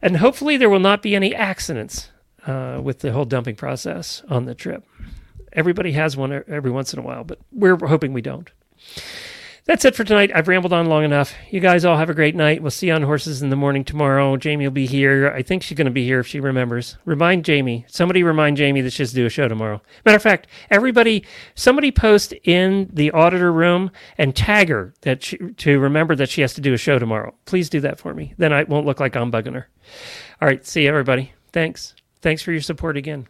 And 0.00 0.16
hopefully 0.16 0.56
there 0.56 0.70
will 0.70 0.80
not 0.80 1.02
be 1.02 1.14
any 1.14 1.34
accidents 1.34 2.10
uh, 2.46 2.80
with 2.82 3.00
the 3.00 3.12
whole 3.12 3.24
dumping 3.24 3.56
process 3.56 4.22
on 4.28 4.44
the 4.44 4.54
trip. 4.54 4.84
Everybody 5.52 5.92
has 5.92 6.16
one 6.16 6.32
every 6.48 6.70
once 6.70 6.92
in 6.92 6.98
a 6.98 7.02
while, 7.02 7.24
but 7.24 7.38
we're 7.52 7.76
hoping 7.86 8.12
we 8.12 8.22
don't. 8.22 8.50
That's 9.66 9.86
it 9.86 9.96
for 9.96 10.04
tonight. 10.04 10.30
I've 10.34 10.46
rambled 10.46 10.74
on 10.74 10.86
long 10.86 11.04
enough. 11.04 11.32
You 11.50 11.58
guys 11.58 11.86
all 11.86 11.96
have 11.96 12.10
a 12.10 12.14
great 12.14 12.34
night. 12.34 12.60
We'll 12.60 12.70
see 12.70 12.88
you 12.88 12.92
on 12.92 13.02
Horses 13.02 13.40
in 13.40 13.48
the 13.48 13.56
Morning 13.56 13.82
tomorrow. 13.82 14.36
Jamie 14.36 14.66
will 14.66 14.72
be 14.72 14.84
here. 14.86 15.32
I 15.34 15.40
think 15.40 15.62
she's 15.62 15.78
going 15.78 15.86
to 15.86 15.90
be 15.90 16.04
here 16.04 16.20
if 16.20 16.26
she 16.26 16.38
remembers. 16.38 16.98
Remind 17.06 17.46
Jamie. 17.46 17.86
Somebody 17.88 18.22
remind 18.22 18.58
Jamie 18.58 18.82
that 18.82 18.92
she's 18.92 19.14
do 19.14 19.24
a 19.24 19.30
show 19.30 19.48
tomorrow. 19.48 19.80
Matter 20.04 20.16
of 20.16 20.22
fact, 20.22 20.48
everybody, 20.70 21.24
somebody 21.54 21.90
post 21.90 22.34
in 22.44 22.90
the 22.92 23.10
auditor 23.12 23.50
room 23.50 23.90
and 24.18 24.36
tag 24.36 24.68
her 24.68 24.92
that 25.00 25.22
she, 25.22 25.38
to 25.38 25.78
remember 25.78 26.14
that 26.14 26.28
she 26.28 26.42
has 26.42 26.52
to 26.54 26.60
do 26.60 26.74
a 26.74 26.78
show 26.78 26.98
tomorrow. 26.98 27.34
Please 27.46 27.70
do 27.70 27.80
that 27.80 27.98
for 27.98 28.12
me. 28.12 28.34
Then 28.36 28.52
I 28.52 28.64
won't 28.64 28.84
look 28.84 29.00
like 29.00 29.16
I'm 29.16 29.32
bugging 29.32 29.54
her. 29.54 29.68
All 30.42 30.48
right. 30.48 30.64
See 30.66 30.82
you, 30.82 30.90
everybody. 30.90 31.32
Thanks. 31.54 31.94
Thanks 32.20 32.42
for 32.42 32.52
your 32.52 32.60
support 32.60 32.98
again. 32.98 33.28